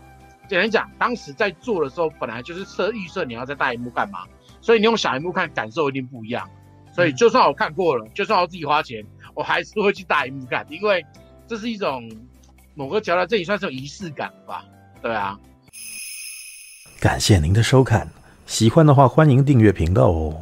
[0.48, 4.20] 简单讲，当时在做的时候，本来就是设预设你要在大荧幕干嘛，
[4.62, 6.50] 所以你用小荧幕看感受一定不一样。
[6.94, 11.06] 所以就算我看过了，就算我自己花钱，我还是会去大荧幕看，因为
[11.48, 12.10] 这是一种。
[12.74, 14.64] 某个角度，这也算是有仪式感吧？
[15.02, 15.38] 对啊。
[17.02, 18.08] 感谢您的收看，
[18.46, 20.42] 喜欢的话欢迎订阅频道哦。